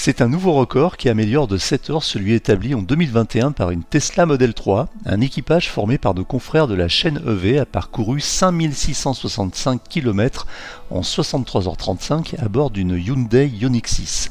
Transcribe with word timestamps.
C'est 0.00 0.20
un 0.20 0.28
nouveau 0.28 0.52
record 0.52 0.96
qui 0.96 1.08
améliore 1.08 1.48
de 1.48 1.58
7 1.58 1.90
heures 1.90 2.04
celui 2.04 2.32
établi 2.32 2.72
en 2.72 2.82
2021 2.82 3.50
par 3.50 3.72
une 3.72 3.82
Tesla 3.82 4.26
Model 4.26 4.54
3. 4.54 4.86
Un 5.04 5.20
équipage 5.20 5.68
formé 5.68 5.98
par 5.98 6.14
nos 6.14 6.24
confrères 6.24 6.68
de 6.68 6.76
la 6.76 6.86
chaîne 6.86 7.20
EV 7.26 7.58
a 7.58 7.66
parcouru 7.66 8.20
5665 8.20 9.80
km 9.90 10.46
en 10.90 11.00
63h35 11.00 12.38
à 12.38 12.48
bord 12.48 12.70
d'une 12.70 12.96
Hyundai 12.96 13.48
Ioniq 13.48 13.88
6. 13.88 14.30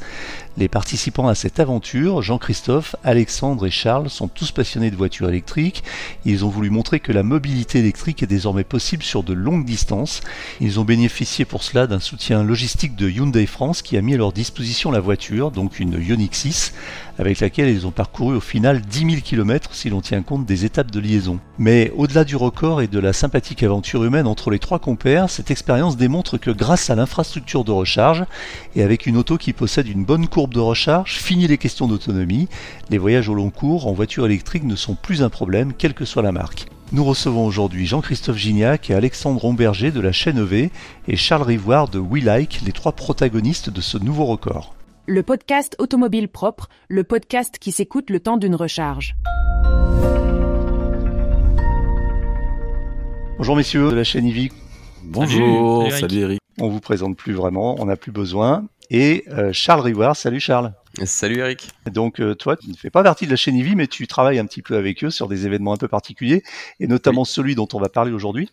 Les 0.59 0.67
participants 0.67 1.27
à 1.27 1.35
cette 1.35 1.59
aventure, 1.59 2.23
Jean-Christophe, 2.23 2.95
Alexandre 3.03 3.67
et 3.67 3.71
Charles, 3.71 4.09
sont 4.09 4.27
tous 4.27 4.51
passionnés 4.51 4.89
de 4.89 4.95
voitures 4.95 5.29
électriques. 5.29 5.83
Ils 6.25 6.45
ont 6.45 6.49
voulu 6.49 6.71
montrer 6.71 6.99
que 6.99 7.11
la 7.11 7.21
mobilité 7.21 7.77
électrique 7.77 8.23
est 8.23 8.27
désormais 8.27 8.63
possible 8.63 9.04
sur 9.04 9.21
de 9.21 9.33
longues 9.33 9.65
distances. 9.65 10.21
Ils 10.59 10.79
ont 10.79 10.83
bénéficié 10.83 11.45
pour 11.45 11.61
cela 11.61 11.85
d'un 11.85 11.99
soutien 11.99 12.41
logistique 12.41 12.95
de 12.95 13.07
Hyundai 13.07 13.45
France 13.45 13.83
qui 13.83 13.97
a 13.97 14.01
mis 14.01 14.15
à 14.15 14.17
leur 14.17 14.33
disposition 14.33 14.89
la 14.89 14.99
voiture, 14.99 15.51
donc 15.51 15.79
une 15.79 15.93
Ioniq 15.93 16.33
6, 16.33 16.74
avec 17.19 17.39
laquelle 17.39 17.69
ils 17.69 17.85
ont 17.85 17.91
parcouru 17.91 18.37
au 18.37 18.41
final 18.41 18.82
10 18.82 18.99
000 18.99 19.21
km 19.24 19.75
si 19.75 19.91
l'on 19.91 20.01
tient 20.01 20.24
compte 20.24 20.47
des 20.47 20.65
étapes 20.65 20.89
de 20.89 20.99
liaison. 20.99 21.39
Mais 21.60 21.93
au-delà 21.96 22.24
du 22.24 22.35
record 22.35 22.82
et 22.82 22.87
de 22.87 22.99
la 22.99 23.13
sympathique 23.13 23.61
aventure 23.61 24.04
humaine 24.04 24.25
entre 24.25 24.49
les 24.49 24.60
trois 24.60 24.79
compères, 24.79 25.29
cette 25.29 25.51
expérience 25.51 25.97
démontre 25.97 26.39
que 26.39 26.49
grâce 26.49 26.89
à 26.89 26.96
l'infrastructure 26.96 27.63
de 27.63 27.71
recharge 27.71 28.25
et 28.75 28.82
avec 28.82 29.05
une 29.05 29.18
auto 29.18 29.37
qui 29.37 29.54
possède 29.54 29.87
une 29.87 30.04
bonne 30.04 30.27
courbe 30.27 30.46
de 30.54 30.60
recharge, 30.60 31.18
fini 31.18 31.47
les 31.47 31.57
questions 31.57 31.87
d'autonomie, 31.87 32.47
les 32.89 32.97
voyages 32.97 33.30
au 33.30 33.33
long 33.33 33.50
cours 33.50 33.88
en 33.88 33.94
voiture 33.94 34.25
électrique 34.25 34.64
ne 34.64 34.75
sont 34.75 34.95
plus 34.95 35.23
un 35.23 35.30
problème, 35.30 35.73
quelle 35.73 35.94
que 35.94 36.05
soit 36.05 36.22
la 36.22 36.31
marque. 36.31 36.67
Nous 36.94 37.03
recevons 37.03 37.45
aujourd'hui 37.45 37.86
Jean-Christophe 37.86 38.38
Gignac 38.38 38.89
et 38.89 38.94
Alexandre 38.94 39.41
Romberger 39.41 39.91
de 39.91 40.00
la 40.00 40.14
chaîne 40.14 40.38
EV 40.38 40.72
et 41.08 41.16
Charles 41.17 41.44
Rivoire 41.44 41.89
de 41.89 42.00
WeLike, 42.00 42.61
les 42.66 42.72
trois 42.72 42.94
protagonistes 42.94 43.69
de 43.69 43.81
ce 43.81 43.97
nouveau 43.97 44.25
record. 44.25 44.73
Le 45.05 45.22
podcast 45.22 45.75
Automobile 45.80 46.30
Propre, 46.30 46.69
le 46.88 47.03
podcast 47.03 47.58
qui 47.59 47.72
s'écoute 47.72 48.09
le 48.09 48.19
temps 48.19 48.38
d'une 48.38 48.55
recharge. 48.55 49.16
Bonjour 53.38 53.55
messieurs 53.55 53.89
de 53.89 53.95
la 53.95 54.03
chaîne 54.03 54.25
EV. 54.25 54.52
Bonjour, 55.03 55.91
salut 55.91 56.19
Eric. 56.19 56.46
On 56.59 56.69
vous 56.69 56.80
présente 56.80 57.16
plus 57.16 57.33
vraiment, 57.33 57.75
on 57.80 57.86
n'a 57.86 57.97
plus 57.97 58.11
besoin. 58.11 58.66
Et 58.89 59.25
euh, 59.30 59.52
Charles 59.53 59.81
Rivoire, 59.81 60.16
salut 60.16 60.39
Charles. 60.39 60.73
Salut 61.03 61.38
Eric. 61.39 61.69
Donc 61.91 62.19
euh, 62.19 62.33
toi, 62.33 62.55
tu 62.58 62.69
ne 62.69 62.75
fais 62.75 62.89
pas 62.89 63.03
partie 63.03 63.25
de 63.25 63.31
la 63.31 63.36
chaîne 63.36 63.55
EV, 63.55 63.75
mais 63.75 63.86
tu 63.86 64.08
travailles 64.08 64.39
un 64.39 64.45
petit 64.45 64.64
peu 64.64 64.75
avec 64.75 65.03
eux 65.03 65.11
sur 65.11 65.27
des 65.27 65.45
événements 65.45 65.73
un 65.73 65.77
peu 65.77 65.88
particuliers, 65.88 66.41
et 66.80 66.88
notamment 66.88 67.25
celui 67.25 67.53
dont 67.53 67.67
on 67.73 67.80
va 67.80 67.89
parler 67.89 68.11
aujourd'hui. 68.11 68.49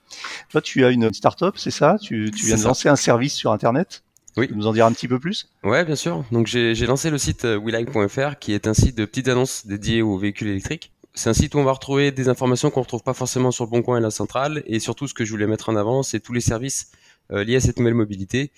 Toi, 0.51 0.61
tu 0.61 0.85
as 0.85 0.91
une 0.91 1.15
start-up, 1.15 1.55
c'est 1.57 1.71
ça? 1.71 1.97
Tu, 2.03 2.31
tu 2.37 2.45
viens 2.45 2.57
de 2.57 2.65
lancer 2.65 2.91
un 2.91 2.97
service 2.97 3.33
sur 3.33 3.53
Internet? 3.53 4.03
Oui. 4.37 4.49
Tu 4.49 4.53
peux 4.53 4.59
nous 4.59 4.67
en 4.67 4.73
dire 4.73 4.85
un 4.85 4.93
petit 4.93 5.09
peu 5.09 5.19
plus? 5.19 5.49
Ouais, 5.63 5.85
bien 5.85 5.97
sûr. 5.97 6.25
Donc 6.31 6.47
j'ai 6.47 6.75
lancé 6.87 7.09
le 7.09 7.17
site 7.17 7.47
euh, 7.47 7.59
WeLike.fr 7.59 8.39
qui 8.39 8.53
est 8.53 8.67
un 8.67 8.75
site 8.75 8.99
de 8.99 9.07
petites 9.07 9.29
annonces 9.29 9.67
dédié 9.67 10.03
aux 10.03 10.19
véhicules 10.19 10.49
électriques. 10.49 10.91
C'est 11.15 11.31
un 11.31 11.35
site 11.35 11.55
où 11.55 11.59
on 11.59 11.65
va 11.65 11.73
retrouver 11.73 12.11
des 12.11 12.29
informations 12.29 12.71
qu'on 12.71 12.81
ne 12.81 12.85
retrouve 12.85 13.05
pas 13.05 13.15
forcément 13.15 13.53
sur 13.53 13.65
le 13.65 13.71
Bon 13.71 13.83
Coin 13.83 13.99
et 13.99 14.03
la 14.03 14.11
Centrale. 14.11 14.65
Et 14.67 14.81
surtout, 14.81 15.07
ce 15.07 15.15
que 15.15 15.25
je 15.25 15.31
voulais 15.31 15.47
mettre 15.47 15.69
en 15.69 15.77
avant, 15.77 16.03
c'est 16.03 16.19
tous 16.19 16.33
les 16.33 16.41
services 16.41 16.91
liés 17.31 17.57
à 17.57 17.61
cette 17.61 17.79
nouvelle 17.79 17.95
mobilité. 17.95 18.53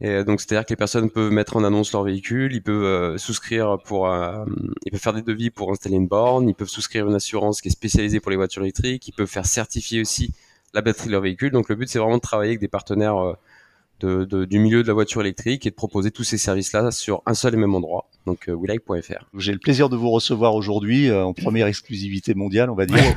Et 0.00 0.24
donc 0.24 0.40
c'est-à-dire 0.40 0.66
que 0.66 0.70
les 0.70 0.76
personnes 0.76 1.08
peuvent 1.08 1.30
mettre 1.30 1.56
en 1.56 1.64
annonce 1.64 1.92
leur 1.92 2.02
véhicule, 2.02 2.52
ils 2.52 2.62
peuvent 2.62 2.84
euh, 2.84 3.16
souscrire 3.16 3.78
pour, 3.84 4.08
euh, 4.08 4.44
ils 4.84 4.90
peuvent 4.90 5.00
faire 5.00 5.12
des 5.12 5.22
devis 5.22 5.50
pour 5.50 5.70
installer 5.70 5.96
une 5.96 6.08
borne, 6.08 6.48
ils 6.48 6.54
peuvent 6.54 6.68
souscrire 6.68 7.06
une 7.08 7.14
assurance 7.14 7.60
qui 7.60 7.68
est 7.68 7.70
spécialisée 7.70 8.18
pour 8.18 8.30
les 8.30 8.36
voitures 8.36 8.62
électriques, 8.62 9.06
ils 9.06 9.12
peuvent 9.12 9.28
faire 9.28 9.46
certifier 9.46 10.00
aussi 10.00 10.32
la 10.74 10.82
batterie 10.82 11.06
de 11.06 11.12
leur 11.12 11.20
véhicule. 11.20 11.52
Donc 11.52 11.68
le 11.68 11.76
but 11.76 11.88
c'est 11.88 12.00
vraiment 12.00 12.16
de 12.16 12.22
travailler 12.22 12.50
avec 12.50 12.60
des 12.60 12.68
partenaires 12.68 13.16
euh, 13.16 13.34
de, 14.04 14.24
de, 14.24 14.44
du 14.44 14.58
milieu 14.58 14.82
de 14.82 14.88
la 14.88 14.94
voiture 14.94 15.20
électrique 15.20 15.66
et 15.66 15.70
de 15.70 15.74
proposer 15.74 16.10
tous 16.10 16.24
ces 16.24 16.38
services-là 16.38 16.90
sur 16.90 17.22
un 17.26 17.34
seul 17.34 17.54
et 17.54 17.56
même 17.56 17.74
endroit, 17.74 18.08
donc 18.26 18.48
euh, 18.48 18.54
WeLike.fr. 18.54 19.24
J'ai 19.36 19.52
le 19.52 19.58
plaisir 19.58 19.88
de 19.88 19.96
vous 19.96 20.10
recevoir 20.10 20.54
aujourd'hui 20.54 21.10
en 21.10 21.32
première 21.32 21.66
exclusivité 21.66 22.34
mondiale, 22.34 22.70
on 22.70 22.74
va 22.74 22.86
dire, 22.86 23.16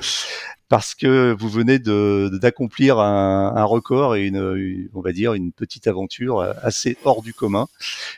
parce 0.70 0.96
que 0.96 1.36
vous 1.38 1.50
venez 1.50 1.80
de 1.80 2.30
d'accomplir 2.42 3.00
un, 3.00 3.54
un, 3.56 3.64
record 3.64 4.16
et 4.16 4.26
une, 4.28 4.90
on 4.94 5.02
va 5.02 5.12
dire 5.12 5.34
une 5.34 5.52
petite 5.52 5.88
aventure 5.88 6.42
assez 6.62 6.98
hors 7.04 7.22
du 7.22 7.34
commun, 7.34 7.68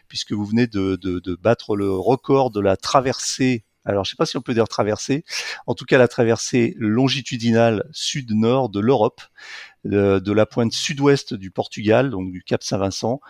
puisque 0.08 0.34
vous 0.34 0.46
venez 0.46 0.68
de, 0.68 0.98
de, 1.02 1.20
de 1.20 1.36
battre 1.36 1.76
le 1.76 1.92
record 1.92 2.52
de 2.52 2.60
la 2.60 2.78
traversée 2.78 3.64
alors 3.86 4.04
je 4.04 4.10
ne 4.10 4.12
sais 4.12 4.18
pas 4.18 4.26
si 4.26 4.38
on 4.38 4.42
peut 4.42 4.54
dire 4.54 4.68
traversée, 4.68 5.24
en 5.68 5.74
tout 5.74 5.86
cas 5.86 5.98
la 5.98 6.08
traversée 6.08 6.76
longitudinale 6.78 7.88
sud-nord 7.92 8.70
de 8.70 8.80
l'Europe, 8.80 9.22
de, 9.86 10.20
de, 10.20 10.34
la 10.34 10.46
pointe 10.46 10.74
sud-ouest 10.74 11.34
du 11.34 11.52
Portugal, 11.52 12.10
donc 12.10 12.32
du 12.32 12.44
Cap 12.44 12.64
Saint-Vincent, 12.64 13.22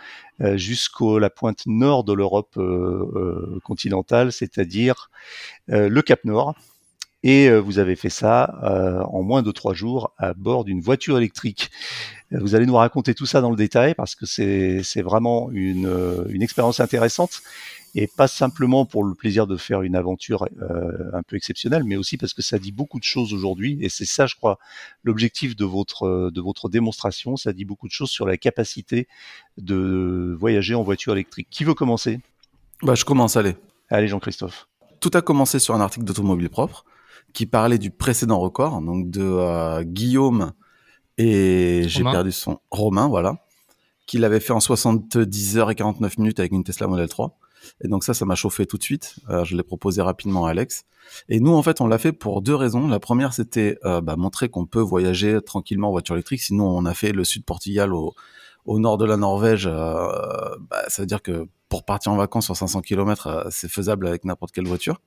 euh, 0.42 0.58
jusqu'à 0.58 1.20
la 1.20 1.30
pointe 1.30 1.64
nord 1.68 2.04
de 2.04 2.14
l'Europe 2.14 2.56
euh, 2.58 3.12
euh, 3.16 3.60
continentale, 3.64 4.32
c'est-à-dire 4.32 5.10
le 5.68 6.02
Cap 6.02 6.26
Nord. 6.26 6.56
Et 7.22 7.52
vous 7.52 7.80
avez 7.80 7.98
fait 7.98 8.10
ça 8.10 9.06
en 9.12 9.24
moins 9.24 9.42
de 9.42 9.52
trois 9.52 9.74
jours 9.74 10.14
à 10.18 10.34
bord 10.34 10.64
d'une 10.64 10.80
voiture 10.80 11.18
électrique. 11.18 11.70
Vous 12.32 12.56
allez 12.56 12.66
nous 12.66 12.78
raconter 12.78 13.14
tout 13.14 13.26
ça 13.26 13.42
dans 13.42 13.50
le 13.50 13.58
détail 13.58 13.94
parce 13.94 14.16
que 14.16 14.26
c'est 14.26 15.02
vraiment 15.02 15.52
une 15.52 16.42
expérience 16.42 16.80
intéressante 16.80 17.42
et 17.96 18.08
pas 18.08 18.28
simplement 18.28 18.86
pour 18.86 19.04
le 19.04 19.16
plaisir 19.16 19.48
de 19.48 19.58
faire 19.58 19.82
une 19.82 19.96
aventure 19.96 20.48
euh, 20.62 21.12
un 21.14 21.24
peu 21.24 21.36
exceptionnelle, 21.36 21.84
mais 21.84 21.96
aussi 21.96 22.18
parce 22.18 22.34
que 22.34 22.42
ça 22.42 22.60
dit 22.60 22.72
beaucoup 22.72 23.00
de 23.00 23.04
choses 23.04 23.34
aujourd'hui, 23.34 23.78
et 23.82 23.90
c'est 23.90 24.06
ça, 24.06 24.26
je 24.28 24.36
crois, 24.36 24.60
l'objectif 25.04 25.56
de 25.56 25.66
votre 25.66 26.30
de 26.32 26.42
votre 26.42 26.70
démonstration. 26.70 27.36
Ça 27.36 27.54
dit 27.54 27.66
beaucoup 27.66 27.88
de 27.88 27.94
choses 27.94 28.10
sur 28.10 28.26
la 28.26 28.38
capacité 28.38 29.08
de 29.58 30.36
voyager 30.40 30.76
en 30.76 30.84
voiture 30.84 31.14
électrique. 31.14 31.48
Qui 31.50 31.64
veut 31.64 31.74
commencer? 31.74 32.20
Bah, 32.84 32.96
je 32.96 33.06
commence. 33.06 33.38
Allez. 33.38 33.56
Allez, 33.90 34.08
Jean-Christophe. 34.08 34.68
Tout 35.00 35.12
a 35.14 35.22
commencé 35.22 35.60
sur 35.60 35.76
un 35.76 35.82
article 35.82 36.06
d'Automobile 36.06 36.50
Propre 36.50 36.86
qui 37.34 37.46
parlait 37.46 37.78
du 37.78 37.92
précédent 37.92 38.40
record, 38.40 38.82
donc 38.82 39.10
de 39.10 39.22
euh, 39.22 39.84
Guillaume 39.84 40.54
et 41.20 41.84
j'ai 41.88 42.04
perdu 42.04 42.32
son 42.32 42.60
Romain, 42.72 43.10
voilà, 43.10 43.46
qu'il 44.08 44.24
avait 44.24 44.40
fait 44.40 44.54
en 44.54 44.62
70 44.62 45.58
heures 45.58 45.70
et 45.70 45.76
49 45.76 46.18
minutes 46.18 46.40
avec 46.40 46.54
une 46.54 46.64
Tesla 46.64 46.88
Model 46.88 47.10
3. 47.10 47.38
Et 47.82 47.88
donc 47.88 48.04
ça, 48.04 48.14
ça 48.14 48.26
m'a 48.26 48.36
chauffé 48.36 48.66
tout 48.66 48.78
de 48.78 48.84
suite. 48.84 49.16
Euh, 49.30 49.44
je 49.44 49.56
l'ai 49.56 49.64
proposé 49.64 50.02
rapidement 50.02 50.46
à 50.46 50.52
Alex. 50.52 50.86
Et 51.28 51.40
nous, 51.40 51.54
en 51.54 51.64
fait, 51.64 51.82
on 51.82 51.88
l'a 51.88 51.98
fait 51.98 52.12
pour 52.14 52.42
deux 52.42 52.56
raisons. 52.56 52.88
La 52.88 53.00
première, 53.00 53.34
c'était 53.34 53.78
euh, 53.86 54.02
bah, 54.02 54.16
montrer 54.16 54.50
qu'on 54.50 54.66
peut 54.66 54.82
voyager 54.82 55.42
tranquillement 55.42 55.90
en 55.90 55.92
voiture 55.92 56.16
électrique. 56.16 56.42
Sinon, 56.42 56.68
on 56.68 56.86
a 56.86 56.94
fait 56.94 57.12
le 57.12 57.24
sud 57.24 57.46
Portugal 57.46 57.94
au, 57.94 58.14
au 58.66 58.80
nord 58.80 58.98
de 58.98 59.06
la 59.06 59.18
Norvège. 59.18 59.68
Euh, 59.68 60.10
bah, 60.70 60.84
ça 60.88 61.02
veut 61.02 61.08
dire 61.08 61.22
que 61.22 61.48
pour 61.70 61.86
partir 61.86 62.12
en 62.12 62.18
vacances 62.18 62.46
sur 62.46 62.56
500 62.56 62.82
km, 62.82 63.28
euh, 63.28 63.44
c'est 63.50 63.70
faisable 63.70 64.08
avec 64.08 64.26
n'importe 64.26 64.52
quelle 64.52 64.68
voiture. 64.68 65.02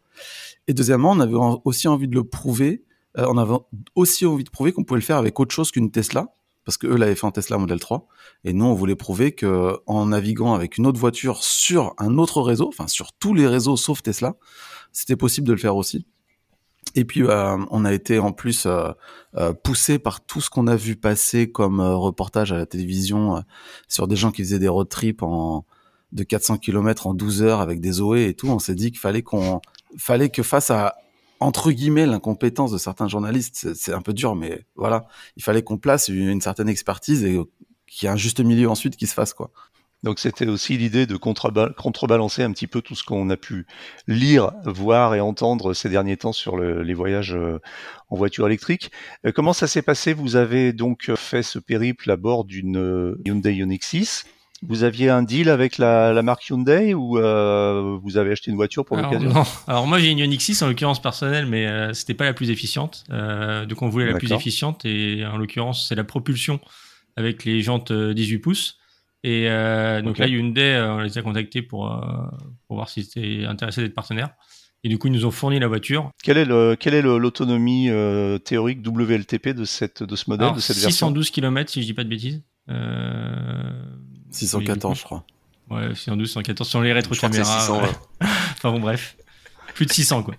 Et 0.69 0.75
deuxièmement, 0.75 1.13
on 1.13 1.21
avait 1.21 1.37
aussi 1.65 1.89
envie 1.89 2.09
de 2.09 2.15
le 2.15 2.25
prouver. 2.25 2.85
Euh, 3.19 3.27
on 3.29 3.39
avait 3.39 3.55
aussi 3.95 4.27
envie 4.27 4.45
de 4.45 4.51
prouver 4.51 4.73
qu'on 4.73 4.85
pouvait 4.85 5.01
le 5.01 5.05
faire 5.05 5.17
avec 5.17 5.39
autre 5.39 5.55
chose 5.55 5.71
qu'une 5.71 5.91
Tesla 5.91 6.35
parce 6.65 6.79
que 6.79 6.87
eux 6.87 6.97
l'avaient 6.97 7.15
fait 7.15 7.27
en 7.27 7.33
Tesla 7.33 7.59
Model 7.59 7.81
3 7.81 8.07
et 8.45 8.53
nous 8.53 8.65
on 8.65 8.75
voulait 8.75 8.97
prouver 8.97 9.33
que 9.33 9.79
en 9.87 10.07
naviguant 10.07 10.55
avec 10.55 10.79
une 10.79 10.87
autre 10.87 11.01
voiture 11.01 11.43
sur 11.43 11.95
un 11.99 12.19
autre 12.19 12.41
réseau, 12.43 12.69
enfin 12.69 12.87
sur 12.87 13.13
tous 13.13 13.35
les 13.35 13.47
réseaux 13.47 13.77
sauf 13.77 14.03
Tesla, 14.03 14.35
c'était 14.93 15.17
possible 15.17 15.47
de 15.47 15.53
le 15.53 15.59
faire 15.59 15.77
aussi. 15.77 16.07
Et 16.95 17.05
puis 17.05 17.23
euh, 17.23 17.57
on 17.71 17.85
a 17.85 17.93
été 17.93 18.19
en 18.19 18.33
plus 18.33 18.67
euh, 18.67 18.91
euh, 19.37 19.53
poussé 19.53 19.99
par 19.99 20.25
tout 20.25 20.41
ce 20.41 20.51
qu'on 20.51 20.67
a 20.67 20.77
vu 20.77 20.97
passer 20.97 21.51
comme 21.51 21.81
euh, 21.81 21.95
reportage 21.95 22.53
à 22.53 22.57
la 22.57 22.67
télévision 22.67 23.37
euh, 23.37 23.41
sur 23.89 24.09
des 24.09 24.17
gens 24.17 24.31
qui 24.31 24.43
faisaient 24.43 24.59
des 24.59 24.69
road 24.69 24.89
trips 24.89 25.23
en 25.23 25.65
de 26.13 26.25
400 26.25 26.59
km 26.59 27.07
en 27.07 27.15
12 27.15 27.43
heures 27.43 27.61
avec 27.61 27.81
des 27.81 28.03
OE 28.03 28.17
et 28.17 28.35
tout. 28.35 28.49
On 28.49 28.59
s'est 28.59 28.75
dit 28.75 28.91
qu'il 28.91 29.01
fallait 29.01 29.23
qu'on 29.23 29.63
fallait 29.97 30.29
que 30.29 30.43
face 30.43 30.71
à 30.71 30.97
entre 31.43 31.73
guillemets 31.73 32.07
l'incompétence 32.07 32.73
de 32.73 32.79
certains 32.79 33.09
journalistes, 33.09 33.75
c'est 33.75 33.93
un 33.93 34.01
peu 34.03 34.13
dur, 34.13 34.35
mais 34.35 34.65
voilà, 34.77 35.07
il 35.37 35.43
fallait 35.43 35.63
qu'on 35.63 35.79
place 35.79 36.09
une, 36.09 36.41
certaine 36.41 36.69
expertise 36.69 37.25
et 37.25 37.39
qu'il 37.87 38.07
y 38.07 38.09
ait 38.09 38.13
un 38.13 38.17
juste 38.17 38.41
milieu 38.41 38.69
ensuite 38.71 38.97
qui 38.97 39.07
se 39.07 39.15
fasse 39.15 39.35
quoi. 39.35 39.51
Donc 40.03 40.19
c'était 40.19 40.49
aussi 40.49 40.77
l'idée 40.77 41.07
de 41.07 41.17
contrebalancer 41.17 42.43
un 42.43 42.51
petit 42.51 42.67
peu 42.67 42.81
tout 42.81 42.97
ce 42.97 43.05
qu'on 43.05 43.31
a 43.31 43.37
pu 43.37 43.67
lire, 44.09 44.51
voir 44.65 45.15
et 45.15 45.21
entendre 45.21 45.75
ces 45.75 45.89
derniers 45.89 46.17
temps 46.17 46.33
sur 46.33 46.57
le, 46.57 46.83
les 46.83 46.95
voyages 46.95 47.37
euh, 47.37 47.61
en 48.09 48.17
voiture 48.17 48.47
électrique. 48.49 48.91
Euh, 49.25 49.31
comment 49.31 49.53
ça 49.53 49.69
s'est 49.69 49.83
passé? 49.83 50.13
Vous 50.13 50.35
avez 50.35 50.73
donc 50.73 51.15
fait 51.15 51.45
ce 51.45 51.61
périple 51.61 52.11
à 52.11 52.17
bord 52.17 52.45
d'une 52.45 52.79
euh, 52.79 53.21
Hyundai 53.25 53.55
Ioniq 53.55 53.85
6. 53.85 54.27
Vous 54.67 54.85
aviez 54.85 55.09
un 55.09 55.23
deal 55.23 55.49
avec 55.49 55.79
la, 55.79 56.13
la 56.13 56.23
marque 56.23 56.49
Hyundai 56.49 56.95
ou 56.95 57.19
euh, 57.19 57.99
vous 58.03 58.17
avez 58.17 58.33
acheté 58.33 58.51
une 58.51 58.57
voiture 58.57 58.85
pour 58.85 58.97
l'occasion 58.97 59.31
Non. 59.31 59.45
Alors 59.67 59.87
moi 59.87 59.99
j'ai 59.99 60.11
une 60.11 60.19
Ioniq 60.19 60.41
6 60.41 60.63
en 60.63 60.69
l'occurrence 60.69 61.03
personnelle, 61.03 61.47
mais 61.47 61.67
euh, 61.67 61.93
c'était 61.93 62.15
pas 62.15 62.25
la 62.25 62.35
plus 62.35 62.51
efficiente. 62.51 63.05
Euh, 63.11 63.67
donc 63.67 63.83
on 63.83 63.89
voulait 63.89 64.07
la 64.07 64.19
plus 64.19 64.33
efficiente 64.33 64.85
et 64.85 65.27
en 65.27 65.37
l'occurrence 65.37 65.89
c'est 65.89 65.95
la 65.95 66.05
propulsion 66.05 66.61
avec 67.17 67.45
les 67.45 67.61
jantes 67.61 67.93
18 67.93 68.39
pouces. 68.39 68.79
Et 69.25 69.45
donc 70.03 70.13
okay. 70.13 70.23
là 70.23 70.29
Hyundai, 70.29 70.85
on 70.89 71.01
les 71.01 71.17
a 71.19 71.23
contactés 71.23 71.63
pour 71.63 71.89
pour 72.67 72.77
voir 72.77 72.89
s'ils 72.89 73.05
étaient 73.05 73.45
intéressés 73.45 73.83
d'être 73.83 73.95
partenaires. 73.95 74.31
Et 74.85 74.89
du 74.89 74.99
coup, 74.99 75.07
ils 75.07 75.13
nous 75.13 75.25
ont 75.25 75.31
fourni 75.31 75.61
la 75.61 75.69
voiture. 75.69 76.11
Quelle 76.23 76.39
est 76.39 76.45
le, 76.45 76.77
quelle 76.79 76.95
est 76.95 77.03
l'autonomie 77.03 77.89
euh, 77.89 78.39
théorique 78.39 78.85
WLTP 78.85 79.51
de 79.51 79.65
cette 79.65 80.03
de 80.03 80.17
ce 80.17 80.29
modèle, 80.29 80.47
Alors, 80.47 80.57
de 80.57 80.61
cette 80.61 80.77
612 80.77 81.31
km 81.31 81.71
si 81.71 81.83
je 81.83 81.87
dis 81.87 81.95
pas 81.95 82.03
de 82.03 82.09
bêtises. 82.09 82.43
Euh, 82.69 83.71
614, 84.35 84.99
je 84.99 85.05
crois. 85.05 85.25
Ouais, 85.71 85.95
612, 85.95 86.31
114 86.31 86.69
sur 86.69 86.81
les 86.83 86.93
rétro-caméras. 86.93 87.69
enfin 88.21 88.73
bon, 88.73 88.81
bref. 88.81 89.17
Plus 89.75 89.87
de 89.87 89.93
600, 89.93 90.23
quoi. 90.23 90.35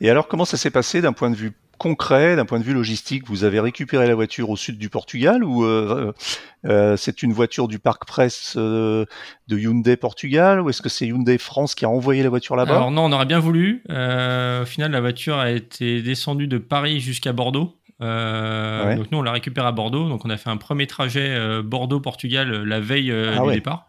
Et 0.00 0.10
alors, 0.10 0.28
comment 0.28 0.44
ça 0.44 0.56
s'est 0.56 0.70
passé 0.70 1.00
d'un 1.00 1.12
point 1.12 1.30
de 1.30 1.36
vue 1.36 1.52
concret, 1.78 2.36
d'un 2.36 2.44
point 2.44 2.58
de 2.58 2.64
vue 2.64 2.74
logistique? 2.74 3.24
Vous 3.26 3.44
avez 3.44 3.60
récupéré 3.60 4.06
la 4.06 4.14
voiture 4.14 4.50
au 4.50 4.56
sud 4.56 4.78
du 4.78 4.88
Portugal 4.88 5.44
ou 5.44 5.64
euh, 5.64 6.12
euh, 6.66 6.96
c'est 6.96 7.22
une 7.22 7.32
voiture 7.32 7.68
du 7.68 7.78
parc 7.78 8.04
presse 8.04 8.54
euh, 8.56 9.06
de 9.48 9.58
Hyundai 9.58 9.96
Portugal 9.96 10.60
ou 10.60 10.70
est-ce 10.70 10.82
que 10.82 10.88
c'est 10.88 11.06
Hyundai 11.06 11.38
France 11.38 11.74
qui 11.74 11.84
a 11.84 11.88
envoyé 11.88 12.22
la 12.22 12.28
voiture 12.28 12.56
là-bas? 12.56 12.76
Alors 12.76 12.90
non, 12.90 13.04
on 13.04 13.12
aurait 13.12 13.26
bien 13.26 13.38
voulu. 13.38 13.82
au 13.88 14.64
final, 14.66 14.90
la 14.90 15.00
voiture 15.00 15.38
a 15.38 15.50
été 15.50 16.02
descendue 16.02 16.48
de 16.48 16.58
Paris 16.58 17.00
jusqu'à 17.00 17.32
Bordeaux. 17.32 17.76
Donc 18.00 19.10
nous, 19.10 19.18
on 19.18 19.22
l'a 19.22 19.32
récupérée 19.32 19.68
à 19.68 19.72
Bordeaux. 19.72 20.08
Donc 20.08 20.24
on 20.24 20.30
a 20.30 20.36
fait 20.36 20.50
un 20.50 20.56
premier 20.56 20.86
trajet 20.86 21.62
Bordeaux-Portugal 21.62 22.64
la 22.64 22.80
veille 22.80 23.12
ah 23.12 23.40
du 23.46 23.52
départ. 23.52 23.88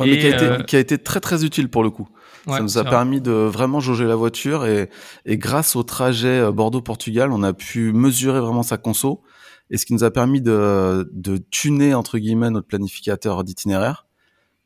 mais 0.00 0.18
qui 0.18 0.26
a, 0.26 0.36
été, 0.36 0.64
qui 0.66 0.76
a, 0.76 0.78
été, 0.78 0.98
très 0.98 1.20
très 1.20 1.44
utile 1.44 1.68
pour 1.68 1.82
le 1.82 1.90
coup 1.90 2.08
ça 2.54 2.60
nous 2.60 2.78
a 2.78 2.84
permis 2.84 3.20
de 3.20 3.32
vraiment 3.32 3.80
jauger 3.80 4.04
la 4.04 4.14
voiture 4.14 4.66
et, 4.66 4.88
et 5.24 5.36
grâce 5.36 5.76
au 5.76 5.82
trajet 5.82 6.40
euh, 6.40 6.52
Bordeaux-Portugal, 6.52 7.32
on 7.32 7.42
a 7.42 7.52
pu 7.52 7.92
mesurer 7.92 8.40
vraiment 8.40 8.62
sa 8.62 8.76
conso 8.76 9.22
et 9.70 9.78
ce 9.78 9.86
qui 9.86 9.94
nous 9.94 10.04
a 10.04 10.10
permis 10.10 10.40
de, 10.40 11.10
de 11.12 11.38
tuner 11.38 11.94
entre 11.94 12.18
guillemets 12.18 12.50
notre 12.50 12.68
planificateur 12.68 13.42
d'itinéraire 13.42 14.06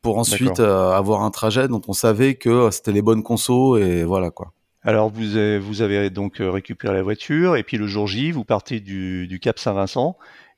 pour 0.01 0.17
ensuite 0.17 0.59
euh, 0.59 0.91
avoir 0.91 1.23
un 1.23 1.31
trajet 1.31 1.67
dont 1.67 1.81
on 1.87 1.93
savait 1.93 2.35
que 2.35 2.69
c'était 2.71 2.91
les 2.91 3.01
bonnes 3.01 3.23
consos 3.23 3.77
et 3.77 4.03
voilà 4.03 4.31
quoi. 4.31 4.53
Alors 4.83 5.09
vous 5.09 5.37
avez, 5.37 5.59
vous 5.59 5.81
avez 5.81 6.09
donc 6.09 6.41
euh, 6.41 6.49
récupéré 6.51 6.93
la 6.93 7.03
voiture 7.03 7.55
et 7.55 7.63
puis 7.63 7.77
le 7.77 7.87
jour 7.87 8.07
J, 8.07 8.31
vous 8.31 8.43
partez 8.43 8.79
du, 8.79 9.27
du 9.27 9.39
Cap 9.39 9.59
Saint-Vincent 9.59 10.17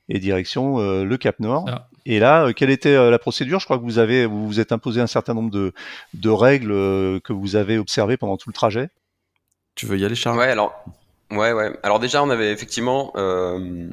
et 0.10 0.20
direction 0.20 0.78
le 0.80 1.18
Cap 1.18 1.40
Nord. 1.40 1.66
Et 2.06 2.20
là, 2.20 2.48
euh, 2.48 2.54
quelle 2.54 2.70
était 2.70 2.96
euh, 2.96 3.10
la 3.10 3.20
procédure? 3.20 3.60
Je 3.60 3.66
crois 3.66 3.78
que 3.78 3.84
vous 3.84 3.98
avez 3.98 4.26
vous 4.26 4.46
vous 4.46 4.60
êtes 4.60 4.72
imposé 4.72 5.00
un 5.00 5.08
certain 5.08 5.34
nombre 5.34 5.52
de, 5.52 5.74
de 6.14 6.30
règles 6.30 6.74
euh, 6.74 7.20
que 7.22 7.32
vous 7.32 7.56
avez 7.56 7.78
observées 7.78 8.18
pendant 8.18 8.36
tout 8.36 8.50
le 8.50 8.54
trajet. 8.54 8.90
Tu 9.76 9.86
veux 9.86 9.98
y 9.98 10.06
aller, 10.06 10.16
Charles? 10.16 10.38
Ouais, 10.38 10.50
alors. 10.50 10.84
Ouais, 11.32 11.52
ouais. 11.54 11.72
Alors 11.82 12.00
déjà, 12.00 12.22
on 12.22 12.30
avait 12.30 12.52
effectivement, 12.52 13.12
euh, 13.16 13.88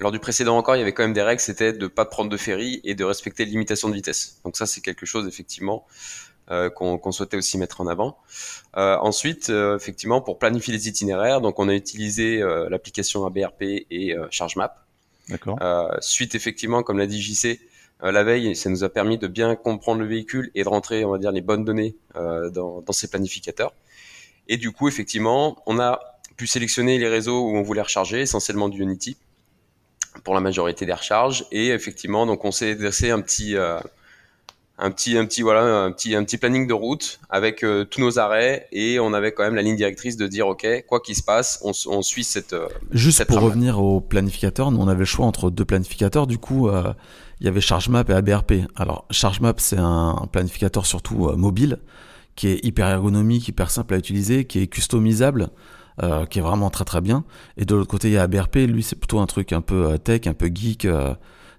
lors 0.00 0.10
du 0.10 0.18
précédent 0.18 0.58
encore, 0.58 0.76
il 0.76 0.80
y 0.80 0.82
avait 0.82 0.92
quand 0.92 1.04
même 1.04 1.14
des 1.14 1.22
règles, 1.22 1.40
c'était 1.40 1.72
de 1.72 1.86
pas 1.86 2.04
prendre 2.04 2.28
de 2.28 2.36
ferry 2.36 2.80
et 2.84 2.94
de 2.94 3.04
respecter 3.04 3.44
les 3.44 3.52
limitations 3.52 3.88
de 3.88 3.94
vitesse. 3.94 4.40
Donc 4.44 4.56
ça, 4.56 4.66
c'est 4.66 4.82
quelque 4.82 5.06
chose 5.06 5.26
effectivement 5.26 5.86
euh, 6.50 6.70
qu'on 6.70 7.12
souhaitait 7.12 7.36
aussi 7.36 7.58
mettre 7.58 7.80
en 7.80 7.86
avant. 7.86 8.18
Euh, 8.76 8.96
ensuite, 8.98 9.50
effectivement, 9.50 10.20
pour 10.20 10.38
planifier 10.38 10.72
les 10.72 10.88
itinéraires, 10.88 11.40
donc 11.40 11.58
on 11.58 11.68
a 11.68 11.74
utilisé 11.74 12.40
l'application 12.68 13.24
ABRP 13.26 13.62
et 13.90 14.16
ChargeMap. 14.30 14.82
D'accord. 15.28 15.58
Euh, 15.62 15.88
suite 16.00 16.34
effectivement, 16.34 16.82
comme 16.82 16.98
l'a 16.98 17.06
dit 17.06 17.20
JC, 17.20 17.60
euh, 18.02 18.12
la 18.12 18.24
veille, 18.24 18.56
ça 18.56 18.70
nous 18.70 18.84
a 18.84 18.88
permis 18.88 19.18
de 19.18 19.26
bien 19.26 19.54
comprendre 19.54 20.00
le 20.00 20.06
véhicule 20.06 20.50
et 20.54 20.64
de 20.64 20.68
rentrer, 20.68 21.04
on 21.04 21.10
va 21.10 21.18
dire, 21.18 21.32
les 21.32 21.40
bonnes 21.40 21.64
données 21.64 21.96
euh, 22.16 22.50
dans, 22.50 22.80
dans 22.82 22.92
ces 22.92 23.08
planificateurs. 23.08 23.72
Et 24.48 24.56
du 24.56 24.72
coup, 24.72 24.88
effectivement, 24.88 25.62
on 25.66 25.78
a 25.78 26.00
pu 26.36 26.46
sélectionner 26.46 26.98
les 26.98 27.08
réseaux 27.08 27.40
où 27.40 27.56
on 27.56 27.62
voulait 27.62 27.82
recharger, 27.82 28.20
essentiellement 28.20 28.68
du 28.68 28.82
Unity 28.82 29.16
pour 30.24 30.34
la 30.34 30.40
majorité 30.40 30.84
des 30.84 30.92
recharges. 30.92 31.46
Et 31.52 31.68
effectivement, 31.68 32.26
donc 32.26 32.44
on 32.44 32.50
s'est 32.50 32.74
dressé 32.74 33.10
un 33.10 33.20
petit, 33.20 33.56
euh, 33.56 33.78
un 34.82 34.90
petit, 34.90 35.16
un 35.16 35.24
petit, 35.24 35.42
voilà, 35.42 35.84
un 35.84 35.92
petit, 35.92 36.14
un 36.16 36.24
petit 36.24 36.38
planning 36.38 36.66
de 36.66 36.74
route 36.74 37.20
avec 37.30 37.62
euh, 37.62 37.84
tous 37.84 38.00
nos 38.00 38.18
arrêts 38.18 38.66
et 38.72 38.98
on 38.98 39.12
avait 39.12 39.32
quand 39.32 39.44
même 39.44 39.54
la 39.54 39.62
ligne 39.62 39.76
directrice 39.76 40.16
de 40.16 40.26
dire 40.26 40.48
ok, 40.48 40.66
quoi 40.88 40.98
qu'il 41.00 41.14
se 41.14 41.22
passe, 41.22 41.60
on, 41.62 41.70
on 41.86 42.02
suit 42.02 42.24
cette. 42.24 42.52
Euh, 42.52 42.68
Juste 42.90 43.24
pour 43.26 43.40
revenir 43.40 43.80
au 43.80 44.00
planificateur, 44.00 44.72
nous 44.72 44.80
on 44.80 44.88
avait 44.88 45.00
le 45.00 45.04
choix 45.04 45.24
entre 45.24 45.50
deux 45.50 45.64
planificateurs. 45.64 46.26
Du 46.26 46.38
coup, 46.38 46.68
euh, 46.68 46.92
il 47.40 47.46
y 47.46 47.48
avait 47.48 47.60
ChargeMap 47.60 48.10
et 48.10 48.12
ABRP. 48.12 48.52
Alors 48.74 49.06
ChargeMap 49.10 49.60
c'est 49.60 49.78
un 49.78 50.28
planificateur 50.32 50.84
surtout 50.84 51.30
mobile 51.36 51.78
qui 52.34 52.48
est 52.48 52.64
hyper 52.64 52.88
ergonomique, 52.88 53.46
hyper 53.46 53.70
simple 53.70 53.94
à 53.94 53.98
utiliser, 53.98 54.46
qui 54.46 54.60
est 54.60 54.66
customisable. 54.66 55.50
qui 56.30 56.38
est 56.40 56.42
vraiment 56.42 56.70
très 56.70 56.84
très 56.84 57.00
bien. 57.00 57.24
Et 57.56 57.64
de 57.64 57.74
l'autre 57.76 57.90
côté, 57.90 58.08
il 58.08 58.14
y 58.14 58.16
a 58.16 58.22
ABRP, 58.22 58.56
lui 58.66 58.82
c'est 58.82 58.96
plutôt 58.96 59.20
un 59.20 59.26
truc 59.26 59.52
un 59.52 59.60
peu 59.60 59.98
tech, 59.98 60.26
un 60.26 60.34
peu 60.34 60.50
geek, 60.52 60.88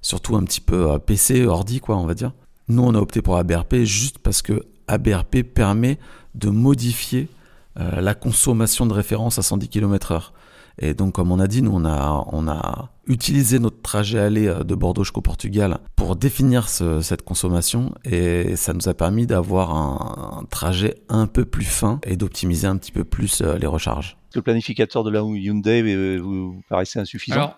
surtout 0.02 0.36
un 0.36 0.44
petit 0.44 0.62
peu 0.62 1.00
PC, 1.00 1.46
ordi 1.46 1.80
quoi, 1.80 1.96
on 1.96 2.06
va 2.06 2.16
dire. 2.16 2.34
Nous, 2.68 2.84
on 2.84 2.96
a 2.96 3.00
opté 3.00 3.22
pour 3.22 3.38
ABRP 3.38 3.84
juste 3.84 4.20
parce 4.20 4.42
que 4.42 4.64
ABRP 4.88 5.44
permet 5.44 5.98
de 6.36 6.50
modifier 6.50 7.30
euh, 7.80 8.02
la 8.02 8.16
consommation 8.16 8.86
de 8.86 8.94
référence 8.94 9.40
à 9.40 9.42
110 9.42 9.70
km/h. 9.70 10.32
Et 10.80 10.94
donc, 10.94 11.14
comme 11.14 11.32
on 11.32 11.40
a 11.40 11.48
dit, 11.48 11.62
nous, 11.62 11.72
on 11.74 11.86
a, 11.86 12.26
on 12.32 12.48
a 12.48 12.90
utilisé 13.06 13.60
notre 13.60 13.82
trajet 13.82 14.20
aller 14.20 14.48
euh, 14.48 14.64
de 14.64 14.76
Bordeaux 14.76 15.04
jusqu'au 15.04 15.22
Portugal 15.22 15.80
pour 15.96 16.16
définir 16.16 16.70
cette 16.70 17.22
consommation 17.24 17.94
et 18.06 18.56
ça 18.56 18.74
nous 18.74 18.88
a 18.88 18.94
permis 18.94 19.28
d'avoir 19.28 19.72
un, 19.76 20.46
trajet 20.50 20.96
un 21.10 21.28
peu 21.28 21.46
plus 21.46 21.66
fin 21.66 22.00
et 22.04 22.16
d'optimiser 22.16 22.68
un 22.68 22.78
petit 22.78 22.92
peu 22.92 23.04
plus 23.04 23.42
euh, 23.42 23.58
les 23.58 23.68
recharges. 23.68 24.18
Le 24.36 24.42
planificateur 24.42 25.04
de 25.04 25.12
la 25.12 25.22
Hyundai 25.22 26.18
vous 26.18 26.62
paraissait 26.70 27.00
insuffisant 27.00 27.54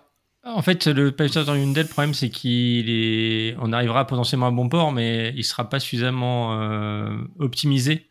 en 0.46 0.62
fait, 0.62 0.86
le 0.86 1.10
planificateur 1.10 1.56
Hyundai, 1.56 1.82
le 1.82 1.88
problème, 1.88 2.14
c'est 2.14 2.30
qu'il 2.30 2.88
est, 2.88 3.56
on 3.60 3.72
arrivera 3.72 4.06
potentiellement 4.06 4.46
à 4.46 4.50
bon 4.52 4.68
port, 4.68 4.92
mais 4.92 5.32
il 5.36 5.44
sera 5.44 5.68
pas 5.68 5.80
suffisamment 5.80 6.60
euh, 6.60 7.18
optimisé. 7.40 8.08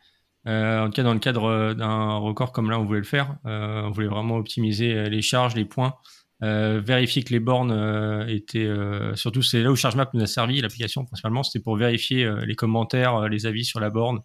Euh, 0.47 0.83
en 0.83 0.87
tout 0.87 0.93
cas, 0.93 1.03
dans 1.03 1.13
le 1.13 1.19
cadre 1.19 1.73
d'un 1.73 2.15
record 2.17 2.51
comme 2.51 2.69
là, 2.69 2.79
on 2.79 2.83
voulait 2.83 2.99
le 2.99 3.05
faire. 3.05 3.37
Euh, 3.45 3.83
on 3.83 3.91
voulait 3.91 4.07
vraiment 4.07 4.35
optimiser 4.35 5.09
les 5.09 5.21
charges, 5.21 5.55
les 5.55 5.65
points, 5.65 5.95
vérifier 6.41 7.23
que 7.23 7.31
les 7.31 7.39
bornes 7.39 8.25
étaient. 8.27 8.69
surtout, 9.15 9.41
c'est 9.41 9.63
là 9.63 9.71
où 9.71 9.75
ChargeMap 9.75 10.13
nous 10.13 10.21
a 10.21 10.27
servi, 10.27 10.61
l'application 10.61 11.05
principalement, 11.05 11.41
c'était 11.41 11.63
pour 11.63 11.77
vérifier 11.77 12.29
les 12.45 12.55
commentaires, 12.55 13.29
les 13.29 13.45
avis 13.45 13.63
sur 13.65 13.79
la 13.79 13.89
borne. 13.89 14.19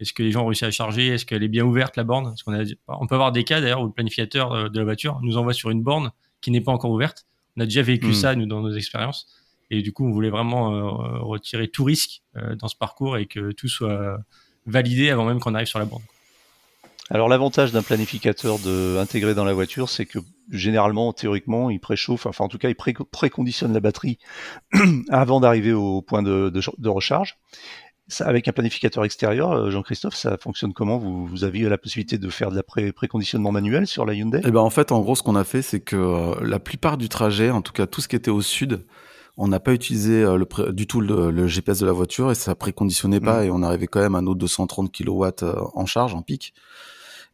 Est-ce 0.00 0.12
que 0.12 0.22
les 0.22 0.32
gens 0.32 0.42
ont 0.42 0.46
réussi 0.46 0.64
à 0.64 0.70
charger? 0.70 1.08
Est-ce 1.08 1.24
qu'elle 1.24 1.44
est 1.44 1.48
bien 1.48 1.64
ouverte 1.64 1.96
la 1.96 2.04
borne? 2.04 2.24
Parce 2.24 2.42
qu'on 2.42 2.52
a, 2.52 2.64
on 2.88 3.06
peut 3.06 3.14
avoir 3.14 3.30
des 3.30 3.44
cas 3.44 3.60
d'ailleurs 3.60 3.80
où 3.80 3.86
le 3.86 3.92
planificateur 3.92 4.68
de 4.68 4.78
la 4.78 4.84
voiture 4.84 5.20
nous 5.22 5.36
envoie 5.38 5.54
sur 5.54 5.70
une 5.70 5.82
borne 5.82 6.10
qui 6.40 6.50
n'est 6.50 6.60
pas 6.60 6.72
encore 6.72 6.90
ouverte 6.90 7.24
on 7.56 7.60
a 7.60 7.64
déjà 7.64 7.82
vécu 7.82 8.08
hmm. 8.08 8.14
ça, 8.14 8.34
nous, 8.34 8.46
dans 8.46 8.60
nos 8.60 8.72
expériences. 8.72 9.26
Et 9.70 9.82
du 9.82 9.92
coup, 9.92 10.06
on 10.06 10.10
voulait 10.10 10.30
vraiment 10.30 10.74
euh, 10.74 11.18
retirer 11.20 11.68
tout 11.68 11.84
risque 11.84 12.22
euh, 12.36 12.54
dans 12.56 12.68
ce 12.68 12.76
parcours 12.76 13.16
et 13.16 13.26
que 13.26 13.52
tout 13.52 13.68
soit 13.68 14.18
validé 14.66 15.10
avant 15.10 15.24
même 15.24 15.40
qu'on 15.40 15.54
arrive 15.54 15.66
sur 15.66 15.78
la 15.78 15.86
borne. 15.86 16.02
Alors 17.10 17.28
l'avantage 17.28 17.72
d'un 17.72 17.82
planificateur 17.82 18.58
de, 18.58 18.96
intégré 18.98 19.34
dans 19.34 19.44
la 19.44 19.52
voiture, 19.52 19.90
c'est 19.90 20.06
que 20.06 20.18
généralement, 20.50 21.12
théoriquement, 21.12 21.68
il 21.68 21.80
préchauffe, 21.80 22.26
enfin 22.26 22.44
en 22.44 22.48
tout 22.48 22.58
cas, 22.58 22.70
il 22.70 22.74
préconditionne 22.74 23.74
la 23.74 23.80
batterie 23.80 24.18
avant 25.10 25.40
d'arriver 25.40 25.72
au 25.72 26.00
point 26.00 26.22
de, 26.22 26.50
de, 26.50 26.88
recharge 26.88 27.38
avec 28.20 28.48
un 28.48 28.52
planificateur 28.52 29.04
extérieur, 29.04 29.52
euh, 29.52 29.70
Jean-Christophe, 29.70 30.14
ça 30.14 30.36
fonctionne 30.36 30.72
comment? 30.72 30.98
Vous, 30.98 31.26
vous 31.26 31.44
avez 31.44 31.60
la 31.60 31.78
possibilité 31.78 32.18
de 32.18 32.28
faire 32.28 32.50
de 32.50 32.56
la 32.56 32.62
pré 32.62 32.92
préconditionnement 32.92 33.52
manuel 33.52 33.86
sur 33.86 34.04
la 34.04 34.14
Hyundai? 34.14 34.40
Eh 34.44 34.50
ben 34.50 34.60
en 34.60 34.70
fait, 34.70 34.92
en 34.92 35.00
gros, 35.00 35.14
ce 35.14 35.22
qu'on 35.22 35.36
a 35.36 35.44
fait, 35.44 35.62
c'est 35.62 35.80
que 35.80 35.96
euh, 35.96 36.34
la 36.42 36.58
plupart 36.58 36.96
du 36.96 37.08
trajet, 37.08 37.50
en 37.50 37.62
tout 37.62 37.72
cas 37.72 37.86
tout 37.86 38.00
ce 38.00 38.08
qui 38.08 38.16
était 38.16 38.30
au 38.30 38.42
sud, 38.42 38.84
on 39.36 39.48
n'a 39.48 39.60
pas 39.60 39.72
utilisé 39.72 40.22
euh, 40.22 40.44
du 40.72 40.86
tout 40.86 41.00
le, 41.00 41.46
GPS 41.46 41.78
de 41.78 41.86
la 41.86 41.92
voiture 41.92 42.30
et 42.30 42.34
ça 42.34 42.54
préconditionnait 42.54 43.20
pas 43.20 43.42
mmh. 43.42 43.46
et 43.46 43.50
on 43.50 43.62
arrivait 43.62 43.86
quand 43.86 44.00
même 44.00 44.14
à 44.14 44.20
nos 44.20 44.34
230 44.34 44.92
kW 44.92 45.24
en 45.74 45.86
charge, 45.86 46.14
en 46.14 46.22
pic. 46.22 46.52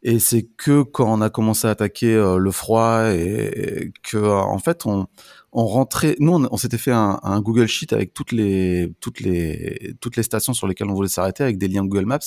Et 0.02 0.18
c'est 0.20 0.44
que 0.44 0.82
quand 0.82 1.12
on 1.12 1.20
a 1.20 1.30
commencé 1.30 1.66
à 1.66 1.70
attaquer 1.70 2.14
le 2.14 2.50
froid 2.52 3.10
et, 3.12 3.92
que 4.02 4.18
en 4.18 4.58
fait 4.58 4.86
on 4.86 5.08
on 5.52 5.66
rentrait. 5.66 6.16
Nous, 6.20 6.32
on, 6.32 6.56
s'était 6.56 6.78
fait 6.78 6.92
un, 6.92 7.40
Google 7.40 7.66
Sheet 7.66 7.92
avec 7.92 8.12
toutes 8.14 8.32
les 8.32 8.92
toutes 9.00 9.20
les 9.20 9.94
toutes 10.00 10.16
les 10.16 10.22
stations 10.22 10.52
sur 10.52 10.66
lesquelles 10.66 10.88
on 10.88 10.94
voulait 10.94 11.08
s'arrêter 11.08 11.42
avec 11.42 11.58
des 11.58 11.68
liens 11.68 11.84
Google 11.84 12.06
Maps. 12.06 12.18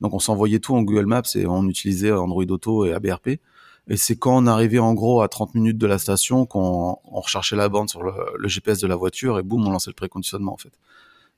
Donc, 0.00 0.12
on 0.14 0.18
s'envoyait 0.18 0.58
tout 0.58 0.74
en 0.74 0.82
Google 0.82 1.06
Maps 1.06 1.22
et 1.36 1.46
on 1.46 1.66
utilisait 1.68 2.12
Android 2.12 2.44
Auto 2.44 2.84
et 2.84 2.92
ABRP. 2.92 3.40
Et 3.88 3.96
c'est 3.96 4.16
quand 4.16 4.36
on 4.36 4.46
arrivait 4.46 4.80
en 4.80 4.94
gros 4.94 5.22
à 5.22 5.28
30 5.28 5.54
minutes 5.54 5.78
de 5.78 5.86
la 5.86 5.98
station 5.98 6.44
qu'on 6.44 6.98
on 7.04 7.20
recherchait 7.20 7.56
la 7.56 7.68
bande 7.68 7.88
sur 7.88 8.02
le, 8.02 8.12
le, 8.36 8.48
GPS 8.48 8.80
de 8.80 8.88
la 8.88 8.96
voiture 8.96 9.38
et 9.38 9.42
boum, 9.42 9.66
on 9.66 9.70
lançait 9.70 9.90
le 9.90 9.94
préconditionnement 9.94 10.52
en 10.52 10.56
fait. 10.56 10.72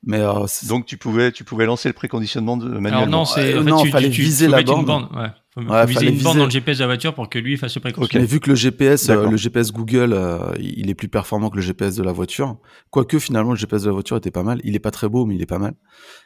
Mais 0.03 0.19
euh, 0.19 0.45
donc 0.69 0.85
tu 0.85 0.97
pouvais 0.97 1.31
tu 1.31 1.43
pouvais 1.43 1.65
lancer 1.65 1.89
le 1.89 1.93
préconditionnement 1.93 2.55
de 2.55 2.69
manuellement. 2.69 3.05
non, 3.05 3.25
c'est 3.25 3.53
euh, 3.53 3.63
non, 3.63 3.83
fallait 3.85 4.07
viser 4.07 4.47
la 4.47 4.63
bande. 4.63 4.87
ouais. 4.89 5.27
Faut, 5.51 5.61
viser 5.87 6.09
une 6.09 6.21
bande 6.21 6.37
dans 6.37 6.45
le 6.45 6.49
GPS 6.49 6.77
de 6.77 6.83
la 6.83 6.87
voiture 6.87 7.13
pour 7.13 7.27
que 7.27 7.37
lui 7.37 7.57
fasse 7.57 7.75
le 7.75 7.81
préconditionnement. 7.81 8.23
Mais 8.23 8.31
vu 8.31 8.39
que 8.39 8.49
le 8.49 8.55
GPS 8.55 9.09
euh, 9.09 9.29
le 9.29 9.35
GPS 9.35 9.73
Google 9.73 10.17
il 10.57 10.89
est 10.89 10.95
plus 10.95 11.09
performant 11.09 11.49
que 11.49 11.57
le 11.57 11.61
GPS 11.61 11.95
de 11.95 12.03
la 12.03 12.13
voiture, 12.13 12.57
quoique 12.91 13.19
finalement 13.19 13.51
le 13.51 13.57
GPS 13.57 13.81
de 13.81 13.87
la 13.87 13.93
voiture 13.93 14.15
était 14.15 14.31
pas 14.31 14.43
mal, 14.43 14.61
il 14.63 14.75
est 14.75 14.79
pas 14.79 14.91
très 14.91 15.09
beau 15.09 15.25
mais 15.25 15.35
il 15.35 15.41
est 15.41 15.47
pas 15.47 15.59
mal. 15.59 15.73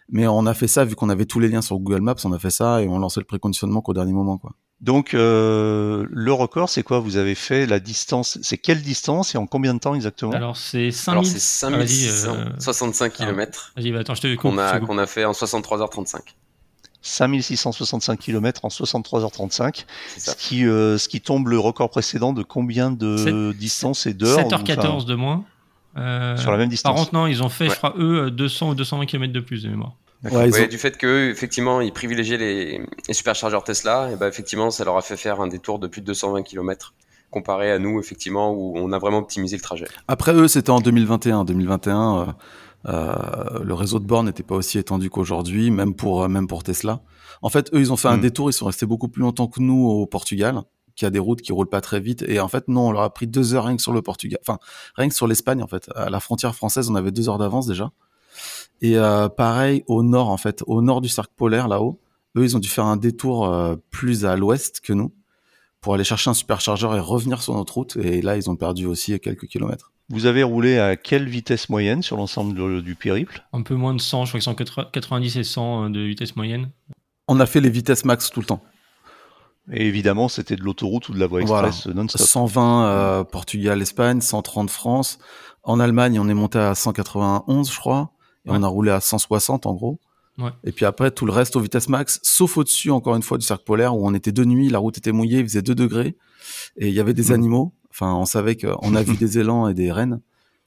Mais 0.10 0.28
on 0.28 0.46
a 0.46 0.54
fait 0.54 0.68
ça 0.68 0.86
vu 0.86 0.96
qu'on 0.96 1.10
avait 1.10 1.26
tous 1.26 1.40
les 1.40 1.48
liens 1.48 1.64
sur 1.64 1.80
Google 1.80 2.02
Maps, 2.02 2.16
on 2.26 2.32
a 2.32 2.40
fait 2.40 2.52
ça 2.52 2.84
et 2.84 2.88
on 2.88 3.00
lançait 3.00 3.22
le 3.22 3.26
préconditionnement 3.26 3.82
qu'au 3.82 3.94
dernier 3.94 4.14
moment 4.14 4.38
quoi. 4.38 4.52
Donc 4.82 5.14
euh, 5.14 6.06
le 6.10 6.34
record, 6.34 6.70
c'est 6.70 6.84
quoi? 6.84 7.00
Vous 7.00 7.18
avez 7.18 7.36
fait 7.36 7.66
la 7.66 7.80
distance. 7.80 8.38
C'est 8.42 8.58
quelle 8.58 8.82
distance 8.82 9.34
et 9.34 9.38
en 9.38 9.48
combien 9.48 9.74
de 9.74 9.80
temps 9.80 9.96
exactement? 9.96 10.34
Alors 10.34 10.58
c'est 10.58 10.92
5665 10.92 13.14
km. 13.14 13.72
Vas-y, 13.78 13.92
bah, 13.92 14.00
attends, 14.00 14.16
je 14.16 14.22
te 14.22 14.36
qu'on 14.36 14.58
a 14.58 14.80
qu'on 14.80 14.98
a 14.98 15.08
fait 15.08 15.26
en 15.26 15.32
63h35. 15.32 16.20
5665 17.06 18.18
km 18.18 18.64
en 18.64 18.70
63h35, 18.70 19.84
ce 20.18 20.32
qui, 20.36 20.66
euh, 20.66 20.98
ce 20.98 21.10
qui 21.10 21.20
tombe 21.20 21.50
le 21.50 21.60
record 21.60 21.90
précédent 21.90 22.32
de 22.32 22.44
combien 22.44 22.92
de 22.92 23.52
distance 23.52 24.06
et 24.06 24.14
d'heures? 24.14 24.40
7h14 24.40 24.88
enfin, 24.88 25.04
de 25.04 25.16
moins. 25.16 25.44
Euh, 25.98 26.38
sur 26.38 26.52
la 26.52 26.58
même 26.58 26.70
distance. 26.70 26.92
Par 26.92 27.00
contre, 27.00 27.14
non, 27.14 27.28
ils 27.28 27.44
ont 27.44 27.50
fait, 27.50 27.70
je 27.70 27.76
crois, 27.76 27.94
eux, 27.98 28.32
200 28.32 28.70
ou 28.70 28.76
220 28.76 29.06
km 29.06 29.32
de 29.32 29.40
plus 29.40 29.64
de 29.64 29.70
mémoire. 29.70 29.94
Ouais, 30.24 30.68
Du 30.68 30.78
fait 30.78 30.98
que 30.98 31.30
effectivement 31.30 31.82
ils 31.82 31.92
privilégiaient 31.92 32.38
les, 32.38 32.82
les 33.08 33.14
superchargeurs 33.14 33.64
Tesla, 33.64 34.10
et 34.12 34.16
ben 34.16 34.28
effectivement 34.28 34.72
ça 34.72 34.86
leur 34.86 34.98
a 34.98 35.02
fait 35.02 35.18
faire 35.18 35.42
un 35.42 35.48
détour 35.48 35.80
de 35.80 35.88
plus 35.88 36.02
de 36.02 36.06
220 36.08 36.44
km 36.44 36.94
comparé 37.30 37.72
à 37.72 37.80
nous 37.80 38.00
effectivement 38.00 38.54
où 38.54 38.74
on 38.78 38.92
a 38.94 39.00
vraiment 39.00 39.18
optimisé 39.18 39.58
le 39.58 39.62
trajet. 39.62 39.88
Après 40.08 40.34
eux 40.34 40.48
c'était 40.48 40.70
en 40.70 40.80
2021. 40.80 41.44
2021 41.46 42.18
euh, 42.18 42.26
euh, 42.86 43.64
le 43.64 43.74
réseau 43.74 44.00
de 44.00 44.06
bornes 44.06 44.28
n'était 44.28 44.44
pas 44.44 44.56
aussi 44.56 44.78
étendu 44.78 45.10
qu'aujourd'hui, 45.10 45.72
même 45.72 45.94
pour 45.94 46.28
même 46.30 46.48
pour 46.48 46.64
Tesla. 46.64 47.02
En 47.42 47.50
fait 47.50 47.74
eux 47.74 47.80
ils 47.80 47.92
ont 47.92 47.98
fait 47.98 48.08
un 48.08 48.18
hmm. 48.18 48.22
détour, 48.22 48.50
ils 48.50 48.54
sont 48.54 48.66
restés 48.66 48.86
beaucoup 48.86 49.10
plus 49.10 49.22
longtemps 49.22 49.48
que 49.48 49.60
nous 49.62 49.86
au 49.86 50.06
Portugal 50.06 50.64
qui 50.96 51.06
a 51.06 51.10
des 51.10 51.20
routes 51.20 51.42
qui 51.42 51.52
roulent 51.52 51.70
pas 51.70 51.82
très 51.82 52.00
vite. 52.00 52.24
Et 52.28 52.40
en 52.40 52.48
fait, 52.48 52.68
non, 52.68 52.90
on 52.90 52.92
leur 52.92 53.02
a 53.02 53.14
pris 53.14 53.28
deux 53.28 53.54
heures 53.56 53.66
rien 53.66 53.76
que 53.76 53.82
sur 53.82 53.94
le 53.94 54.02
Portugal. 54.02 54.40
Enfin, 54.42 54.60
rien 54.96 55.10
que 55.10 55.16
sur 55.16 55.28
l'Espagne, 55.28 55.64
en 55.64 55.68
fait. 55.68 55.90
À 55.96 56.10
la 56.10 56.20
frontière 56.20 56.56
française, 56.56 56.90
on 56.90 56.96
avait 56.96 57.12
deux 57.12 57.30
heures 57.30 57.38
d'avance 57.40 57.68
déjà. 57.68 57.92
Et 58.84 58.98
euh, 58.98 59.30
pareil 59.30 59.84
au 59.88 60.04
nord, 60.04 60.30
en 60.30 60.38
fait, 60.38 60.62
au 60.68 60.82
nord 60.82 61.00
du 61.00 61.08
cercle 61.08 61.32
polaire, 61.38 61.70
là-haut, 61.70 62.02
eux, 62.36 62.44
ils 62.44 62.56
ont 62.58 62.60
dû 62.60 62.68
faire 62.68 62.86
un 62.86 62.98
détour 62.98 63.48
euh, 63.48 63.76
plus 63.90 64.26
à 64.26 64.36
l'ouest 64.36 64.82
que 64.82 64.92
nous 64.92 65.14
pour 65.80 65.94
aller 65.94 66.04
chercher 66.04 66.30
un 66.30 66.34
superchargeur 66.34 66.96
et 66.96 67.00
revenir 67.00 67.42
sur 67.42 67.54
notre 67.56 67.74
route. 67.74 67.96
Et 67.98 68.22
là, 68.22 68.36
ils 68.36 68.50
ont 68.50 68.58
perdu 68.58 68.86
aussi 68.86 69.18
quelques 69.22 69.48
kilomètres. 69.48 69.92
Vous 70.10 70.26
avez 70.26 70.44
roulé 70.44 70.80
à 70.80 70.98
quelle 70.98 71.30
vitesse 71.30 71.70
moyenne 71.70 72.04
sur 72.04 72.18
l'ensemble 72.18 72.82
du 72.82 72.96
périple? 72.96 73.46
Un 73.54 73.62
peu 73.62 73.76
moins 73.76 73.94
de 73.94 74.02
100, 74.02 74.26
je 74.26 74.38
crois 74.38 74.54
que 74.54 74.66
190 74.66 75.38
et 75.38 75.44
100 75.44 75.90
de 75.90 76.02
vitesse 76.02 76.36
moyenne. 76.36 76.70
On 77.30 77.40
a 77.40 77.46
fait 77.46 77.62
les 77.62 77.70
vitesses 77.70 78.04
max 78.04 78.30
tout 78.30 78.42
le 78.42 78.46
temps. 78.46 78.62
Et 79.72 79.88
évidemment, 79.88 80.28
c'était 80.28 80.58
de 80.58 80.62
l'autoroute 80.62 81.08
ou 81.08 81.14
de 81.14 81.20
la 81.20 81.28
voie 81.28 81.42
express 81.42 81.88
non-stop. 81.88 82.22
120 82.22 82.86
euh, 82.86 83.24
Portugal, 83.24 83.82
Espagne, 83.82 84.20
130 84.20 84.70
France. 84.70 85.20
En 85.64 85.80
Allemagne, 85.80 86.20
on 86.20 86.28
est 86.28 86.34
monté 86.34 86.60
à 86.60 86.76
191, 86.76 87.72
je 87.72 87.80
crois. 87.80 88.13
Et 88.46 88.50
on 88.50 88.62
a 88.64 88.68
roulé 88.68 88.92
à 88.92 89.00
160 89.00 89.66
en 89.66 89.74
gros. 89.74 90.00
Ouais. 90.38 90.50
Et 90.64 90.72
puis 90.72 90.86
après, 90.86 91.12
tout 91.12 91.26
le 91.26 91.32
reste 91.32 91.56
au 91.56 91.60
vitesse 91.60 91.90
max, 91.90 92.20
sauf 92.24 92.58
au-dessus, 92.58 92.92
encore 92.92 93.16
une 93.16 93.22
fois, 93.22 93.38
du 93.38 93.46
cercle 93.46 93.64
polaire, 93.64 93.96
où 93.96 94.08
on 94.08 94.14
était 94.14 94.32
de 94.32 94.44
nuit, 94.44 94.70
la 94.70 94.80
route 94.80 94.98
était 94.98 95.12
mouillée, 95.12 95.40
il 95.40 95.46
faisait 95.46 95.62
2 95.62 95.76
degrés, 95.76 96.18
et 96.78 96.88
il 96.88 96.94
y 96.94 97.00
avait 97.00 97.14
des 97.14 97.30
mmh. 97.30 97.34
animaux. 97.34 97.74
Enfin, 97.92 98.14
on 98.16 98.26
savait 98.26 98.56
qu'on 98.56 98.96
a 98.96 99.04
vu 99.04 99.16
des 99.18 99.38
élans 99.40 99.68
et 99.68 99.74
des 99.74 99.92
rennes. 99.92 100.20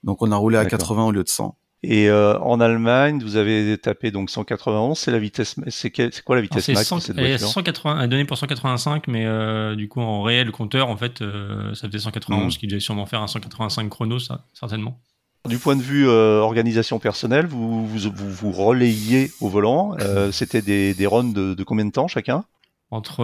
Donc 0.04 0.22
on 0.22 0.30
a 0.30 0.36
roulé 0.36 0.56
à 0.56 0.64
80 0.64 1.06
au 1.06 1.10
lieu 1.10 1.24
de 1.24 1.28
100. 1.28 1.56
Et 1.82 2.08
euh, 2.08 2.38
en 2.40 2.60
Allemagne, 2.60 3.22
vous 3.22 3.36
avez 3.36 3.76
tapé 3.78 4.10
donc 4.10 4.30
191, 4.30 4.98
c'est 4.98 5.10
la 5.10 5.18
vitesse, 5.18 5.56
c'est 5.68 5.90
quoi 6.24 6.34
la 6.36 6.42
vitesse 6.42 6.68
max 6.68 6.88
100, 6.88 7.00
cette 7.00 7.18
voiture 7.18 7.46
180, 7.46 8.08
donné 8.08 8.24
pour 8.24 8.38
185, 8.38 9.06
mais 9.08 9.26
euh, 9.26 9.76
du 9.76 9.88
coup 9.88 10.00
en 10.00 10.22
réel 10.22 10.50
compteur, 10.50 10.88
en 10.88 10.96
fait, 10.96 11.22
euh, 11.22 11.74
ça 11.74 11.86
faisait 11.86 11.98
191, 11.98 12.54
mmh. 12.54 12.58
qui 12.58 12.66
devait 12.66 12.80
sûrement 12.80 13.06
faire 13.06 13.20
un 13.20 13.26
185 13.26 13.88
chrono, 13.88 14.18
ça, 14.18 14.44
certainement. 14.52 14.98
Du 15.46 15.58
point 15.58 15.76
de 15.76 15.82
vue 15.82 16.08
euh, 16.08 16.40
organisation 16.40 16.98
personnelle, 16.98 17.46
vous 17.46 17.86
vous, 17.86 18.10
vous, 18.14 18.52
relayiez 18.52 19.30
au 19.40 19.48
volant. 19.48 19.96
Euh, 20.00 20.30
c'était 20.32 20.62
des, 20.62 20.94
des 20.94 21.06
runs 21.06 21.32
de, 21.32 21.62
combien 21.64 21.84
de 21.84 21.90
temps 21.90 22.08
chacun? 22.08 22.44
Entre 22.90 23.22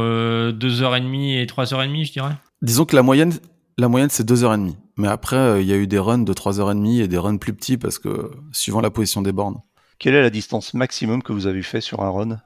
2h30 0.50 1.40
et 1.40 1.46
3h30, 1.46 2.06
je 2.06 2.12
dirais. 2.12 2.34
Disons 2.62 2.84
que 2.84 2.96
la 2.96 3.02
moyenne, 3.02 3.32
la 3.78 3.88
moyenne 3.88 4.10
c'est 4.10 4.28
2h30. 4.28 4.74
Mais 4.96 5.08
après, 5.08 5.36
euh, 5.36 5.60
il 5.60 5.66
y 5.66 5.72
a 5.72 5.76
eu 5.76 5.86
des 5.86 5.98
runs 5.98 6.18
de 6.18 6.32
3h30 6.32 7.02
et 7.02 7.08
des 7.08 7.18
runs 7.18 7.38
plus 7.38 7.54
petits 7.54 7.76
parce 7.76 7.98
que 7.98 8.30
suivant 8.52 8.80
la 8.80 8.90
position 8.90 9.22
des 9.22 9.32
bornes. 9.32 9.60
Quelle 9.98 10.14
est 10.14 10.22
la 10.22 10.30
distance 10.30 10.74
maximum 10.74 11.22
que 11.22 11.32
vous 11.32 11.46
avez 11.46 11.62
fait 11.62 11.80
sur 11.80 12.00
un 12.00 12.10
run? 12.10 12.40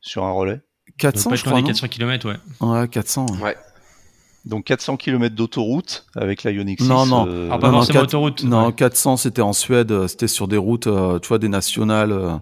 Sur 0.00 0.24
un 0.24 0.32
relais? 0.32 0.60
400, 0.98 1.34
je 1.34 1.44
crois. 1.44 1.62
400 1.62 1.88
km, 1.88 2.28
ouais. 2.28 2.36
Ouais, 2.60 2.88
400. 2.88 3.26
Ouais. 3.42 3.56
Donc 4.46 4.64
400 4.64 4.96
km 4.96 5.34
d'autoroute 5.34 6.06
avec 6.14 6.44
la 6.44 6.52
Ioniq 6.52 6.80
6. 6.80 6.88
Non, 6.88 7.04
non, 7.04 7.26
euh... 7.28 7.48
ah, 7.50 7.58
pas 7.58 7.70
non, 7.70 7.84
4... 7.84 8.04
autoroute. 8.04 8.44
Non, 8.44 8.70
400 8.70 9.16
c'était 9.16 9.42
en 9.42 9.52
Suède, 9.52 9.90
euh, 9.90 10.06
c'était 10.06 10.28
sur 10.28 10.46
des 10.46 10.56
routes, 10.56 10.86
euh, 10.86 11.18
tu 11.18 11.28
vois, 11.28 11.38
des 11.38 11.48
nationales, 11.48 12.12
euh, 12.12 12.36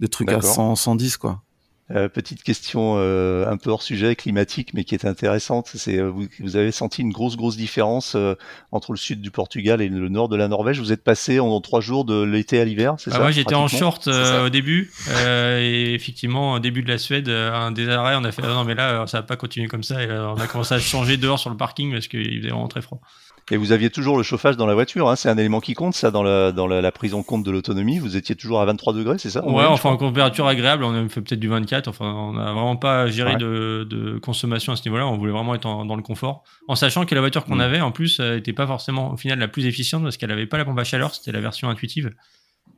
des 0.00 0.08
trucs 0.08 0.32
à 0.32 0.40
100, 0.40 0.74
110 0.74 1.16
quoi. 1.16 1.42
Euh, 1.90 2.08
petite 2.08 2.42
question 2.42 2.94
euh, 2.96 3.46
un 3.46 3.58
peu 3.58 3.68
hors 3.68 3.82
sujet 3.82 4.16
climatique, 4.16 4.72
mais 4.72 4.84
qui 4.84 4.94
est 4.94 5.04
intéressante. 5.04 5.70
C'est 5.74 5.98
euh, 5.98 6.08
vous, 6.08 6.26
vous, 6.40 6.56
avez 6.56 6.72
senti 6.72 7.02
une 7.02 7.12
grosse 7.12 7.36
grosse 7.36 7.58
différence 7.58 8.16
entre 8.72 8.92
le 8.92 8.96
sud 8.96 9.20
du 9.20 9.30
Portugal 9.30 9.82
et 9.82 9.90
le 9.90 10.08
nord 10.08 10.30
de 10.30 10.36
la 10.36 10.48
Norvège. 10.48 10.80
Vous 10.80 10.92
êtes 10.92 11.04
passé 11.04 11.40
en, 11.40 11.60
trois 11.60 11.82
jours 11.82 12.06
de 12.06 12.22
l'été 12.22 12.58
à 12.58 12.64
l'hiver, 12.64 12.94
c'est 12.96 13.10
ah 13.10 13.16
ça 13.16 13.20
Moi, 13.20 13.32
j'étais 13.32 13.54
en 13.54 13.68
short 13.68 14.08
au 14.08 14.48
début, 14.48 14.92
et 15.20 15.92
effectivement, 15.94 16.54
au 16.54 16.58
début 16.58 16.82
de 16.82 16.88
la 16.88 16.96
Suède, 16.96 17.28
un 17.28 17.70
des 17.70 17.88
arrêts, 17.88 18.14
on 18.16 18.24
a 18.24 18.32
fait 18.32 18.42
ah 18.44 18.48
non 18.48 18.64
mais 18.64 18.74
là, 18.74 19.06
ça 19.06 19.18
va 19.18 19.22
pas 19.22 19.36
continuer 19.36 19.68
comme 19.68 19.84
ça. 19.84 20.02
Et 20.02 20.10
on 20.10 20.36
a 20.36 20.46
commencé 20.46 20.74
à 20.74 20.78
changer 20.78 21.18
dehors 21.18 21.38
sur 21.38 21.50
le 21.50 21.56
parking 21.56 21.92
parce 21.92 22.08
qu'il 22.08 22.38
faisait 22.38 22.48
vraiment 22.48 22.68
très 22.68 22.82
froid. 22.82 23.00
Et 23.50 23.56
vous 23.56 23.72
aviez 23.72 23.90
toujours 23.90 24.16
le 24.16 24.22
chauffage 24.22 24.56
dans 24.56 24.66
la 24.66 24.74
voiture, 24.74 25.10
hein 25.10 25.16
c'est 25.16 25.28
un 25.28 25.36
élément 25.36 25.60
qui 25.60 25.74
compte, 25.74 25.94
ça, 25.94 26.10
dans 26.10 26.22
la, 26.22 26.50
dans 26.50 26.66
la, 26.66 26.92
prise 26.92 27.12
en 27.12 27.22
compte 27.22 27.44
de 27.44 27.50
l'autonomie. 27.50 27.98
Vous 27.98 28.16
étiez 28.16 28.34
toujours 28.34 28.60
à 28.60 28.64
23 28.64 28.94
degrés, 28.94 29.18
c'est 29.18 29.30
ça 29.30 29.46
Ouais, 29.46 29.64
enfin, 29.64 29.90
en 29.90 29.96
température 29.96 30.46
agréable, 30.46 30.82
on 30.84 30.94
a 30.94 31.08
fait 31.08 31.20
peut-être 31.20 31.40
du 31.40 31.48
24. 31.48 31.88
Enfin, 31.88 32.06
on 32.06 32.32
n'a 32.32 32.52
vraiment 32.52 32.76
pas 32.76 33.06
géré 33.06 33.36
de, 33.36 33.86
de, 33.88 34.18
consommation 34.18 34.72
à 34.72 34.76
ce 34.76 34.82
niveau-là. 34.86 35.06
On 35.06 35.18
voulait 35.18 35.32
vraiment 35.32 35.54
être 35.54 35.62
dans 35.84 35.96
le 35.96 36.02
confort. 36.02 36.44
En 36.68 36.74
sachant 36.74 37.04
que 37.04 37.14
la 37.14 37.20
voiture 37.20 37.44
qu'on 37.44 37.56
mm. 37.56 37.60
avait, 37.60 37.80
en 37.80 37.92
plus, 37.92 38.20
n'était 38.20 38.54
pas 38.54 38.66
forcément, 38.66 39.12
au 39.12 39.16
final, 39.16 39.38
la 39.38 39.48
plus 39.48 39.66
efficiente 39.66 40.02
parce 40.02 40.16
qu'elle 40.16 40.30
n'avait 40.30 40.46
pas 40.46 40.56
la 40.56 40.64
pompe 40.64 40.78
à 40.78 40.84
chaleur, 40.84 41.14
c'était 41.14 41.32
la 41.32 41.40
version 41.40 41.68
intuitive. 41.68 42.12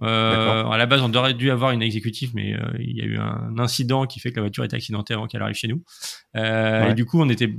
Euh, 0.03 0.65
à 0.65 0.77
la 0.77 0.87
base, 0.87 1.01
on 1.03 1.13
aurait 1.15 1.35
dû 1.35 1.51
avoir 1.51 1.71
une 1.71 1.83
exécutive, 1.83 2.33
mais 2.35 2.55
euh, 2.55 2.61
il 2.79 2.97
y 2.97 3.01
a 3.01 3.05
eu 3.05 3.19
un 3.19 3.59
incident 3.59 4.07
qui 4.07 4.21
fait 4.21 4.31
que 4.31 4.37
la 4.37 4.43
voiture 4.43 4.65
était 4.65 4.77
accidentée 4.77 5.15
avant 5.15 5.27
qu'elle 5.27 5.43
arrive 5.43 5.57
chez 5.57 5.69
nous. 5.69 5.83
Euh, 6.37 6.91
Et 6.91 6.95
du 6.95 7.05
coup, 7.05 7.21
on 7.21 7.29
était 7.29 7.53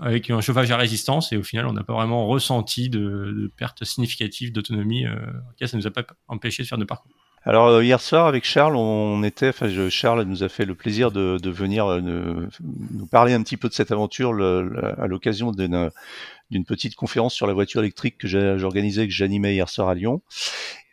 avec 0.00 0.30
un 0.30 0.40
chauffage 0.40 0.70
à 0.70 0.76
résistance 0.76 1.32
et 1.32 1.36
au 1.36 1.42
final 1.42 1.66
on 1.66 1.72
n'a 1.72 1.84
pas 1.84 1.94
vraiment 1.94 2.26
ressenti 2.26 2.88
de, 2.88 2.98
de 3.00 3.52
perte 3.56 3.84
significative 3.84 4.52
d'autonomie. 4.52 5.06
Euh, 5.06 5.16
cas, 5.58 5.66
ça 5.66 5.76
nous 5.76 5.86
a 5.86 5.90
pas 5.90 6.04
empêché 6.28 6.62
de 6.62 6.68
faire 6.68 6.78
de 6.78 6.84
parcours. 6.84 7.12
Alors 7.46 7.66
euh, 7.66 7.84
hier 7.84 8.00
soir 8.00 8.26
avec 8.26 8.44
Charles, 8.44 8.74
on 8.74 9.22
était, 9.22 9.50
enfin 9.50 9.68
Charles 9.90 10.22
nous 10.22 10.42
a 10.42 10.48
fait 10.48 10.64
le 10.64 10.74
plaisir 10.74 11.10
de, 11.12 11.36
de 11.36 11.50
venir 11.50 11.86
euh, 11.86 12.00
nous 12.00 13.06
parler 13.06 13.34
un 13.34 13.42
petit 13.42 13.58
peu 13.58 13.68
de 13.68 13.74
cette 13.74 13.92
aventure 13.92 14.30
à 14.30 15.06
l'occasion 15.06 15.52
d'une 15.52 16.64
petite 16.64 16.94
conférence 16.94 17.34
sur 17.34 17.46
la 17.46 17.52
voiture 17.52 17.82
électrique 17.82 18.16
que 18.16 18.28
j'organisais, 18.56 19.06
que 19.06 19.12
j'animais 19.12 19.52
hier 19.52 19.68
soir 19.68 19.90
à 19.90 19.94
Lyon. 19.94 20.22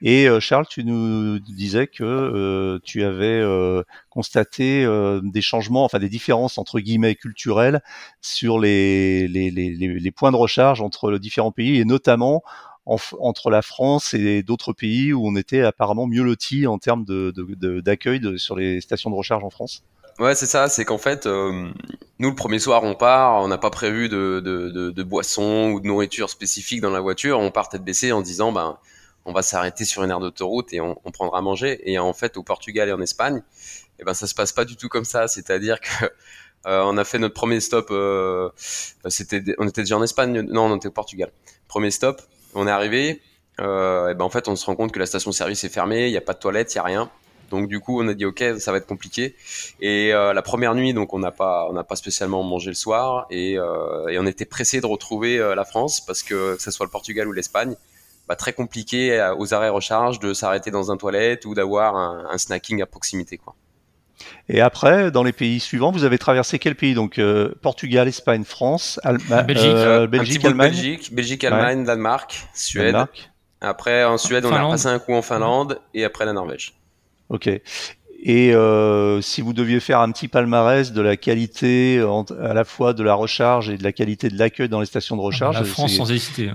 Et 0.01 0.27
euh, 0.27 0.39
Charles, 0.41 0.65
tu 0.67 0.83
nous 0.83 1.39
disais 1.39 1.87
que 1.87 2.03
euh, 2.03 2.79
tu 2.83 3.03
avais 3.03 3.39
euh, 3.39 3.83
constaté 4.09 4.85
des 5.23 5.41
changements, 5.41 5.85
enfin 5.85 5.99
des 5.99 6.09
différences 6.09 6.57
entre 6.57 6.81
guillemets 6.81 7.15
culturelles 7.15 7.81
sur 8.19 8.59
les, 8.59 9.29
les, 9.29 9.51
les, 9.51 9.71
les 9.75 10.11
points 10.11 10.31
de 10.31 10.37
recharge 10.37 10.81
entre 10.81 11.11
les 11.11 11.19
différents 11.19 11.53
pays 11.53 11.79
et 11.79 11.85
notamment 11.85 12.43
entre 12.85 13.49
la 13.49 13.61
France 13.61 14.13
et 14.13 14.43
d'autres 14.43 14.73
pays 14.73 15.13
où 15.13 15.25
on 15.27 15.35
était 15.35 15.61
apparemment 15.61 16.07
mieux 16.07 16.23
lotis 16.23 16.67
en 16.67 16.79
termes 16.79 17.05
d'accueil 17.05 18.39
sur 18.39 18.55
les 18.55 18.81
stations 18.81 19.09
de 19.09 19.15
recharge 19.15 19.43
en 19.43 19.49
France. 19.49 19.83
Ouais, 20.19 20.35
c'est 20.35 20.45
ça. 20.45 20.67
C'est 20.67 20.85
qu'en 20.85 20.97
fait, 20.97 21.25
euh, 21.25 21.71
nous, 22.19 22.29
le 22.29 22.35
premier 22.35 22.59
soir, 22.59 22.83
on 22.83 22.95
part, 22.95 23.41
on 23.41 23.47
n'a 23.47 23.57
pas 23.57 23.69
prévu 23.69 24.09
de, 24.09 24.39
de, 24.39 25.03
boissons 25.03 25.71
ou 25.71 25.79
de 25.79 25.87
nourriture 25.87 26.29
spécifique 26.29 26.81
dans 26.81 26.91
la 26.91 26.99
voiture. 26.99 27.39
On 27.39 27.49
part 27.51 27.69
tête 27.69 27.83
baissée 27.83 28.11
en 28.11 28.21
disant, 28.21 28.51
ben, 28.51 28.77
on 29.25 29.33
va 29.33 29.41
s'arrêter 29.41 29.85
sur 29.85 30.03
une 30.03 30.11
aire 30.11 30.19
d'autoroute 30.19 30.73
et 30.73 30.81
on, 30.81 30.99
on, 31.05 31.11
prendra 31.11 31.39
à 31.39 31.41
manger. 31.41 31.81
Et 31.89 31.97
en 31.97 32.13
fait, 32.13 32.37
au 32.37 32.43
Portugal 32.43 32.89
et 32.89 32.91
en 32.91 33.01
Espagne, 33.01 33.41
eh 33.99 34.03
ben, 34.03 34.13
ça 34.13 34.27
se 34.27 34.35
passe 34.35 34.51
pas 34.51 34.65
du 34.65 34.75
tout 34.75 34.89
comme 34.89 35.05
ça. 35.05 35.27
C'est-à-dire 35.27 35.79
que 35.79 36.05
euh, 36.67 36.83
on 36.85 36.97
a 36.97 37.03
fait 37.03 37.17
notre 37.17 37.33
premier 37.33 37.59
stop. 37.59 37.87
Euh, 37.89 38.49
c'était, 38.55 39.43
on 39.57 39.67
était 39.67 39.81
déjà 39.81 39.97
en 39.97 40.03
Espagne. 40.03 40.41
Non, 40.41 40.65
on 40.65 40.75
était 40.75 40.87
au 40.87 40.91
Portugal. 40.91 41.31
Premier 41.67 41.89
stop. 41.91 42.21
On 42.55 42.67
est 42.67 42.71
arrivé. 42.71 43.21
Euh, 43.59 44.09
et 44.09 44.15
ben 44.15 44.25
en 44.25 44.29
fait, 44.29 44.47
on 44.47 44.55
se 44.55 44.65
rend 44.65 44.75
compte 44.75 44.91
que 44.91 44.99
la 44.99 45.05
station-service 45.05 45.63
est 45.63 45.69
fermée. 45.69 46.07
Il 46.07 46.11
n'y 46.11 46.17
a 46.17 46.21
pas 46.21 46.33
de 46.33 46.39
toilette, 46.39 46.73
il 46.73 46.77
y 46.77 46.79
a 46.79 46.83
rien. 46.83 47.11
Donc 47.51 47.67
du 47.67 47.79
coup, 47.79 48.01
on 48.01 48.07
a 48.07 48.13
dit 48.13 48.25
ok, 48.25 48.43
ça 48.59 48.71
va 48.71 48.77
être 48.77 48.87
compliqué. 48.87 49.35
Et 49.81 50.13
euh, 50.13 50.33
la 50.33 50.41
première 50.41 50.73
nuit, 50.73 50.93
donc 50.93 51.13
on 51.13 51.19
n'a 51.19 51.31
pas, 51.31 51.67
on 51.69 51.73
n'a 51.73 51.83
pas 51.83 51.97
spécialement 51.97 52.41
mangé 52.43 52.69
le 52.69 52.75
soir, 52.75 53.27
et, 53.29 53.57
euh, 53.59 54.19
on 54.19 54.25
était 54.25 54.45
pressé 54.45 54.81
de 54.81 54.85
retrouver 54.85 55.37
euh, 55.37 55.53
la 55.53 55.65
France 55.65 56.01
parce 56.01 56.23
que 56.23 56.55
que 56.55 56.61
ce 56.61 56.71
soit 56.71 56.85
le 56.85 56.91
Portugal 56.91 57.27
ou 57.27 57.33
l'Espagne, 57.33 57.75
bah, 58.27 58.35
très 58.35 58.53
compliqué 58.53 59.31
aux 59.37 59.53
arrêts 59.53 59.69
recharge 59.69 60.19
de 60.19 60.33
s'arrêter 60.33 60.71
dans 60.71 60.91
un 60.91 60.97
toilette 60.97 61.45
ou 61.45 61.53
d'avoir 61.53 61.95
un, 61.95 62.37
snacking 62.37 62.81
à 62.81 62.85
proximité, 62.85 63.37
quoi. 63.37 63.53
Et 64.49 64.61
après, 64.61 65.11
dans 65.11 65.23
les 65.23 65.31
pays 65.31 65.59
suivants, 65.59 65.91
vous 65.91 66.03
avez 66.03 66.17
traversé 66.17 66.59
quel 66.59 66.75
pays? 66.75 66.93
Donc 66.93 67.19
euh, 67.19 67.53
Portugal, 67.61 68.07
Espagne, 68.07 68.43
France, 68.43 68.99
Allemagne, 69.03 69.45
Belgique, 69.45 70.09
Belgique, 70.09 70.45
Allemagne, 70.45 70.71
Belgique, 70.71 71.13
Belgique, 71.13 71.43
Allemagne, 71.43 71.83
Danemark, 71.83 72.47
Suède. 72.53 72.85
Danemark. 72.87 73.31
Après, 73.61 74.03
en 74.03 74.17
Suède, 74.17 74.45
on 74.45 74.53
a 74.53 74.69
passé 74.71 74.87
un 74.87 74.99
coup 74.99 75.13
en 75.13 75.21
Finlande 75.21 75.79
et 75.93 76.03
après 76.03 76.25
la 76.25 76.33
Norvège. 76.33 76.73
Ok. 77.29 77.47
Et 78.23 78.53
euh, 78.53 79.19
si 79.21 79.41
vous 79.41 79.53
deviez 79.53 79.79
faire 79.79 79.99
un 79.99 80.11
petit 80.11 80.27
palmarès 80.27 80.91
de 80.91 81.01
la 81.01 81.17
qualité 81.17 82.03
à 82.39 82.53
la 82.53 82.63
fois 82.63 82.93
de 82.93 83.03
la 83.03 83.15
recharge 83.15 83.69
et 83.69 83.77
de 83.77 83.83
la 83.83 83.91
qualité 83.91 84.29
de 84.29 84.37
l'accueil 84.37 84.69
dans 84.69 84.79
les 84.79 84.85
stations 84.85 85.15
de 85.15 85.21
recharge, 85.21 85.55
la 85.55 85.63
France 85.63 85.95
sans 85.95 86.11
hésiter. 86.11 86.51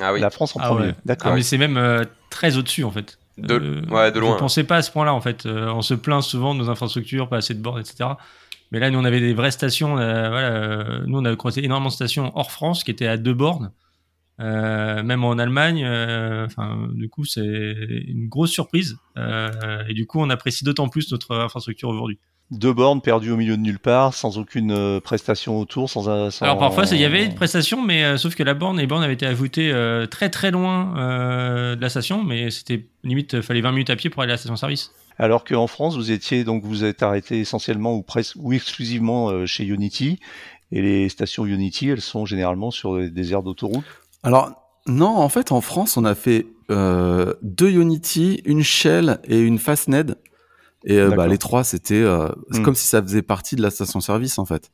Ah 0.00 0.12
oui. 0.12 0.20
La 0.20 0.30
France 0.30 0.56
en 0.56 0.60
ah 0.60 0.68
premier. 0.68 0.92
D'accord. 1.04 1.32
Ah, 1.32 1.36
mais 1.36 1.42
c'est 1.42 1.58
même 1.58 1.76
euh, 1.76 2.04
très 2.30 2.56
au-dessus 2.56 2.84
en 2.84 2.90
fait. 2.90 3.18
De, 3.42 3.54
euh, 3.54 3.82
ouais, 3.90 4.12
de 4.12 4.20
loin. 4.20 4.34
Je 4.34 4.38
pensais 4.38 4.64
pas 4.64 4.76
à 4.76 4.82
ce 4.82 4.90
point-là 4.90 5.14
en 5.14 5.20
fait. 5.20 5.46
Euh, 5.46 5.72
on 5.72 5.82
se 5.82 5.94
plaint 5.94 6.22
souvent 6.22 6.54
de 6.54 6.60
nos 6.60 6.70
infrastructures, 6.70 7.28
pas 7.28 7.38
assez 7.38 7.54
de 7.54 7.60
bornes, 7.60 7.80
etc. 7.80 8.10
Mais 8.72 8.78
là, 8.78 8.90
nous 8.90 8.98
on 8.98 9.04
avait 9.04 9.20
des 9.20 9.34
vraies 9.34 9.50
stations. 9.50 9.94
voilà, 9.94 11.04
nous 11.06 11.18
on 11.18 11.24
avait 11.24 11.36
croisé 11.36 11.64
énormément 11.64 11.88
de 11.88 11.94
stations 11.94 12.30
hors 12.36 12.52
France 12.52 12.84
qui 12.84 12.90
étaient 12.90 13.08
à 13.08 13.16
deux 13.16 13.34
bornes. 13.34 13.72
même 14.38 15.24
en 15.24 15.38
Allemagne. 15.38 15.84
Enfin, 16.46 16.88
du 16.92 17.08
coup, 17.08 17.24
c'est 17.24 17.42
une 17.42 18.28
grosse 18.28 18.52
surprise. 18.52 18.96
et 19.16 19.94
du 19.94 20.06
coup, 20.06 20.20
on 20.20 20.30
apprécie 20.30 20.64
d'autant 20.64 20.88
plus 20.88 21.10
notre 21.10 21.34
infrastructure 21.36 21.88
aujourd'hui 21.88 22.20
deux 22.50 22.72
bornes 22.72 23.00
perdues 23.00 23.30
au 23.30 23.36
milieu 23.36 23.56
de 23.56 23.62
nulle 23.62 23.78
part, 23.78 24.14
sans 24.14 24.38
aucune 24.38 24.72
euh, 24.72 25.00
prestation 25.00 25.58
autour, 25.58 25.88
sans, 25.88 26.08
Alors 26.40 26.58
parfois, 26.58 26.84
il 26.90 26.98
y 26.98 27.04
avait 27.04 27.24
une 27.24 27.34
prestation, 27.34 27.82
mais 27.82 28.02
euh, 28.02 28.16
sauf 28.16 28.34
que 28.34 28.42
la 28.42 28.54
borne, 28.54 28.78
les 28.78 28.86
bornes 28.86 29.04
avaient 29.04 29.14
été 29.14 29.26
ajoutées 29.26 29.70
euh, 29.72 30.06
très 30.06 30.30
très 30.30 30.50
loin 30.50 30.94
de 31.76 31.80
la 31.80 31.88
station, 31.88 32.24
mais 32.24 32.50
c'était 32.50 32.86
limite, 33.04 33.40
fallait 33.40 33.60
20 33.60 33.70
minutes 33.72 33.90
à 33.90 33.96
pied 33.96 34.10
pour 34.10 34.22
aller 34.22 34.32
à 34.32 34.34
la 34.34 34.38
station-service. 34.38 34.92
Alors 35.18 35.44
qu'en 35.44 35.66
France, 35.66 35.96
vous 35.96 36.10
étiez 36.10 36.44
donc 36.44 36.64
vous 36.64 36.82
êtes 36.82 37.02
arrêté 37.02 37.40
essentiellement 37.40 37.94
ou 37.94 38.02
presque 38.02 38.36
ou 38.38 38.52
exclusivement 38.52 39.46
chez 39.46 39.64
Unity, 39.64 40.18
et 40.72 40.82
les 40.82 41.08
stations 41.08 41.46
Unity, 41.46 41.88
elles 41.88 42.00
sont 42.00 42.26
généralement 42.26 42.70
sur 42.70 42.98
des 42.98 43.32
aires 43.32 43.42
d'autoroute. 43.42 43.84
Alors 44.22 44.50
non, 44.86 45.16
en 45.16 45.28
fait, 45.28 45.52
en 45.52 45.60
France, 45.60 45.96
on 45.96 46.04
a 46.04 46.14
fait 46.14 46.46
deux 46.68 47.70
Unity, 47.70 48.40
une 48.44 48.62
Shell 48.62 49.18
et 49.24 49.38
une 49.38 49.58
Fastned 49.58 50.16
et 50.84 50.98
euh, 50.98 51.10
bah, 51.10 51.26
les 51.26 51.38
trois, 51.38 51.64
c'était 51.64 51.94
euh, 51.94 52.28
hmm. 52.50 52.62
comme 52.62 52.74
si 52.74 52.86
ça 52.86 53.02
faisait 53.02 53.22
partie 53.22 53.56
de 53.56 53.62
la 53.62 53.70
station-service 53.70 54.38
en 54.38 54.44
fait. 54.44 54.70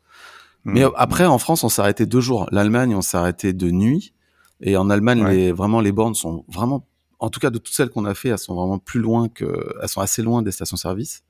Hmm. 0.64 0.72
Mais 0.72 0.84
euh, 0.84 0.90
après, 0.96 1.26
en 1.26 1.38
France, 1.38 1.64
on 1.64 1.68
s'est 1.68 1.82
arrêté 1.82 2.06
deux 2.06 2.20
jours. 2.20 2.46
L'Allemagne, 2.52 2.94
on 2.94 3.02
s'est 3.02 3.16
arrêté 3.16 3.52
de 3.52 3.70
nuit. 3.70 4.12
Et 4.60 4.76
en 4.76 4.88
Allemagne, 4.88 5.26
les, 5.26 5.52
vraiment, 5.52 5.80
les 5.80 5.92
bornes 5.92 6.14
sont 6.14 6.44
vraiment, 6.48 6.86
en 7.18 7.28
tout 7.28 7.40
cas 7.40 7.50
de 7.50 7.58
toutes 7.58 7.74
celles 7.74 7.90
qu'on 7.90 8.06
a 8.06 8.14
fait, 8.14 8.30
elles 8.30 8.38
sont 8.38 8.54
vraiment 8.54 8.78
plus 8.78 9.00
loin 9.00 9.28
que, 9.28 9.74
elles 9.82 9.88
sont 9.88 10.00
assez 10.00 10.22
loin 10.22 10.42
des 10.42 10.52
stations-service. 10.52 11.22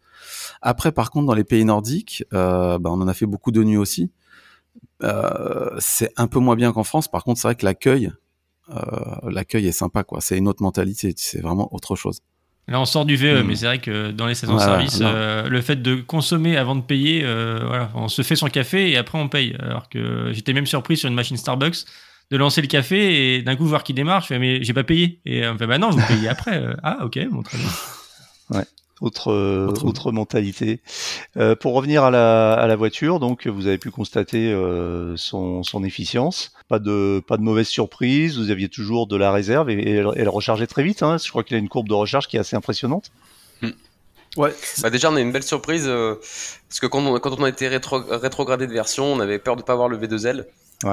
Après, 0.63 0.93
par 0.93 1.11
contre, 1.11 1.27
dans 1.27 1.35
les 1.35 1.45
pays 1.45 1.65
nordiques, 1.65 2.25
euh, 2.33 2.79
bah, 2.79 2.91
on 2.93 3.01
en 3.01 3.09
a 3.09 3.15
fait 3.15 3.27
beaucoup 3.27 3.51
de 3.51 3.63
nuit 3.65 3.77
aussi. 3.77 4.11
Euh, 5.03 5.75
c'est 5.79 6.13
un 6.17 6.27
peu 6.27 6.39
moins 6.39 6.57
bien 6.57 6.73
qu'en 6.73 6.85
France. 6.85 7.09
Par 7.09 7.25
contre, 7.25 7.41
c'est 7.41 7.49
vrai 7.49 7.55
que 7.57 7.65
l'accueil, 7.65 8.13
euh, 8.71 8.77
l'accueil 9.25 9.67
est 9.67 9.73
sympa, 9.73 10.05
quoi. 10.05 10.21
C'est 10.21 10.39
une 10.39 10.49
autre 10.49 10.63
mentalité. 10.63 11.15
C'est 11.17 11.41
vraiment 11.41 11.73
autre 11.75 11.97
chose. 11.97 12.21
Là, 12.69 12.81
on 12.81 12.85
sort 12.85 13.05
du 13.05 13.15
VE, 13.15 13.43
hmm. 13.43 13.47
mais 13.47 13.55
c'est 13.55 13.67
vrai 13.67 13.79
que 13.79 14.11
dans 14.11 14.27
les 14.27 14.35
saisons 14.35 14.57
de 14.57 14.61
service, 14.61 14.99
euh, 15.01 15.49
le 15.49 15.61
fait 15.61 15.81
de 15.83 15.97
consommer 15.97 16.57
avant 16.57 16.75
de 16.75 16.81
payer, 16.81 17.23
euh, 17.25 17.63
voilà, 17.65 17.91
on 17.95 18.09
se 18.09 18.23
fait 18.23 18.35
son 18.35 18.49
café 18.49 18.91
et 18.91 18.97
après 18.97 19.19
on 19.19 19.29
paye. 19.29 19.57
Alors 19.61 19.89
que 19.89 20.31
j'étais 20.33 20.53
même 20.53 20.67
surpris 20.67 20.97
sur 20.97 21.09
une 21.09 21.15
machine 21.15 21.37
Starbucks 21.37 21.85
de 22.33 22.37
lancer 22.37 22.61
le 22.61 22.67
café 22.67 23.37
et 23.37 23.43
d'un 23.43 23.55
coup 23.55 23.67
voir 23.67 23.85
qu'il 23.85 23.95
démarre, 23.95 24.23
je 24.23 24.27
fais 24.27 24.39
mais 24.41 24.65
j'ai 24.65 24.73
pas 24.73 24.83
payé. 24.83 25.21
Et 25.25 25.47
on 25.47 25.53
me 25.53 25.59
fait 25.59 25.69
bah 25.69 25.79
non, 25.79 25.91
vous 25.91 26.05
payez 26.09 26.29
après. 26.29 26.61
ah 26.83 27.05
ok, 27.05 27.21
bon 27.31 27.43
très 27.43 27.59
bien. 27.59 27.69
Ouais 28.51 28.65
autre, 29.01 29.33
autre, 29.83 30.13
mentalité. 30.13 30.81
Euh, 31.37 31.55
pour 31.55 31.75
revenir 31.75 32.05
à 32.05 32.11
la, 32.11 32.55
à 32.55 32.67
la 32.67 32.77
voiture, 32.77 33.21
donc 33.21 33.47
vous 33.47 33.67
avez 33.67 33.79
pu 33.79 33.91
constater 33.91 34.53
euh, 34.53 35.17
son, 35.17 35.63
son 35.63 35.85
efficience, 35.85 36.53
pas 36.69 36.79
de 36.79 37.23
pas 37.27 37.37
de 37.37 37.43
mauvaise 37.43 37.69
surprise, 37.69 38.39
vous 38.39 38.51
aviez 38.51 38.69
toujours 38.69 39.07
de 39.07 39.17
la 39.17 39.33
réserve 39.33 39.71
et, 39.71 39.91
elle, 39.91 40.29
rechargeait 40.29 40.67
très 40.67 40.83
vite. 40.83 41.03
Hein. 41.03 41.19
Je 41.23 41.29
crois 41.29 41.45
qu'il 41.45 41.57
a 41.57 41.59
une 41.59 41.69
courbe 41.69 41.89
de 41.89 41.95
recharge 41.95 42.27
qui 42.27 42.37
est 42.37 42.41
assez 42.41 42.57
impressionnante. 42.57 43.11
Hmm. 43.63 43.71
Ouais. 44.37 44.55
Bah 44.83 44.91
déjà 44.91 45.11
on 45.11 45.17
a 45.17 45.21
une 45.21 45.33
belle 45.33 45.43
surprise 45.43 45.85
euh, 45.87 46.15
parce 46.69 46.81
que 46.81 46.87
quand 46.87 47.01
on, 47.01 47.19
quand 47.19 47.39
on 47.39 47.45
a 47.45 47.49
été 47.49 47.69
rétro, 47.69 48.03
rétrogradé 48.09 48.67
de 48.67 48.73
version, 48.73 49.05
on 49.07 49.21
avait 49.21 49.39
peur 49.39 49.57
de 49.57 49.63
pas 49.63 49.73
avoir 49.73 49.89
le 49.89 49.99
V2L. 49.99 50.47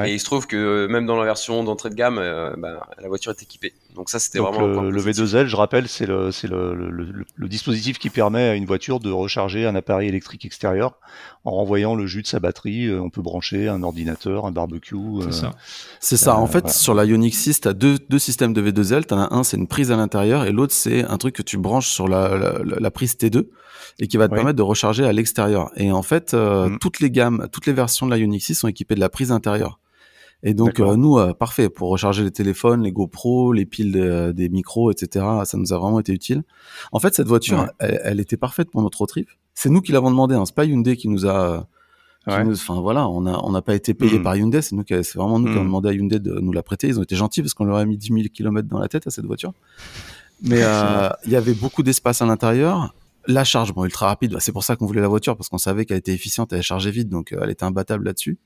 Et 0.05 0.13
il 0.13 0.19
se 0.19 0.25
trouve 0.25 0.47
que 0.47 0.55
euh, 0.55 0.87
même 0.87 1.05
dans 1.05 1.17
la 1.17 1.25
version 1.25 1.63
d'entrée 1.63 1.89
de 1.89 1.95
gamme, 1.95 2.17
euh, 2.17 2.53
bah, 2.57 2.87
la 3.01 3.07
voiture 3.07 3.31
est 3.31 3.43
équipée. 3.43 3.73
Donc 3.95 4.09
ça, 4.09 4.19
c'était 4.19 4.39
vraiment. 4.39 4.81
Le, 4.81 4.89
le 4.89 5.01
V2L, 5.01 5.45
je 5.45 5.55
rappelle, 5.55 5.87
c'est 5.87 6.05
le, 6.05 6.29
le, 6.43 6.73
le, 6.73 7.25
le, 7.35 7.47
dispositif 7.47 7.99
qui 7.99 8.09
permet 8.09 8.43
à 8.43 8.55
une 8.55 8.65
voiture 8.65 8.99
de 8.99 9.11
recharger 9.11 9.65
un 9.65 9.75
appareil 9.75 10.09
électrique 10.09 10.45
extérieur 10.45 10.97
en 11.45 11.51
renvoyant 11.51 11.95
le 11.95 12.07
jus 12.07 12.21
de 12.21 12.27
sa 12.27 12.39
batterie. 12.39 12.87
Euh, 12.87 13.01
on 13.01 13.09
peut 13.09 13.21
brancher 13.21 13.67
un 13.67 13.83
ordinateur, 13.83 14.45
un 14.45 14.51
barbecue. 14.51 14.95
C'est 15.23 15.33
ça. 15.33 15.51
C'est 15.99 16.17
ça. 16.17 16.37
En 16.37 16.47
fait, 16.47 16.69
sur 16.69 16.93
la 16.93 17.05
Ioniq 17.05 17.33
6, 17.33 17.61
tu 17.61 17.67
as 17.67 17.73
deux, 17.73 17.97
deux 18.09 18.19
systèmes 18.19 18.53
de 18.53 18.61
V2L. 18.61 19.05
Tu 19.05 19.13
en 19.13 19.19
as 19.19 19.33
un, 19.33 19.43
c'est 19.43 19.57
une 19.57 19.67
prise 19.67 19.91
à 19.91 19.95
l'intérieur, 19.95 20.45
et 20.45 20.51
l'autre, 20.51 20.73
c'est 20.73 21.03
un 21.03 21.17
truc 21.17 21.35
que 21.35 21.43
tu 21.43 21.57
branches 21.57 21.89
sur 21.89 22.07
la, 22.07 22.37
la, 22.37 22.53
la 22.63 22.91
prise 22.91 23.13
T2 23.15 23.45
et 23.99 24.07
qui 24.07 24.17
va 24.17 24.27
te 24.27 24.33
permettre 24.33 24.57
de 24.57 24.63
recharger 24.63 25.05
à 25.05 25.13
l'extérieur. 25.13 25.71
Et 25.75 25.91
en 25.91 26.03
fait, 26.03 26.33
euh, 26.33 26.69
mm. 26.69 26.79
toutes 26.79 26.99
les 26.99 27.11
gammes, 27.11 27.47
toutes 27.51 27.65
les 27.65 27.73
versions 27.73 28.05
de 28.05 28.11
la 28.11 28.17
Ioniq 28.17 28.41
6 28.41 28.55
sont 28.55 28.67
équipées 28.67 28.95
de 28.95 28.99
la 28.99 29.09
prise 29.09 29.31
intérieure. 29.31 29.79
Et 30.45 30.53
donc 30.53 30.79
euh, 30.79 30.95
nous, 30.95 31.17
euh, 31.17 31.33
parfait 31.33 31.69
pour 31.69 31.89
recharger 31.89 32.23
les 32.23 32.31
téléphones, 32.31 32.83
les 32.83 32.91
GoPro, 32.91 33.53
les 33.53 33.65
piles 33.65 34.33
des 34.35 34.49
micros, 34.49 34.91
etc. 34.91 35.25
Ça 35.45 35.57
nous 35.57 35.73
a 35.73 35.77
vraiment 35.77 35.99
été 35.99 36.13
utile. 36.13 36.43
En 36.91 36.99
fait, 36.99 37.15
cette 37.15 37.27
voiture, 37.27 37.67
elle, 37.79 38.19
était 38.19 38.37
parfaite 38.37 38.69
pour 38.69 38.81
notre 38.81 39.05
trip. 39.05 39.29
C'est 39.53 39.69
nous 39.69 39.81
qui 39.81 39.91
l'avons 39.91 40.11
demandé. 40.11 40.35
Hein. 40.35 40.45
C'est 40.45 40.55
pas 40.55 40.65
Hyundai 40.65 40.97
qui 40.97 41.07
nous 41.07 41.25
a. 41.25 41.67
Enfin 42.25 42.79
voilà, 42.79 43.09
on 43.09 43.25
a 43.25 43.37
on 43.43 43.51
n'a 43.51 43.61
pas 43.61 43.75
été 43.75 43.93
payé 43.93 44.19
mm. 44.19 44.23
par 44.23 44.35
Hyundai. 44.35 44.61
C'est 44.61 44.75
nous 44.75 44.83
qui, 44.83 44.93
c'est 45.03 45.17
vraiment 45.17 45.39
nous 45.39 45.47
qui 45.47 45.53
avons 45.53 45.63
mm. 45.63 45.67
demandé 45.67 45.89
à 45.89 45.93
Hyundai 45.93 46.19
de 46.19 46.39
nous 46.39 46.51
la 46.51 46.63
prêter. 46.63 46.87
Ils 46.87 46.99
ont 46.99 47.03
été 47.03 47.15
gentils 47.15 47.41
parce 47.41 47.53
qu'on 47.53 47.65
leur 47.65 47.77
a 47.77 47.85
mis 47.85 47.97
10 47.97 48.07
000 48.07 48.19
km 48.33 48.67
dans 48.67 48.79
la 48.79 48.87
tête 48.87 49.07
à 49.07 49.11
cette 49.11 49.25
voiture. 49.25 49.53
Mais 50.41 50.61
il 51.25 51.31
y 51.31 51.35
avait 51.35 51.53
beaucoup 51.53 51.83
d'espace 51.83 52.21
à 52.21 52.25
l'intérieur. 52.25 52.93
La 53.25 53.45
charge, 53.45 53.73
bon, 53.73 53.85
ultra 53.85 54.07
rapide, 54.07 54.35
c'est 54.39 54.51
pour 54.51 54.63
ça 54.63 54.75
qu'on 54.75 54.85
voulait 54.85 55.01
la 55.01 55.07
voiture, 55.07 55.37
parce 55.37 55.47
qu'on 55.47 55.57
savait 55.57 55.85
qu'elle 55.85 55.97
était 55.97 56.13
efficiente, 56.13 56.51
elle 56.51 56.61
chargeait 56.61 56.91
vite, 56.91 57.07
donc 57.07 57.31
euh, 57.31 57.39
elle 57.41 57.51
était 57.51 57.63
imbattable 57.63 58.03
là-dessus. 58.05 58.37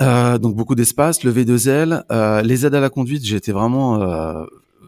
Euh, 0.00 0.38
donc 0.38 0.54
beaucoup 0.56 0.74
d'espace, 0.74 1.24
le 1.24 1.32
V2L, 1.32 2.04
euh, 2.12 2.42
les 2.42 2.66
aides 2.66 2.74
à 2.74 2.80
la 2.80 2.90
conduite, 2.90 3.24
j'ai 3.24 3.36
été 3.36 3.52
vraiment 3.52 4.02
euh, 4.02 4.44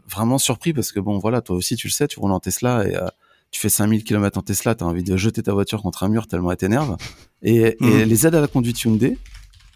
vraiment 0.06 0.38
surpris 0.38 0.72
parce 0.72 0.92
que 0.92 1.00
bon 1.00 1.18
voilà, 1.18 1.40
toi 1.40 1.56
aussi 1.56 1.76
tu 1.76 1.86
le 1.86 1.92
sais, 1.92 2.06
tu 2.06 2.20
roules 2.20 2.32
en 2.32 2.40
Tesla 2.40 2.86
et 2.86 2.94
euh, 2.94 3.08
tu 3.50 3.60
fais 3.60 3.70
5000 3.70 4.04
km 4.04 4.38
en 4.38 4.42
Tesla, 4.42 4.74
tu 4.74 4.84
as 4.84 4.86
envie 4.86 5.02
de 5.02 5.16
jeter 5.16 5.42
ta 5.42 5.54
voiture 5.54 5.80
contre 5.80 6.02
un 6.02 6.08
mur 6.08 6.26
tellement 6.26 6.50
elle 6.50 6.58
t'énerve. 6.58 6.96
Et, 7.42 7.56
et 7.56 7.76
mhm. 7.80 8.02
les 8.02 8.26
aides 8.26 8.34
à 8.34 8.40
la 8.40 8.48
conduite 8.48 8.82
Hyundai, 8.82 9.16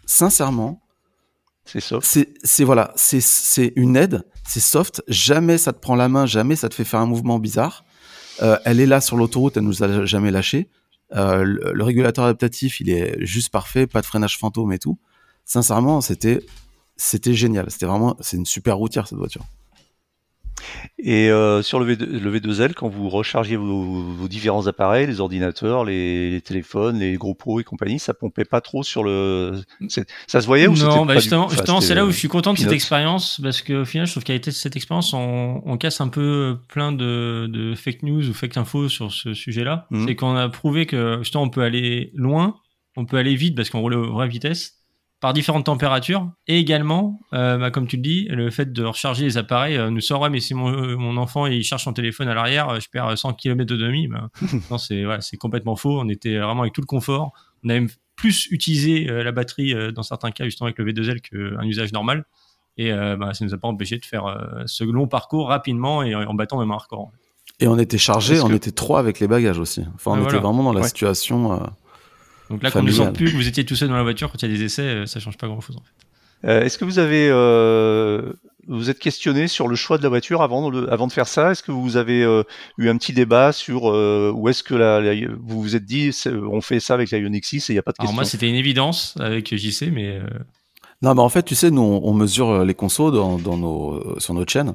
sincèrement, 0.05 0.83
c'est 1.65 1.81
soft. 1.81 2.27
C'est 2.45 2.65
voilà, 2.65 2.93
c'est 2.97 3.23
c'est 3.23 3.73
une 3.77 3.97
aide, 3.97 4.25
c'est 4.47 4.61
soft, 4.61 5.03
jamais 5.09 5.57
ça 5.59 5.73
te 5.73 5.79
prend 5.79 5.95
la 5.95 6.09
main, 6.09 6.27
jamais 6.27 6.57
ça 6.57 6.69
te 6.69 6.75
fait 6.75 6.85
faire 6.85 7.01
un 7.01 7.07
mouvement 7.07 7.39
bizarre. 7.39 7.85
Euh, 8.43 8.59
elle 8.65 8.81
est 8.81 8.87
là 8.87 9.01
sur 9.01 9.17
l'autoroute, 9.17 9.57
elle 9.57 9.65
nous 9.65 9.83
a 9.83 10.05
jamais 10.05 10.31
lâché. 10.31 10.69
Euh, 11.15 11.45
le, 11.45 11.85
régulateur 11.85 12.25
adaptatif, 12.25 12.81
il 12.81 12.91
est 12.91 13.25
juste 13.25 13.51
parfait, 13.51 13.87
pas 13.87 14.01
de 14.01 14.07
freinage 14.07 14.39
fantôme 14.39 14.73
et 14.73 14.79
tout. 14.79 14.99
Sincèrement, 15.45 16.01
c'était 16.01 16.41
c'était 16.97 17.35
génial. 17.35 17.71
C'était 17.71 17.87
vraiment, 17.87 18.17
c'est 18.21 18.37
une 18.37 18.47
super 18.47 18.77
routière 18.77 19.07
cette 19.07 19.19
voiture. 19.19 19.45
Et 20.99 21.31
euh, 21.31 21.63
sur 21.63 21.81
le, 21.81 21.87
v 21.87 21.97
le, 21.97 22.39
V2L, 22.39 22.75
quand 22.75 22.89
vous 22.89 23.09
rechargiez 23.09 23.57
vos, 23.57 24.29
différents 24.29 24.69
appareils, 24.69 25.07
les 25.07 25.21
ordinateurs, 25.21 25.85
les, 25.85 26.41
téléphones, 26.45 27.01
les 27.01 27.15
gros 27.15 27.35
pros 27.35 27.59
et 27.59 27.65
compagnie, 27.65 27.99
ça 27.99 28.15
pompait 28.15 28.45
pas 28.45 28.61
trop 28.61 28.85
sur 28.85 29.03
le. 29.03 29.61
Ça 29.89 30.41
se 30.41 30.47
voyait 30.47 30.69
ou 30.69 30.77
Non, 30.77 31.05
bah 31.05 31.17
justement, 31.17 31.49
justement 31.49 31.81
c'est 31.81 31.95
là 31.95 32.05
où 32.05 32.11
je 32.11 32.17
suis 32.17 32.29
content 32.29 32.53
de 32.53 32.59
cette 32.59 32.73
expérience 32.73 33.41
parce 33.43 33.63
qu'au 33.63 33.85
final, 33.85 34.07
je 34.07 34.13
trouve 34.13 34.23
qu'à 34.23 34.39
cette 34.51 34.77
expérience, 34.77 35.13
on, 35.13 35.63
on, 35.65 35.77
casse 35.77 36.01
un 36.01 36.09
peu 36.09 36.59
plein 36.69 36.93
de, 36.93 37.49
de, 37.51 37.75
fake 37.75 38.05
news 38.05 38.29
ou 38.29 38.33
fake 38.33 38.57
infos 38.57 38.89
sur 38.89 39.13
ce 39.13 39.35
sujet-là. 39.35 39.87
Mmh. 39.91 40.07
C'est 40.07 40.15
qu'on 40.15 40.37
a 40.37 40.49
prouvé 40.49 40.87
que 40.87 41.19
justement, 41.23 41.45
on 41.45 41.51
peut 41.51 41.63
aller 41.63 42.13
loin, 42.15 42.55
on 42.97 43.07
peut 43.07 43.17
aller 43.17 43.35
vite 43.35 43.57
parce 43.57 43.71
qu'on 43.71 43.81
roule 43.81 43.95
à 43.95 43.99
vraie 43.99 44.29
vitesse 44.29 44.82
par 45.23 45.33
différentes 45.33 45.67
températures 45.67 46.29
et 46.49 46.59
également, 46.59 47.21
euh, 47.33 47.57
bah, 47.57 47.71
comme 47.71 47.87
tu 47.87 47.95
le 47.95 48.03
dis, 48.03 48.25
le 48.29 48.51
fait 48.51 48.73
de 48.73 48.83
recharger 48.83 49.25
les 49.25 49.39
appareils 49.39 49.77
euh, 49.77 49.89
nous 49.89 50.01
sort 50.01 50.21
ouais 50.21 50.31
mais 50.31 50.41
si 50.41 50.53
mon, 50.53 50.73
euh, 50.73 50.97
mon, 50.97 51.17
enfant 51.17 51.47
il 51.47 51.63
charge 51.63 51.85
son 51.85 51.93
téléphone 51.93 52.27
à 52.27 52.35
l'arrière, 52.35 52.81
je 52.81 52.89
perds 52.91 53.17
100 53.17 53.35
km 53.35 53.65
d'autonomie. 53.65 54.09
Bah, 54.09 54.31
non, 54.71 54.79
c'est 54.79 55.37
complètement 55.39 55.77
faux. 55.77 56.01
On 56.01 56.09
était 56.09 56.39
vraiment 56.39 56.63
avec 56.63 56.73
tout 56.73 56.81
le 56.81 56.87
confort. 56.87 57.33
On 57.63 57.69
a 57.69 57.75
même 57.75 57.89
plus 58.17 58.49
utilisé 58.51 59.05
la 59.05 59.31
batterie 59.31 59.75
dans 59.93 60.03
certains 60.03 60.33
cas 60.33 60.45
justement 60.45 60.67
avec 60.67 60.79
le 60.79 60.93
V2L 60.93 61.21
qu'un 61.21 61.63
usage 61.63 61.93
normal. 61.93 62.25
Et 62.77 62.93
bah, 62.93 63.33
ça 63.33 63.45
nous 63.45 63.55
a 63.55 63.59
pas 63.59 63.69
empêché 63.69 63.99
de 63.99 64.05
faire 64.05 64.65
ce 64.67 64.83
long 64.83 65.07
parcours 65.07 65.49
rapidement 65.49 66.03
et 66.03 66.15
en 66.15 66.35
battant 66.35 66.59
même 66.59 66.73
un 66.73 66.77
record. 66.77 67.13
Et 67.61 67.69
on 67.69 67.79
était 67.79 67.99
chargé, 67.99 68.41
on 68.41 68.51
était 68.51 68.73
trois 68.73 68.99
avec 68.99 69.21
les 69.21 69.29
bagages 69.29 69.61
aussi. 69.61 69.85
Enfin, 69.95 70.13
on 70.13 70.25
était 70.25 70.39
vraiment 70.39 70.65
dans 70.65 70.73
la 70.73 70.83
situation. 70.83 71.63
Donc 72.53 72.63
là, 72.63 72.71
quand 72.71 72.81
on 72.81 72.83
ne 72.83 72.91
sent 72.91 73.13
plus 73.15 73.33
que 73.33 73.37
vous 73.37 73.49
étiez 73.49 73.65
tout 73.65 73.77
seul 73.77 73.89
dans 73.89 73.97
la 73.97 74.03
voiture, 74.03 74.31
quand 74.31 74.43
il 74.43 74.51
y 74.51 74.55
a 74.55 74.57
des 74.57 74.65
essais, 74.65 74.83
euh, 74.83 75.07
ça 75.07 75.21
change 75.21 75.39
pas 75.39 75.47
grand-chose 75.47 75.77
en 75.77 75.81
fait. 75.81 76.07
Euh, 76.45 76.63
Est-ce 76.63 76.77
que 76.77 76.85
vous 76.85 76.99
avez, 76.99 77.29
euh, 77.31 78.33
vous 78.69 78.91
êtes 78.91 78.99
questionné 78.99 79.49
sur 79.49 79.69
le 79.69 79.77
choix 79.77 79.97
de 79.97 80.03
la 80.03 80.09
voiture 80.11 80.43
avant 80.43 80.71
de, 80.71 80.87
avant 80.89 81.07
de 81.07 81.13
faire 81.13 81.29
ça? 81.29 81.53
Est-ce 81.53 81.63
que 81.63 81.73
vous 81.73 81.97
avez 81.97 82.23
euh, 82.23 82.43
eu 82.77 82.89
un 82.89 82.97
petit 82.99 83.15
débat 83.15 83.53
sur 83.53 83.91
euh, 83.91 84.31
où 84.35 84.49
est-ce 84.49 84.63
que 84.63 84.75
la, 84.75 85.01
vous 85.41 85.63
vous 85.63 85.77
êtes 85.77 85.85
dit 85.85 86.11
on 86.27 86.61
fait 86.61 86.81
ça 86.81 86.95
avec 86.95 87.11
la 87.11 87.19
Ioniq 87.19 87.47
6 87.47 87.71
et 87.71 87.73
il 87.73 87.77
n'y 87.77 87.79
a 87.79 87.83
pas 87.83 87.93
de 87.93 87.97
question 87.97 88.09
Alors 88.09 88.15
moi, 88.15 88.25
c'était 88.25 88.49
une 88.49 88.57
évidence 88.57 89.15
avec 89.19 89.57
JC, 89.57 89.91
mais 89.93 90.21
non, 91.01 91.15
mais 91.15 91.23
en 91.23 91.29
fait, 91.29 91.43
tu 91.43 91.55
sais, 91.55 91.71
nous 91.71 91.81
on, 91.81 92.13
mesure 92.13 92.65
les 92.65 92.75
consos 92.75 93.11
dans, 93.11 93.39
dans 93.39 93.57
nos, 93.57 94.21
sur 94.21 94.35
notre 94.35 94.53
chaîne. 94.53 94.75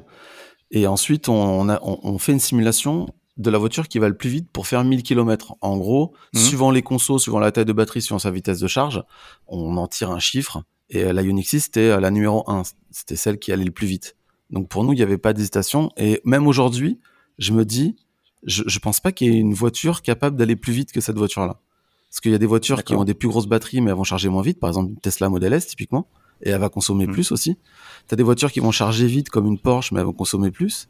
Et 0.70 0.86
ensuite, 0.86 1.30
on, 1.30 1.68
a, 1.70 1.78
on, 1.82 1.98
on, 2.02 2.18
fait 2.18 2.32
une 2.32 2.40
simulation 2.40 3.08
de 3.38 3.50
la 3.50 3.58
voiture 3.58 3.88
qui 3.88 3.98
va 3.98 4.08
le 4.08 4.16
plus 4.16 4.28
vite 4.28 4.50
pour 4.52 4.66
faire 4.66 4.84
1000 4.84 5.02
km. 5.02 5.54
En 5.60 5.76
gros, 5.78 6.12
mhm. 6.34 6.40
suivant 6.40 6.70
les 6.70 6.82
consos, 6.82 7.18
suivant 7.18 7.38
la 7.38 7.52
taille 7.52 7.64
de 7.64 7.72
batterie, 7.72 8.02
suivant 8.02 8.18
sa 8.18 8.30
vitesse 8.30 8.58
de 8.58 8.66
charge, 8.68 9.02
on 9.46 9.76
en 9.76 9.86
tire 9.86 10.10
un 10.10 10.18
chiffre. 10.18 10.62
Et 10.90 11.12
la 11.12 11.22
Ioniq 11.22 11.48
6, 11.48 11.60
c'était 11.60 11.80
euh, 11.90 12.00
la 12.00 12.10
numéro 12.10 12.48
1. 12.50 12.62
C'était 12.90 13.16
celle 13.16 13.38
qui 13.38 13.52
allait 13.52 13.64
le 13.64 13.70
plus 13.70 13.86
vite. 13.86 14.16
Donc 14.50 14.68
pour 14.68 14.84
nous, 14.84 14.92
il 14.92 14.96
n'y 14.96 15.02
avait 15.02 15.18
pas 15.18 15.32
d'hésitation. 15.32 15.90
Et 15.96 16.20
même 16.24 16.46
aujourd'hui, 16.46 16.98
je 17.38 17.52
me 17.52 17.64
dis, 17.64 17.96
je, 18.44 18.62
je 18.66 18.78
pense 18.78 19.00
pas 19.00 19.12
qu'il 19.12 19.32
y 19.32 19.36
ait 19.36 19.40
une 19.40 19.54
voiture 19.54 20.02
capable 20.02 20.36
d'aller 20.36 20.56
plus 20.56 20.72
vite 20.72 20.92
que 20.92 21.00
cette 21.00 21.16
voiture-là. 21.16 21.60
Parce 22.10 22.20
qu'il 22.20 22.32
y 22.32 22.34
a 22.34 22.38
des 22.38 22.46
voitures 22.46 22.84
qui 22.84 22.94
ont 22.94 23.04
des 23.04 23.14
plus 23.14 23.28
grosses 23.28 23.46
batteries, 23.46 23.80
mais 23.80 23.90
elles 23.90 23.96
vont 23.96 24.04
charger 24.04 24.30
moins 24.30 24.42
vite. 24.42 24.58
Par 24.58 24.70
exemple, 24.70 24.94
Tesla 25.02 25.28
Model 25.28 25.52
S, 25.52 25.66
typiquement. 25.66 26.08
et 26.42 26.50
elle 26.50 26.60
va 26.60 26.70
consommer 26.70 27.06
mm. 27.06 27.12
plus 27.12 27.32
aussi. 27.32 27.58
T'as 28.06 28.16
des 28.16 28.22
voitures 28.22 28.50
qui 28.50 28.60
vont 28.60 28.70
charger 28.70 29.06
vite 29.06 29.28
comme 29.28 29.46
une 29.46 29.58
Porsche, 29.58 29.92
mais 29.92 30.00
elles 30.00 30.06
vont 30.06 30.12
consommer 30.14 30.50
plus. 30.50 30.88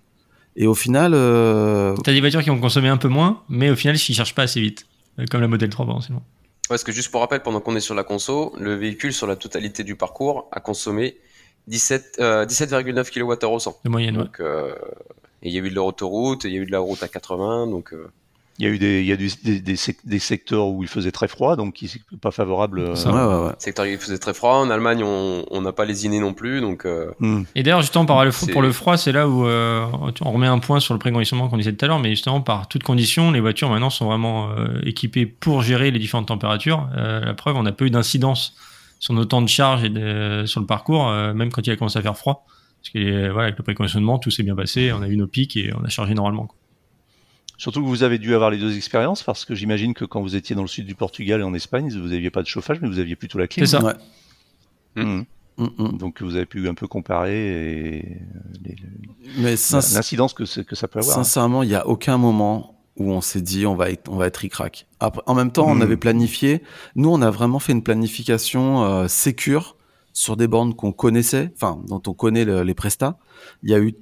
Et 0.61 0.67
au 0.67 0.75
final, 0.75 1.13
euh... 1.15 1.95
t'as 2.03 2.13
des 2.13 2.21
voitures 2.21 2.43
qui 2.43 2.51
vont 2.51 2.59
consommer 2.59 2.89
un 2.89 2.97
peu 2.97 3.07
moins, 3.07 3.43
mais 3.49 3.71
au 3.71 3.77
final, 3.77 3.97
ils 3.97 4.15
chargent 4.15 4.35
pas 4.35 4.43
assez 4.43 4.61
vite, 4.61 4.87
euh, 5.21 5.25
comme 5.31 5.41
la 5.41 5.47
Model 5.47 5.71
3 5.71 6.03
sinon. 6.03 6.21
Parce 6.69 6.83
que 6.83 6.91
juste 6.91 7.13
pour 7.13 7.21
rappel, 7.21 7.41
pendant 7.41 7.61
qu'on 7.61 7.77
est 7.77 7.81
sur 7.81 7.95
la 7.95 8.03
conso, 8.03 8.53
le 8.59 8.75
véhicule 8.75 9.13
sur 9.13 9.29
la 9.29 9.37
totalité 9.37 9.85
du 9.85 9.95
parcours 9.95 10.49
a 10.51 10.59
consommé 10.59 11.17
17,9 11.71 12.21
euh, 12.21 12.45
17 12.45 12.71
kWh 12.71 13.47
au 13.47 13.59
100. 13.61 13.81
De 13.85 13.89
moyenne, 13.89 14.17
donc, 14.17 14.41
euh, 14.41 14.75
et 15.43 15.49
il 15.49 15.55
y 15.55 15.59
a 15.59 15.63
eu 15.63 15.71
de 15.71 15.77
l'autoroute, 15.77 16.43
il 16.43 16.53
y 16.53 16.57
a 16.57 16.61
eu 16.61 16.67
de 16.67 16.73
la 16.73 16.81
route 16.81 17.03
à 17.05 17.09
80, 17.09 17.69
donc. 17.69 17.95
Il 18.59 18.67
y 18.67 18.69
a 18.69 18.73
eu 18.73 18.79
des, 18.79 19.03
il 19.03 19.07
y 19.07 19.13
a 19.13 19.17
des, 19.17 19.29
des, 19.45 19.61
des, 19.61 20.19
secteurs 20.19 20.67
où 20.67 20.83
il 20.83 20.89
faisait 20.89 21.13
très 21.13 21.29
froid, 21.29 21.55
donc 21.55 21.75
qui 21.75 21.89
pas 22.21 22.33
favorable. 22.33 22.81
Euh... 22.81 22.95
Ouais, 22.95 23.13
ouais, 23.13 23.47
ouais. 23.47 23.53
Secteur 23.59 23.87
où 23.87 23.89
il 23.89 23.99
faisait 23.99 24.19
très 24.19 24.35
froid. 24.35 24.55
En 24.55 24.69
Allemagne, 24.69 25.05
on 25.05 25.61
n'a 25.61 25.73
pas 25.73 25.85
lésiné 25.85 26.19
non 26.19 26.35
plus, 26.35 26.61
donc. 26.61 26.85
Euh... 26.85 27.13
Hmm. 27.21 27.43
Et 27.55 27.63
d'ailleurs, 27.63 27.83
justement, 27.83 28.05
par 28.05 28.25
le, 28.25 28.33
pour 28.53 28.61
le 28.61 28.73
froid, 28.73 28.97
c'est 28.97 29.13
là 29.13 29.29
où 29.29 29.47
euh, 29.47 29.87
on 30.23 30.33
remet 30.33 30.49
un 30.49 30.59
point 30.59 30.81
sur 30.81 30.93
le 30.93 30.99
préconditionnement 30.99 31.49
qu'on 31.49 31.57
disait 31.57 31.73
tout 31.73 31.85
à 31.85 31.89
l'heure, 31.89 32.01
mais 32.01 32.11
justement, 32.11 32.41
par 32.41 32.67
toutes 32.67 32.83
conditions, 32.83 33.31
les 33.31 33.39
voitures 33.39 33.71
maintenant 33.71 33.91
sont 33.91 34.07
vraiment 34.07 34.51
euh, 34.51 34.81
équipées 34.83 35.27
pour 35.27 35.63
gérer 35.63 35.93
les 35.93 36.01
différentes 36.01 36.27
températures. 36.27 36.89
Euh, 36.97 37.21
la 37.21 37.35
preuve, 37.35 37.55
on 37.55 37.63
n'a 37.63 37.73
pas 37.73 37.85
eu 37.85 37.91
d'incidence 37.91 38.57
sur 38.99 39.15
nos 39.15 39.25
temps 39.25 39.43
de 39.43 39.49
charge 39.49 39.85
et 39.85 39.89
de, 39.89 40.47
sur 40.47 40.61
le 40.61 40.67
parcours, 40.67 41.09
même 41.13 41.53
quand 41.53 41.65
il 41.65 41.71
a 41.71 41.77
commencé 41.77 41.97
à 41.97 42.03
faire 42.03 42.17
froid. 42.17 42.45
Parce 42.83 42.91
que 42.91 43.31
voilà, 43.31 43.47
avec 43.47 43.59
le 43.59 43.63
préconditionnement, 43.63 44.19
tout 44.19 44.31
s'est 44.31 44.43
bien 44.43 44.57
passé, 44.57 44.93
on 44.93 45.03
a 45.03 45.09
eu 45.09 45.17
nos 45.17 45.29
pics 45.29 45.57
et 45.57 45.73
on 45.81 45.85
a 45.85 45.89
chargé 45.89 46.15
normalement. 46.15 46.47
Quoi. 46.47 46.58
Surtout 47.59 47.83
que 47.83 47.89
vous 47.89 48.05
avez 48.05 48.19
dû 48.19 48.35
avoir 48.35 48.51
les 48.51 48.59
deux 48.59 48.77
expériences, 48.77 49.23
parce 49.25 49.45
que 49.45 49.55
j'imagine 49.55 49.93
que 49.93 50.05
quand 50.05 50.23
vous 50.23 50.37
étiez 50.37 50.57
dans 50.57 50.63
le 50.63 50.69
sud 50.69 50.87
du 50.87 50.95
Portugal 50.95 51.41
et 51.41 51.45
en 51.45 51.53
Espagne, 51.53 51.91
vous 51.91 52.09
n'aviez 52.09 52.31
pas 52.31 52.43
de 52.43 52.47
chauffage, 52.47 52.79
mais 52.81 52.89
vous 52.89 53.01
aviez 53.01 53.17
plutôt 53.17 53.37
la 53.37 53.49
clim. 53.49 53.67
C'est 53.67 53.77
ça. 53.77 53.85
Ouais. 53.85 53.95
Mmh. 54.95 55.25
Mmh, 55.59 55.67
mmh. 55.77 55.99
Donc 55.99 56.23
vous 56.23 56.37
avez 56.37 56.47
pu 56.47 56.69
un 56.69 56.75
peu 56.75 56.87
comparer 56.87 57.97
et 57.97 58.19
mais 59.39 59.57
l'incidence 59.73 60.33
que, 60.33 60.45
que 60.63 60.77
ça 60.77 60.87
peut 60.87 61.01
avoir. 61.01 61.17
Sincèrement, 61.17 61.65
il 61.65 61.69
n'y 61.69 61.75
a 61.75 61.87
aucun 61.89 62.17
moment 62.17 62.81
où 62.97 63.11
on 63.13 63.21
s'est 63.21 63.41
dit 63.41 63.67
on 63.67 63.75
va 63.75 63.91
être, 63.91 64.09
on 64.09 64.17
va 64.17 64.29
être 64.29 64.37
ric-rac. 64.37 64.87
En 65.01 65.35
même 65.35 65.51
temps, 65.51 65.67
on 65.69 65.81
avait 65.81 65.97
planifié. 65.97 66.63
Nous, 66.95 67.11
on 67.11 67.21
a 67.23 67.31
vraiment 67.31 67.59
fait 67.59 67.73
une 67.73 67.83
planification 67.83 68.85
euh, 68.85 69.09
sécure 69.09 69.77
sur 70.13 70.37
des 70.37 70.47
bornes 70.47 70.75
qu'on 70.75 70.93
connaissait, 70.93 71.53
enfin 71.55 71.81
dont 71.89 72.03
on 72.07 72.13
connaît 72.13 72.45
les 72.45 72.75
prestats. 72.75 73.19
Il 73.65 73.71
y 73.71 73.75
a 73.75 73.81
eu 73.81 73.95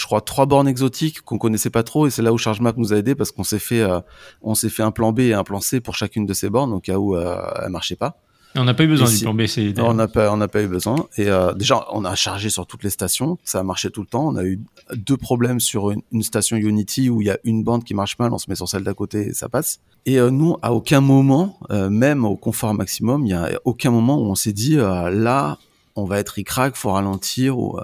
je 0.00 0.06
crois 0.06 0.22
trois 0.22 0.46
bornes 0.46 0.66
exotiques 0.66 1.20
qu'on 1.20 1.38
connaissait 1.38 1.70
pas 1.70 1.82
trop 1.82 2.06
et 2.06 2.10
c'est 2.10 2.22
là 2.22 2.32
où 2.32 2.38
ChargeMap 2.38 2.76
nous 2.78 2.92
a 2.92 2.96
aidé 2.96 3.14
parce 3.14 3.30
qu'on 3.30 3.44
s'est 3.44 3.58
fait 3.58 3.82
euh, 3.82 4.00
on 4.42 4.54
s'est 4.54 4.70
fait 4.70 4.82
un 4.82 4.90
plan 4.90 5.12
B 5.12 5.20
et 5.20 5.34
un 5.34 5.44
plan 5.44 5.60
C 5.60 5.80
pour 5.80 5.94
chacune 5.94 6.24
de 6.24 6.32
ces 6.32 6.48
bornes 6.48 6.72
au 6.72 6.80
cas 6.80 6.96
où 6.96 7.14
euh, 7.14 7.36
elles 7.62 7.70
marchaient 7.70 7.96
pas. 7.96 8.16
Et 8.56 8.58
on 8.58 8.64
n'a 8.64 8.74
pas 8.74 8.82
eu 8.82 8.88
besoin 8.88 9.08
du 9.08 9.18
plan 9.20 9.32
B, 9.32 9.46
C. 9.46 9.72
On 9.78 9.94
n'a 9.94 10.08
pas 10.08 10.32
on 10.32 10.38
n'a 10.38 10.48
pas 10.48 10.62
eu 10.62 10.66
besoin 10.66 11.06
et 11.18 11.28
euh, 11.28 11.52
déjà 11.52 11.86
on 11.92 12.04
a 12.04 12.14
chargé 12.14 12.48
sur 12.48 12.66
toutes 12.66 12.82
les 12.82 12.90
stations, 12.90 13.38
ça 13.44 13.60
a 13.60 13.62
marché 13.62 13.90
tout 13.90 14.00
le 14.00 14.06
temps. 14.06 14.26
On 14.26 14.36
a 14.36 14.42
eu 14.42 14.58
deux 14.94 15.18
problèmes 15.18 15.60
sur 15.60 15.90
une, 15.90 16.22
station 16.22 16.56
Unity 16.56 17.10
où 17.10 17.20
il 17.20 17.26
y 17.26 17.30
a 17.30 17.38
une 17.44 17.62
bande 17.62 17.84
qui 17.84 17.94
marche 17.94 18.18
mal, 18.18 18.32
on 18.32 18.38
se 18.38 18.48
met 18.48 18.56
sur 18.56 18.68
celle 18.68 18.82
d'à 18.82 18.94
côté 18.94 19.28
et 19.28 19.34
ça 19.34 19.48
passe. 19.50 19.80
Et 20.06 20.18
euh, 20.18 20.30
nous 20.30 20.56
à 20.62 20.72
aucun 20.72 21.00
moment, 21.02 21.60
même 21.68 22.24
au 22.24 22.36
confort 22.36 22.72
maximum, 22.72 23.26
il 23.26 23.30
y 23.30 23.34
a 23.34 23.50
aucun 23.66 23.90
moment 23.90 24.18
où 24.18 24.24
on 24.24 24.34
s'est 24.34 24.54
dit 24.54 24.76
là 24.76 25.58
on 25.94 26.04
va 26.04 26.18
être 26.18 26.30
ric-rac, 26.30 26.74
faut 26.74 26.92
ralentir 26.92 27.58
ou 27.58 27.78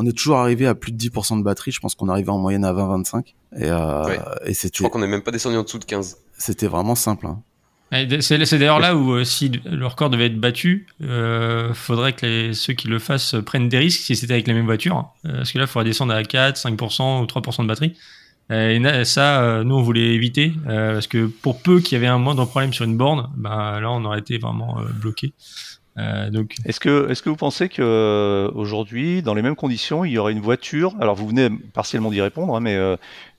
on 0.00 0.06
est 0.06 0.12
toujours 0.12 0.38
arrivé 0.38 0.66
à 0.66 0.74
plus 0.74 0.92
de 0.92 0.98
10% 0.98 1.38
de 1.38 1.42
batterie. 1.42 1.72
Je 1.72 1.80
pense 1.80 1.94
qu'on 1.94 2.08
arrivait 2.08 2.30
en 2.30 2.38
moyenne 2.38 2.64
à 2.64 2.72
20-25. 2.72 3.34
Et, 3.56 3.64
euh, 3.64 4.16
et 4.44 4.54
c'était. 4.54 4.78
Je 4.78 4.82
crois 4.82 4.90
qu'on 4.90 4.98
n'est 5.00 5.06
même 5.06 5.22
pas 5.22 5.30
descendu 5.30 5.56
en 5.56 5.62
dessous 5.62 5.78
de 5.78 5.84
15. 5.84 6.16
C'était 6.38 6.68
vraiment 6.68 6.94
simple. 6.94 7.26
Hein. 7.26 7.42
C'est 8.20 8.58
d'ailleurs 8.58 8.78
là 8.78 8.94
où 8.94 9.12
euh, 9.12 9.24
si 9.24 9.50
le 9.64 9.84
record 9.86 10.10
devait 10.10 10.26
être 10.26 10.38
battu, 10.38 10.86
euh, 11.02 11.74
faudrait 11.74 12.12
que 12.12 12.24
les, 12.24 12.54
ceux 12.54 12.72
qui 12.72 12.86
le 12.86 13.00
fassent 13.00 13.34
prennent 13.44 13.68
des 13.68 13.78
risques 13.78 14.02
si 14.02 14.14
c'était 14.14 14.34
avec 14.34 14.46
la 14.46 14.54
même 14.54 14.64
voiture. 14.66 14.96
Hein. 14.96 15.08
Euh, 15.26 15.36
parce 15.38 15.50
que 15.52 15.58
là, 15.58 15.64
il 15.64 15.66
faudrait 15.66 15.88
descendre 15.88 16.14
à 16.14 16.22
4, 16.22 16.56
5% 16.56 17.22
ou 17.22 17.26
3% 17.26 17.62
de 17.62 17.66
batterie. 17.66 17.96
Et 18.52 18.80
ça, 19.04 19.62
nous, 19.62 19.76
on 19.76 19.82
voulait 19.82 20.12
éviter. 20.12 20.52
parce 20.66 21.06
que 21.06 21.26
pour 21.26 21.62
peu 21.62 21.78
qu'il 21.78 21.92
y 21.92 21.96
avait 21.96 22.08
un 22.08 22.18
moindre 22.18 22.44
problème 22.46 22.72
sur 22.72 22.84
une 22.84 22.96
borne, 22.96 23.30
bah, 23.36 23.78
là, 23.80 23.92
on 23.92 24.04
aurait 24.04 24.18
été 24.18 24.38
vraiment 24.38 24.78
bloqué. 25.00 25.34
Euh, 26.00 26.30
donc... 26.30 26.54
Est-ce 26.64 26.80
que, 26.80 27.10
est-ce 27.10 27.22
que 27.22 27.28
vous 27.28 27.36
pensez 27.36 27.68
que 27.68 27.82
euh, 27.82 28.50
aujourd'hui, 28.54 29.22
dans 29.22 29.34
les 29.34 29.42
mêmes 29.42 29.56
conditions, 29.56 30.04
il 30.04 30.12
y 30.12 30.18
aurait 30.18 30.32
une 30.32 30.40
voiture 30.40 30.94
Alors 31.00 31.14
vous 31.14 31.28
venez 31.28 31.50
partiellement 31.72 32.10
d'y 32.10 32.20
répondre, 32.20 32.54
hein, 32.56 32.60
mais 32.60 32.76
euh, 32.76 32.96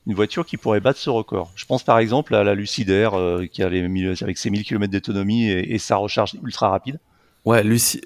une 0.08 0.14
voiture 0.14 0.46
qui 0.46 0.58
pourrait 0.58 0.80
battre 0.80 1.00
ce 1.00 1.10
record? 1.10 1.52
Je 1.56 1.66
pense 1.66 1.84
par 1.84 2.00
exemple 2.00 2.36
à 2.36 2.44
la 2.44 2.56
Lucidaire 2.56 3.14
qui 3.52 3.64
a 3.64 3.70
les, 3.70 3.84
avec 4.22 4.38
ses 4.38 4.50
1000 4.50 4.64
km 4.64 4.92
d'autonomie 4.92 5.50
et, 5.50 5.78
sa 5.78 5.96
recharge 5.98 6.34
ultra 6.44 6.70
rapide. 6.70 7.00
Ouais, 7.46 7.64
Luci... 7.64 8.02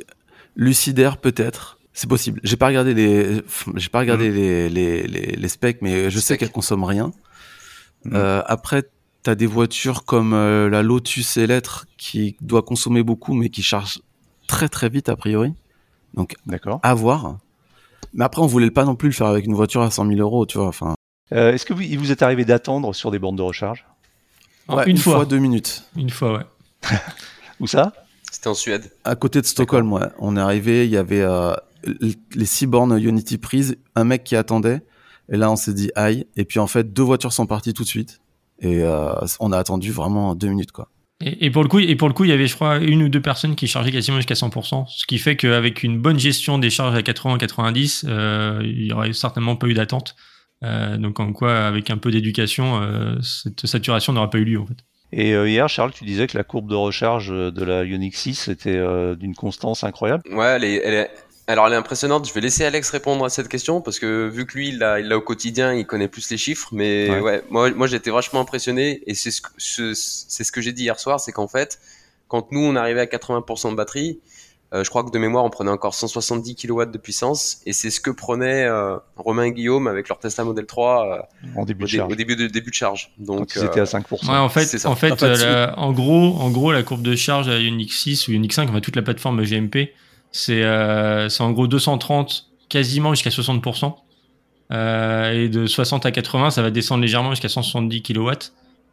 Lucidaire 0.56 1.18
peut-être. 1.18 1.80
C'est 1.94 2.10
possible. 2.10 2.42
J'ai 2.44 2.58
pas 2.58 2.68
regardé 2.68 2.94
les, 2.94 3.42
j'ai 3.76 3.90
pas 3.90 4.00
regardé 4.00 4.30
mmh. 4.30 4.34
les, 4.34 4.70
les, 4.70 5.08
les, 5.08 5.48
specs, 5.48 5.82
mais 5.82 6.10
je 6.10 6.20
sais 6.20 6.38
qu'elle 6.38 6.52
consomme 6.52 6.84
rien. 6.84 7.14
Mmh. 8.04 8.16
après, 8.46 8.84
tu 9.24 9.30
as 9.30 9.36
des 9.36 9.46
voitures 9.46 10.04
comme 10.04 10.34
la 10.34 10.84
Lotus 10.84 11.38
Electre 11.38 11.88
qui 11.98 12.36
doit 12.42 12.64
consommer 12.64 13.02
beaucoup, 13.02 13.34
mais 13.34 13.50
qui 13.50 13.64
charge 13.64 14.00
très 14.48 14.70
très 14.70 14.90
vite 14.90 15.10
a 15.10 15.16
priori. 15.16 15.54
Donc, 16.14 16.36
d'accord. 16.46 16.80
À 16.84 16.94
voir. 16.94 17.38
Mais 18.14 18.24
après, 18.24 18.42
on 18.42 18.48
voulait 18.48 18.72
pas 18.72 18.86
non 18.86 18.96
plus 18.96 19.10
le 19.10 19.14
faire 19.14 19.28
avec 19.28 19.46
une 19.46 19.54
voiture 19.54 19.82
à 19.82 19.92
100 19.92 20.08
000 20.08 20.20
euros, 20.20 20.46
tu 20.46 20.58
vois. 20.58 20.68
Enfin. 20.68 20.96
Euh, 21.34 21.54
est-ce 21.54 21.66
que 21.66 21.74
vous, 21.74 21.82
il 21.82 22.00
vous 22.00 22.12
est 22.12 22.22
arrivé 22.22 22.46
d'attendre 22.46 22.94
sur 22.96 23.12
des 23.12 23.20
bornes 23.20 23.36
de 23.36 23.42
recharge? 23.42 23.86
Une, 24.88 24.98
fois. 24.98 25.26
deux 25.26 25.38
minutes. 25.38 25.84
Une 25.96 26.10
fois, 26.10 26.38
ouais. 26.38 26.90
Où 27.60 27.68
ça? 27.68 27.94
C'était 28.32 28.48
en 28.48 28.54
Suède. 28.54 28.92
À 29.04 29.16
côté 29.16 29.42
de 29.42 29.46
Stockholm, 29.46 29.92
ouais. 29.94 30.08
On 30.18 30.38
est 30.38 30.40
arrivé, 30.40 30.86
il 30.86 30.92
y 30.92 30.98
avait 30.98 31.22
euh, 31.22 31.54
les 32.34 32.46
six 32.46 32.66
bornes 32.66 32.98
Unity 32.98 33.38
prises, 33.38 33.78
un 33.96 34.04
mec 34.04 34.24
qui 34.24 34.36
attendait, 34.36 34.82
et 35.30 35.38
là 35.38 35.52
on 35.52 35.56
s'est 35.56 35.74
dit 35.74 35.92
aïe. 35.96 36.26
Et 36.36 36.46
puis 36.46 36.60
en 36.60 36.68
fait, 36.68 36.94
deux 36.94 37.04
voitures 37.04 37.34
sont 37.34 37.46
parties 37.46 37.74
tout 37.74 37.84
de 37.84 37.88
suite, 37.88 38.22
et 38.60 38.84
euh, 38.84 39.14
on 39.40 39.52
a 39.52 39.58
attendu 39.58 39.92
vraiment 39.92 40.36
deux 40.36 40.48
minutes, 40.48 40.72
quoi. 40.72 40.90
Et, 41.28 41.50
pour 41.50 41.64
le 41.64 41.70
coup, 41.70 41.80
et 41.80 41.96
pour 41.96 42.08
le 42.08 42.14
coup, 42.14 42.24
il 42.24 42.30
y 42.30 42.34
avait, 42.34 42.46
je 42.46 42.54
crois, 42.54 42.78
une 42.78 43.02
ou 43.02 43.10
deux 43.10 43.22
personnes 43.22 43.56
qui 43.56 43.66
chargeaient 43.66 43.92
quasiment 43.92 44.18
jusqu'à 44.18 44.36
100%, 44.36 44.86
ce 44.88 45.08
qui 45.08 45.18
fait 45.18 45.36
qu'avec 45.36 45.82
une 45.82 46.00
bonne 46.00 46.20
gestion 46.20 46.60
des 46.60 46.70
charges 46.70 46.96
à 46.96 47.02
80-90, 47.02 48.04
euh, 48.08 48.62
il 48.64 48.86
y 48.86 48.94
aurait 48.94 49.12
certainement 49.12 49.56
pas 49.56 49.66
eu 49.66 49.74
d'attente. 49.74 50.16
Euh, 50.64 50.98
donc 50.98 51.20
en 51.20 51.34
quoi, 51.34 51.66
avec 51.66 51.90
un 51.90 51.98
peu 51.98 52.12
d'éducation, 52.12 52.80
euh, 52.80 53.16
cette 53.22 53.66
saturation 53.66 54.14
n'aura 54.14 54.30
pas 54.30 54.38
eu 54.38 54.46
lieu 54.46 54.60
en 54.60 54.68
fait. 54.68 54.78
Et 55.12 55.32
hier, 55.32 55.70
Charles, 55.70 55.94
tu 55.94 56.04
disais 56.04 56.28
que 56.28 56.38
la 56.38 56.44
courbe 56.44 56.70
de 56.70 56.76
recharge 56.76 57.30
de 57.30 57.64
la 57.64 57.84
Unix 57.84 58.20
6 58.20 58.50
était 58.50 58.76
euh, 58.76 59.16
d'une 59.16 59.34
constance 59.34 59.84
incroyable. 59.84 60.24
Ouais, 60.30 60.48
elle 60.58 60.64
est, 60.66 60.82
elle 60.84 60.94
est, 60.94 61.12
alors 61.48 61.68
elle 61.68 61.74
est 61.74 61.78
impressionnante. 61.78 62.28
Je 62.28 62.34
vais 62.34 62.42
laisser 62.42 62.66
Alex 62.66 62.90
répondre 62.90 63.24
à 63.24 63.30
cette 63.30 63.48
question 63.48 63.82
parce 63.82 64.00
que 64.00 64.28
vu 64.28 64.46
que 64.46 64.58
lui 64.58 64.70
il 64.70 64.80
l'a, 64.80 65.00
il 65.00 65.08
l'a 65.08 65.18
au 65.18 65.22
quotidien, 65.22 65.74
il 65.74 65.86
connaît 65.86 66.08
plus 66.08 66.30
les 66.30 66.38
chiffres. 66.38 66.70
Mais 66.72 67.20
ouais, 67.20 67.44
moi, 67.50 67.70
moi 67.72 67.92
été 67.92 68.12
vachement 68.12 68.42
impressionné 68.42 69.04
et 69.06 69.14
c'est 69.14 69.32
ce 69.32 69.42
que, 69.42 69.94
c'est 69.94 70.44
ce 70.44 70.52
que 70.52 70.62
j'ai 70.62 70.74
dit 70.74 70.84
hier 70.84 71.00
soir, 71.00 71.20
c'est 71.20 71.32
qu'en 71.32 71.48
fait, 71.48 71.80
quand 72.28 72.52
nous 72.52 72.62
on 72.62 72.76
arrivait 72.76 73.02
à 73.02 73.06
80% 73.06 73.72
de 73.72 73.76
batterie, 73.76 74.20
euh, 74.74 74.84
je 74.84 74.90
crois 74.90 75.04
que 75.04 75.12
de 75.12 75.20
mémoire 75.20 75.46
on 75.46 75.52
prenait 75.52 75.70
encore 75.70 75.94
170 75.94 76.56
kW 76.56 76.86
de 76.86 76.98
puissance 76.98 77.62
et 77.68 77.72
c'est 77.72 77.92
ce 77.92 78.02
que 78.02 78.10
prenaient 78.10 78.66
euh, 78.66 78.98
Romain 79.16 79.44
et 79.44 79.52
Guillaume 79.52 79.86
avec 79.86 80.10
leur 80.10 80.18
Tesla 80.18 80.44
Model 80.44 80.66
3 80.66 81.06
euh, 81.06 81.60
en 81.60 81.66
début 81.66 81.86
de 81.86 82.02
au, 82.02 82.16
début 82.16 82.36
de 82.36 82.48
début 82.48 82.72
de 82.72 82.76
charge. 82.76 83.12
Donc 83.20 83.54
ils 83.56 83.64
étaient 83.64 83.82
à 83.82 83.84
5%. 83.84 84.28
Ouais, 84.28 84.36
en 84.36 84.50
fait, 84.50 84.86
en 84.86 84.96
fait, 84.96 85.24
en, 85.78 85.94
gros, 85.94 86.36
en 86.40 86.50
gros 86.50 86.72
la 86.72 86.82
courbe 86.82 87.04
de 87.04 87.16
charge 87.16 87.48
à 87.48 87.60
Unix 87.60 87.96
6 87.96 88.28
ou 88.28 88.32
Unix 88.32 88.56
5, 88.56 88.70
enfin 88.70 88.82
toute 88.82 88.96
la 88.96 89.04
plateforme 89.04 89.44
GMP 89.44 89.76
euh, 89.76 89.86
c'est 90.36 91.42
en 91.42 91.52
gros 91.52 91.68
230 91.68 92.50
quasiment 92.68 93.14
jusqu'à 93.14 93.30
60%. 93.30 93.96
Euh, 94.72 95.32
et 95.32 95.48
de 95.48 95.66
60 95.66 96.06
à 96.06 96.12
80, 96.12 96.50
ça 96.50 96.62
va 96.62 96.72
descendre 96.72 97.02
légèrement 97.02 97.30
jusqu'à 97.32 97.48
170 97.48 98.02
kW. 98.02 98.32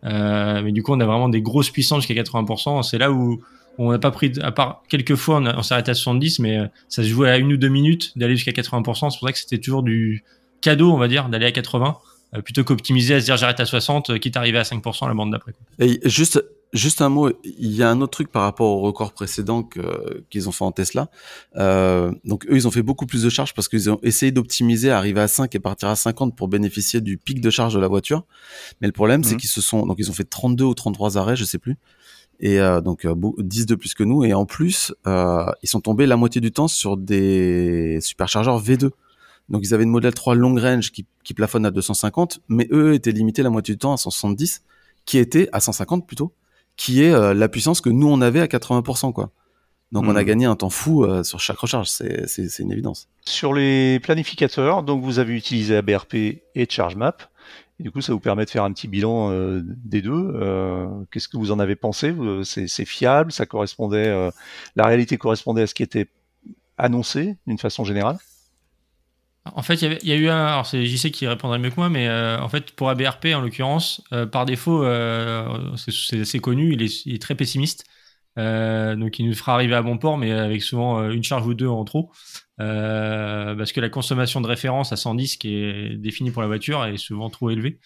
Euh, 0.04 0.62
mais 0.62 0.70
du 0.70 0.82
coup, 0.84 0.92
on 0.92 1.00
a 1.00 1.04
vraiment 1.04 1.28
des 1.28 1.42
grosses 1.42 1.70
puissances 1.70 2.06
jusqu'à 2.06 2.22
80%. 2.22 2.82
C'est 2.84 2.98
là 2.98 3.10
où 3.10 3.42
on 3.78 3.90
n'a 3.90 3.98
pas 3.98 4.12
pris, 4.12 4.32
à 4.40 4.52
part 4.52 4.82
quelques 4.88 5.16
fois, 5.16 5.38
on, 5.38 5.46
on 5.46 5.72
arrêté 5.72 5.90
à 5.90 5.94
70, 5.94 6.38
mais 6.38 6.58
ça 6.88 7.02
se 7.02 7.08
jouait 7.08 7.30
à 7.30 7.38
une 7.38 7.52
ou 7.52 7.56
deux 7.56 7.68
minutes 7.68 8.16
d'aller 8.16 8.36
jusqu'à 8.36 8.52
80%. 8.52 9.10
C'est 9.10 9.18
pour 9.18 9.26
ça 9.26 9.32
que 9.32 9.38
c'était 9.38 9.58
toujours 9.58 9.82
du 9.82 10.22
cadeau, 10.60 10.92
on 10.92 10.98
va 10.98 11.08
dire, 11.08 11.28
d'aller 11.28 11.46
à 11.46 11.52
80, 11.52 11.96
plutôt 12.44 12.62
qu'optimiser 12.62 13.14
à 13.14 13.20
se 13.20 13.24
dire 13.24 13.36
j'arrête 13.36 13.58
à 13.58 13.66
60, 13.66 14.18
quitte 14.20 14.36
à 14.36 14.40
arriver 14.40 14.58
à 14.58 14.62
5% 14.62 15.08
la 15.08 15.14
bande 15.14 15.32
d'après. 15.32 15.54
Et 15.80 16.00
juste, 16.04 16.44
Juste 16.72 17.02
un 17.02 17.10
mot, 17.10 17.30
il 17.44 17.72
y 17.74 17.82
a 17.82 17.90
un 17.90 18.00
autre 18.00 18.12
truc 18.12 18.32
par 18.32 18.42
rapport 18.42 18.66
au 18.70 18.80
record 18.80 19.12
précédent 19.12 19.68
qu'ils 20.30 20.48
ont 20.48 20.52
fait 20.52 20.64
en 20.64 20.72
Tesla. 20.72 21.10
Euh, 21.56 22.12
donc 22.24 22.46
eux, 22.46 22.56
ils 22.56 22.66
ont 22.66 22.70
fait 22.70 22.82
beaucoup 22.82 23.04
plus 23.04 23.22
de 23.22 23.28
charges 23.28 23.52
parce 23.52 23.68
qu'ils 23.68 23.90
ont 23.90 23.98
essayé 24.02 24.32
d'optimiser, 24.32 24.90
arriver 24.90 25.20
à 25.20 25.28
5 25.28 25.54
et 25.54 25.58
partir 25.58 25.90
à 25.90 25.96
50 25.96 26.34
pour 26.34 26.48
bénéficier 26.48 27.02
du 27.02 27.18
pic 27.18 27.42
de 27.42 27.50
charge 27.50 27.74
de 27.74 27.78
la 27.78 27.88
voiture. 27.88 28.24
Mais 28.80 28.86
le 28.86 28.92
problème, 28.92 29.22
c'est 29.22 29.34
mhm. 29.34 29.40
qu'ils 29.40 29.50
se 29.50 29.60
sont, 29.60 29.84
donc 29.84 29.96
ils 29.98 30.08
ont 30.08 30.14
fait 30.14 30.24
32 30.24 30.64
ou 30.64 30.72
33 30.72 31.18
arrêts, 31.18 31.36
je 31.36 31.44
sais 31.44 31.58
plus. 31.58 31.76
Et 32.40 32.58
euh, 32.58 32.80
donc 32.80 33.06
10 33.06 33.62
euh, 33.62 33.66
de 33.66 33.74
plus 33.74 33.92
que 33.92 34.02
nous. 34.02 34.24
Et 34.24 34.32
en 34.32 34.46
plus, 34.46 34.94
euh, 35.06 35.44
ils 35.62 35.68
sont 35.68 35.82
tombés 35.82 36.06
la 36.06 36.16
moitié 36.16 36.40
du 36.40 36.52
temps 36.52 36.68
sur 36.68 36.96
des 36.96 37.98
superchargeurs 38.00 38.62
V2. 38.62 38.88
Donc 39.50 39.60
ils 39.62 39.74
avaient 39.74 39.84
une 39.84 39.90
modèle 39.90 40.14
3 40.14 40.34
long 40.36 40.54
range 40.54 40.90
qui, 40.90 41.04
qui 41.22 41.34
plafonne 41.34 41.66
à 41.66 41.70
250, 41.70 42.40
mais 42.48 42.66
eux 42.72 42.94
étaient 42.94 43.12
limités 43.12 43.42
la 43.42 43.50
moitié 43.50 43.74
du 43.74 43.78
temps 43.78 43.92
à 43.92 43.98
170, 43.98 44.62
qui 45.04 45.18
était 45.18 45.50
à 45.52 45.60
150 45.60 46.06
plutôt 46.06 46.32
qui 46.76 47.02
est 47.02 47.12
euh, 47.12 47.34
la 47.34 47.48
puissance 47.48 47.80
que 47.80 47.90
nous 47.90 48.08
on 48.08 48.20
avait 48.20 48.40
à 48.40 48.46
80%, 48.46 49.12
quoi. 49.12 49.30
Donc 49.90 50.04
on 50.04 50.16
a 50.16 50.22
hmm. 50.22 50.26
gagné 50.26 50.44
un 50.46 50.56
temps 50.56 50.70
fou 50.70 51.04
euh, 51.04 51.22
sur 51.22 51.38
chaque 51.38 51.58
recharge, 51.58 51.88
c'est 51.88 52.58
une 52.60 52.72
évidence. 52.72 53.08
Sur 53.26 53.52
les 53.52 54.00
planificateurs, 54.00 54.82
donc 54.82 55.02
vous 55.02 55.18
avez 55.18 55.34
utilisé 55.34 55.76
ABRP 55.76 56.14
et 56.54 56.66
ChargeMap. 56.68 57.22
Et 57.78 57.82
du 57.82 57.90
coup, 57.90 58.00
ça 58.00 58.12
vous 58.12 58.20
permet 58.20 58.46
de 58.46 58.50
faire 58.50 58.64
un 58.64 58.72
petit 58.72 58.88
bilan 58.88 59.30
euh, 59.32 59.60
des 59.62 60.00
deux. 60.00 60.32
Qu'est-ce 61.10 61.28
que 61.28 61.36
vous 61.36 61.50
en 61.50 61.58
avez 61.58 61.76
pensé 61.76 62.14
C'est 62.42 62.84
fiable? 62.86 63.32
Ça 63.32 63.44
correspondait 63.44 64.30
La 64.76 64.86
réalité 64.86 65.18
correspondait 65.18 65.62
à 65.62 65.66
ce 65.66 65.74
qui 65.74 65.82
était 65.82 66.08
annoncé 66.78 67.36
d'une 67.46 67.58
façon 67.58 67.84
générale? 67.84 68.18
En 69.44 69.62
fait, 69.62 69.82
il 69.82 69.98
y, 70.08 70.12
a 70.12 70.16
eu 70.16 70.28
un. 70.28 70.46
Alors, 70.46 70.66
c'est 70.66 70.84
JC 70.86 71.10
qui 71.10 71.26
répondrait 71.26 71.58
mieux 71.58 71.70
que 71.70 71.76
moi, 71.76 71.88
mais 71.88 72.08
en 72.10 72.48
fait, 72.48 72.70
pour 72.72 72.88
ABRP, 72.90 73.26
en 73.34 73.40
l'occurrence, 73.40 74.02
par 74.30 74.44
défaut, 74.44 74.84
c'est 75.76 76.20
assez 76.20 76.38
connu, 76.38 76.74
il 76.74 76.82
est, 76.82 77.20
très 77.20 77.34
pessimiste. 77.34 77.84
Euh, 78.38 78.96
donc 78.96 79.18
il 79.18 79.28
nous 79.28 79.34
fera 79.34 79.54
arriver 79.54 79.74
à 79.74 79.82
bon 79.82 79.98
port, 79.98 80.16
mais 80.16 80.32
avec 80.32 80.62
souvent 80.62 81.00
euh, 81.00 81.10
une 81.10 81.22
charge 81.22 81.46
ou 81.46 81.54
deux 81.54 81.68
en 81.68 81.84
trop. 81.84 82.10
Euh, 82.60 83.54
parce 83.54 83.72
que 83.72 83.80
la 83.80 83.88
consommation 83.88 84.40
de 84.40 84.46
référence 84.46 84.92
à 84.92 84.96
110 84.96 85.36
qui 85.36 85.54
est 85.54 85.96
définie 85.96 86.30
pour 86.30 86.42
la 86.42 86.48
voiture 86.48 86.84
est 86.84 86.96
souvent. 86.96 87.30
Trop 87.30 87.50
élevée. 87.50 87.78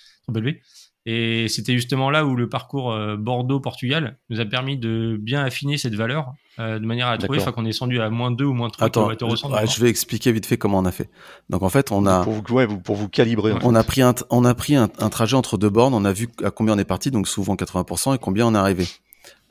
Et 1.08 1.46
c'était 1.48 1.74
justement 1.74 2.10
là 2.10 2.26
où 2.26 2.34
le 2.34 2.48
parcours 2.48 2.92
Bordeaux-Portugal 3.16 4.18
nous 4.28 4.40
a 4.40 4.44
permis 4.44 4.76
de 4.76 5.16
bien 5.20 5.44
affiner 5.44 5.78
cette 5.78 5.94
valeur 5.94 6.34
de 6.58 6.78
manière 6.84 7.06
à 7.06 7.12
la 7.12 7.18
trouver, 7.18 7.38
enfin 7.38 7.52
qu'on 7.52 7.64
est 7.64 7.68
descendu 7.68 8.00
à 8.00 8.10
moins 8.10 8.32
2 8.32 8.44
ou 8.44 8.54
moins 8.54 8.70
3 8.70 8.86
Attends, 8.86 9.10
je 9.12 9.80
vais 9.80 9.88
expliquer 9.88 10.32
vite 10.32 10.46
fait 10.46 10.58
comment 10.58 10.78
on 10.78 10.84
a 10.84 10.90
fait. 10.90 11.08
Donc 11.48 11.62
en 11.62 11.68
fait, 11.68 11.92
on 11.92 12.06
a 12.06 12.24
pour 12.24 12.32
vous, 12.32 12.78
pour 12.80 12.96
vous 12.96 13.08
calibrer. 13.08 13.52
On 13.62 13.76
a 13.76 13.84
pris 13.84 14.02
un 14.02 14.14
on 14.30 14.44
a 14.44 14.54
pris 14.54 14.74
un, 14.74 14.88
un, 14.98 15.08
trajet 15.08 15.36
entre 15.36 15.58
deux 15.58 15.70
bornes, 15.70 15.94
on 15.94 16.04
a 16.04 16.12
vu 16.12 16.28
à 16.42 16.50
combien 16.50 16.74
on 16.74 16.78
est 16.78 16.84
parti, 16.84 17.12
donc 17.12 17.28
souvent 17.28 17.54
80% 17.54 18.16
et 18.16 18.18
combien 18.18 18.46
on 18.46 18.54
est 18.56 18.58
arrivé. 18.58 18.88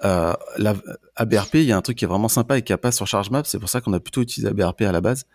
Euh, 0.04 0.34
la, 0.58 0.76
ABRP, 1.16 1.56
il 1.56 1.64
y 1.64 1.72
a 1.72 1.78
un 1.78 1.82
truc 1.82 1.98
qui 1.98 2.06
est 2.06 2.08
vraiment 2.08 2.28
sympa 2.28 2.58
et 2.58 2.62
qui 2.62 2.74
a 2.74 2.78
pas 2.78 2.92
sur 2.92 3.08
ChargeMap, 3.08 3.46
c'est 3.46 3.60
pour 3.60 3.70
ça 3.70 3.82
qu'on 3.82 3.94
a 3.94 4.00
plutôt 4.00 4.22
utilisé 4.22 4.48
ABRP 4.50 4.82
à 4.82 4.92
la 4.92 5.02
base, 5.02 5.26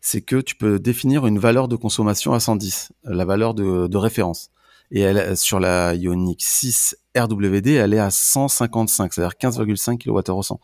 c'est 0.00 0.20
que 0.20 0.36
tu 0.36 0.54
peux 0.54 0.78
définir 0.78 1.26
une 1.26 1.38
valeur 1.38 1.68
de 1.68 1.76
consommation 1.76 2.34
à 2.34 2.40
110, 2.40 2.92
la 3.04 3.24
valeur 3.24 3.54
de, 3.54 3.86
de 3.86 3.96
référence. 3.96 4.50
Et 4.94 5.00
elle, 5.00 5.36
sur 5.38 5.58
la 5.58 5.94
Ioniq 5.94 6.36
6 6.38 6.96
RWD, 7.16 7.66
elle 7.68 7.94
est 7.94 7.98
à 7.98 8.10
155, 8.10 9.14
c'est-à-dire 9.14 9.36
15,5 9.40 9.98
kWh. 9.98 10.58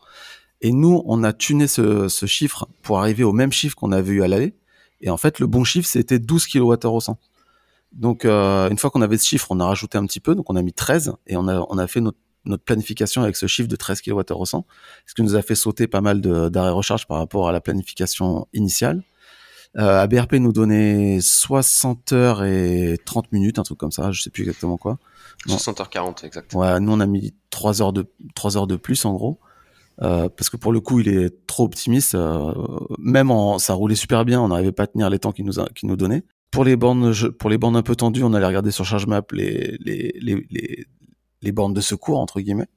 Et 0.61 0.71
nous, 0.71 1.01
on 1.05 1.23
a 1.23 1.33
tuné 1.33 1.67
ce, 1.67 2.07
chiffre 2.27 2.67
pour 2.83 2.99
arriver 2.99 3.23
au 3.23 3.33
même 3.33 3.51
chiffre 3.51 3.75
qu'on 3.75 3.91
avait 3.91 4.11
eu 4.11 4.23
à 4.23 4.27
l'aller. 4.27 4.53
Et 5.01 5.09
en 5.09 5.17
fait, 5.17 5.39
le 5.39 5.47
bon 5.47 5.63
chiffre, 5.63 5.87
c'était 5.87 6.19
12 6.19 6.45
kWh. 6.45 7.13
Donc, 7.91 8.23
euh, 8.23 8.69
une 8.69 8.77
fois 8.77 8.91
qu'on 8.91 9.01
avait 9.01 9.17
ce 9.17 9.27
chiffre, 9.27 9.47
on 9.49 9.59
a 9.59 9.65
rajouté 9.65 9.97
un 9.97 10.05
petit 10.05 10.19
peu, 10.19 10.35
donc 10.35 10.47
on 10.49 10.55
a 10.55 10.61
mis 10.61 10.73
13 10.73 11.13
et 11.25 11.35
on 11.35 11.47
a, 11.47 11.87
fait 11.87 12.01
notre 12.01 12.63
planification 12.63 13.23
avec 13.23 13.35
ce 13.35 13.47
chiffre 13.47 13.67
de 13.67 13.75
13 13.75 14.01
kWh, 14.01 14.45
ce 14.45 15.15
qui 15.15 15.23
nous 15.23 15.35
a 15.35 15.41
fait 15.41 15.55
sauter 15.55 15.87
pas 15.87 16.01
mal 16.01 16.21
d'arrêts 16.21 16.69
recharge 16.69 17.07
par 17.07 17.17
rapport 17.17 17.49
à 17.49 17.51
la 17.51 17.61
planification 17.61 18.47
initiale. 18.53 19.01
Euh, 19.77 20.01
ABRP 20.01 20.33
nous 20.33 20.51
donnait 20.51 21.19
60 21.21 22.13
heures 22.13 22.43
et 22.43 22.97
30 23.05 23.31
minutes, 23.31 23.59
un 23.59 23.63
truc 23.63 23.77
comme 23.77 23.91
ça, 23.91 24.11
je 24.11 24.21
sais 24.21 24.29
plus 24.29 24.41
exactement 24.41 24.77
quoi. 24.77 24.97
60h40 25.47 26.25
exactement. 26.25 26.63
Ouais, 26.63 26.79
nous 26.79 26.91
on 26.91 26.99
a 26.99 27.05
mis 27.05 27.33
3 27.51 27.81
heures 27.81 27.93
de 27.93 28.07
3 28.35 28.57
heures 28.57 28.67
de 28.67 28.75
plus 28.75 29.05
en 29.05 29.13
gros. 29.13 29.39
Euh, 30.01 30.29
parce 30.29 30.49
que 30.49 30.55
pour 30.55 30.71
le 30.71 30.79
coup, 30.79 31.01
il 31.01 31.09
est 31.09 31.45
trop 31.45 31.65
optimiste. 31.65 32.15
Euh, 32.15 32.53
même 32.97 33.31
en, 33.31 33.59
ça 33.59 33.73
roulait 33.73 33.95
super 33.95 34.23
bien, 34.23 34.41
on 34.41 34.47
n'arrivait 34.47 34.71
pas 34.71 34.83
à 34.83 34.87
tenir 34.87 35.09
les 35.09 35.19
temps 35.19 35.33
qu'il 35.33 35.45
nous, 35.45 35.55
nous 35.83 35.97
donnait. 35.97 36.23
Pour 36.51 36.63
les 36.63 36.77
bornes, 36.77 37.13
pour 37.37 37.49
les 37.49 37.57
bornes 37.57 37.75
un 37.75 37.83
peu 37.83 37.95
tendues, 37.95 38.23
on 38.23 38.33
allait 38.33 38.45
regarder 38.45 38.71
sur 38.71 38.85
ChargeMap 38.85 39.31
les, 39.33 39.77
les, 39.81 40.13
les, 40.19 40.47
les, 40.49 40.87
les 41.41 41.51
bornes 41.51 41.73
de 41.73 41.81
secours 41.81 42.19
entre 42.19 42.39
guillemets 42.39 42.69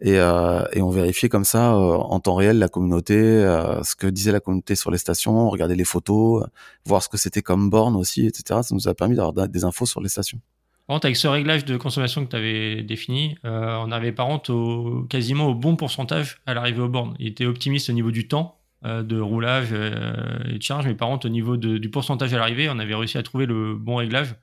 et, 0.00 0.18
euh, 0.18 0.64
et 0.72 0.82
on 0.82 0.90
vérifiait 0.90 1.28
comme 1.28 1.44
ça 1.44 1.74
euh, 1.74 1.96
en 1.96 2.20
temps 2.20 2.34
réel 2.34 2.58
la 2.58 2.68
communauté, 2.68 3.16
euh, 3.16 3.82
ce 3.82 3.96
que 3.96 4.06
disait 4.06 4.32
la 4.32 4.40
communauté 4.40 4.74
sur 4.74 4.90
les 4.90 4.98
stations, 4.98 5.48
regarder 5.50 5.74
les 5.74 5.84
photos, 5.84 6.44
voir 6.84 7.02
ce 7.02 7.08
que 7.08 7.16
c'était 7.16 7.42
comme 7.42 7.70
borne 7.70 7.96
aussi, 7.96 8.26
etc. 8.26 8.60
Ça 8.62 8.74
nous 8.74 8.88
a 8.88 8.94
permis 8.94 9.16
d'avoir 9.16 9.48
des 9.48 9.64
infos 9.64 9.86
sur 9.86 10.00
les 10.00 10.08
stations. 10.08 10.38
Par 10.86 10.96
contre, 10.96 11.06
avec 11.06 11.16
ce 11.16 11.28
réglage 11.28 11.64
de 11.64 11.76
consommation 11.76 12.24
que 12.24 12.30
tu 12.30 12.36
avais 12.36 12.82
défini, 12.82 13.36
on 13.42 13.90
arrivait 13.90 14.12
par 14.12 14.26
contre 14.26 15.06
quasiment 15.08 15.46
au 15.46 15.54
bon 15.54 15.76
pourcentage 15.76 16.42
à 16.44 16.52
l'arrivée 16.52 16.82
aux 16.82 16.90
bornes. 16.90 17.16
Il 17.18 17.26
était 17.26 17.46
optimiste 17.46 17.88
au 17.88 17.94
niveau 17.94 18.10
du 18.10 18.28
temps 18.28 18.58
de 18.82 19.18
roulage 19.18 19.72
et 19.72 20.58
de 20.58 20.62
charge, 20.62 20.86
mais 20.86 20.94
par 20.94 21.08
contre 21.08 21.24
au 21.24 21.30
niveau 21.30 21.56
du 21.56 21.88
pourcentage 21.88 22.34
à 22.34 22.36
l'arrivée, 22.36 22.68
on 22.68 22.78
avait 22.78 22.94
réussi 22.94 23.16
à 23.16 23.22
trouver 23.22 23.46
le 23.46 23.74
bon 23.76 23.96
réglage 23.96 24.34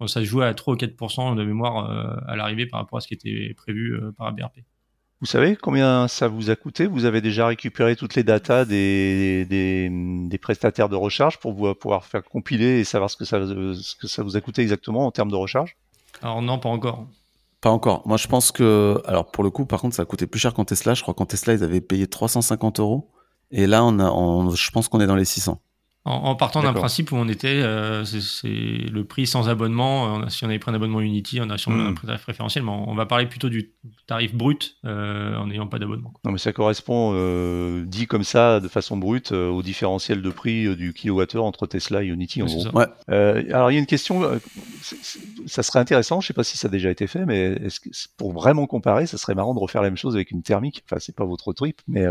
ça 0.00 0.20
se 0.20 0.24
jouait 0.24 0.46
à 0.46 0.54
3 0.54 0.74
ou 0.74 0.76
4% 0.76 1.36
de 1.36 1.44
mémoire 1.44 1.90
euh, 1.90 2.14
à 2.26 2.36
l'arrivée 2.36 2.66
par 2.66 2.80
rapport 2.80 2.98
à 2.98 3.00
ce 3.00 3.08
qui 3.08 3.14
était 3.14 3.54
prévu 3.54 3.94
euh, 3.94 4.12
par 4.12 4.26
ABRP. 4.26 4.60
Vous 5.20 5.26
savez 5.26 5.56
combien 5.56 6.08
ça 6.08 6.28
vous 6.28 6.50
a 6.50 6.56
coûté? 6.56 6.86
Vous 6.86 7.06
avez 7.06 7.22
déjà 7.22 7.46
récupéré 7.46 7.96
toutes 7.96 8.14
les 8.16 8.22
datas 8.22 8.66
des, 8.66 9.46
des, 9.46 10.38
prestataires 10.38 10.90
de 10.90 10.96
recharge 10.96 11.38
pour 11.38 11.54
vous, 11.54 11.74
pouvoir 11.74 12.04
faire 12.04 12.22
compiler 12.22 12.80
et 12.80 12.84
savoir 12.84 13.10
ce 13.10 13.16
que, 13.16 13.24
ça, 13.24 13.40
ce 13.46 13.96
que 13.96 14.08
ça 14.08 14.22
vous 14.22 14.36
a 14.36 14.42
coûté 14.42 14.60
exactement 14.60 15.06
en 15.06 15.10
termes 15.10 15.30
de 15.30 15.36
recharge? 15.36 15.74
Alors 16.20 16.42
non, 16.42 16.58
pas 16.58 16.68
encore. 16.68 17.06
Pas 17.62 17.70
encore. 17.70 18.06
Moi, 18.06 18.18
je 18.18 18.28
pense 18.28 18.52
que, 18.52 19.00
alors 19.06 19.30
pour 19.30 19.42
le 19.42 19.48
coup, 19.48 19.64
par 19.64 19.80
contre, 19.80 19.96
ça 19.96 20.02
a 20.02 20.04
coûté 20.04 20.26
plus 20.26 20.38
cher 20.38 20.52
qu'en 20.52 20.66
Tesla. 20.66 20.92
Je 20.92 21.00
crois 21.00 21.14
qu'en 21.14 21.24
Tesla, 21.24 21.54
ils 21.54 21.64
avaient 21.64 21.80
payé 21.80 22.06
350 22.06 22.80
euros. 22.80 23.10
Et 23.50 23.66
là, 23.66 23.84
on 23.84 23.98
a, 23.98 24.54
je 24.54 24.70
pense 24.70 24.88
qu'on 24.88 25.00
est 25.00 25.06
dans 25.06 25.16
les 25.16 25.24
600. 25.24 25.60
En, 26.08 26.36
partant 26.36 26.62
d'un 26.62 26.72
principe 26.72 27.10
où 27.10 27.16
on 27.16 27.28
était, 27.28 27.48
euh, 27.48 28.04
c'est 28.04 28.46
le 28.46 29.02
prix 29.02 29.26
sans 29.26 29.48
abonnement. 29.48 30.20
Euh, 30.20 30.28
si 30.28 30.44
on 30.44 30.48
avait 30.48 30.60
pris 30.60 30.70
un 30.70 30.74
abonnement 30.74 31.00
Unity, 31.00 31.40
on 31.42 31.50
a 31.50 31.58
sûrement 31.58 31.82
hmm. 31.82 31.96
un 32.00 32.06
tarif 32.06 32.22
préférentiel, 32.22 32.62
mais 32.62 32.70
on, 32.70 32.94
va 32.94 33.06
parler 33.06 33.26
plutôt 33.26 33.48
du 33.48 33.72
tarif 34.06 34.32
brut 34.32 34.76
euh, 34.84 35.36
en 35.36 35.48
n'ayant 35.48 35.66
pas 35.66 35.80
d'abonnement. 35.80 36.12
Non, 36.24 36.30
mais 36.30 36.38
ça 36.38 36.52
correspond, 36.52 37.12
dit 37.86 38.06
comme 38.06 38.22
ça, 38.22 38.60
de 38.60 38.68
façon 38.68 38.96
brute, 38.96 39.32
au 39.32 39.62
différentiel 39.62 40.22
de 40.22 40.30
prix 40.30 40.76
du 40.76 40.92
kilowattheure 40.92 41.44
entre 41.44 41.66
Tesla 41.66 42.04
et 42.04 42.06
Unity, 42.06 42.40
en 42.44 42.46
gros. 42.46 42.68
Ouais. 42.68 42.86
alors, 43.08 43.72
il 43.72 43.74
y 43.74 43.76
a 43.76 43.80
une 43.80 43.86
question, 43.86 44.22
ça 45.46 45.64
serait 45.64 45.80
intéressant, 45.80 46.20
je 46.20 46.26
ne 46.26 46.28
sais 46.28 46.34
pas 46.34 46.44
si 46.44 46.56
ça 46.56 46.68
a 46.68 46.70
déjà 46.70 46.88
été 46.88 47.08
fait, 47.08 47.26
mais 47.26 47.58
est-ce 47.64 47.80
que 47.80 47.88
pour 48.16 48.32
vraiment 48.32 48.68
comparer, 48.68 49.08
ça 49.08 49.18
serait 49.18 49.34
marrant 49.34 49.54
de 49.54 49.58
refaire 49.58 49.82
la 49.82 49.88
même 49.88 49.96
chose 49.96 50.14
avec 50.14 50.30
une 50.30 50.44
thermique. 50.44 50.84
Enfin, 50.88 51.00
c'est 51.00 51.16
pas 51.16 51.24
votre 51.24 51.52
trip, 51.52 51.82
mais 51.88 52.04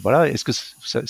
voilà, 0.00 0.26
est-ce 0.30 0.44
que 0.44 0.52
ça, 0.52 1.02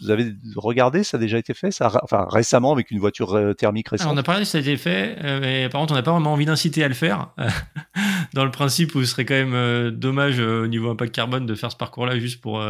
vous 0.00 0.10
avez 0.10 0.34
regardé, 0.56 1.02
ça 1.04 1.16
a 1.16 1.20
déjà 1.20 1.38
été 1.38 1.54
fait 1.54 1.70
ça, 1.70 1.90
Enfin, 2.02 2.26
récemment 2.28 2.72
avec 2.72 2.90
une 2.90 2.98
voiture 2.98 3.34
euh, 3.34 3.54
thermique 3.54 3.88
récente 3.88 4.12
On 4.12 4.16
a 4.16 4.22
parlé, 4.22 4.44
ça 4.44 4.58
a 4.58 4.60
été 4.60 4.76
fait, 4.76 5.16
euh, 5.24 5.40
mais 5.40 5.68
par 5.68 5.80
contre, 5.80 5.92
on 5.92 5.96
n'a 5.96 6.02
pas 6.02 6.12
vraiment 6.12 6.32
envie 6.32 6.44
d'inciter 6.44 6.84
à 6.84 6.88
le 6.88 6.94
faire. 6.94 7.30
dans 8.34 8.44
le 8.44 8.50
principe 8.50 8.94
où 8.94 9.00
ce 9.00 9.06
serait 9.06 9.24
quand 9.24 9.34
même 9.34 9.54
euh, 9.54 9.90
dommage 9.90 10.38
au 10.38 10.66
niveau 10.66 10.90
impact 10.90 11.14
carbone 11.14 11.46
de 11.46 11.54
faire 11.54 11.72
ce 11.72 11.76
parcours-là 11.76 12.18
juste 12.18 12.40
pour, 12.40 12.62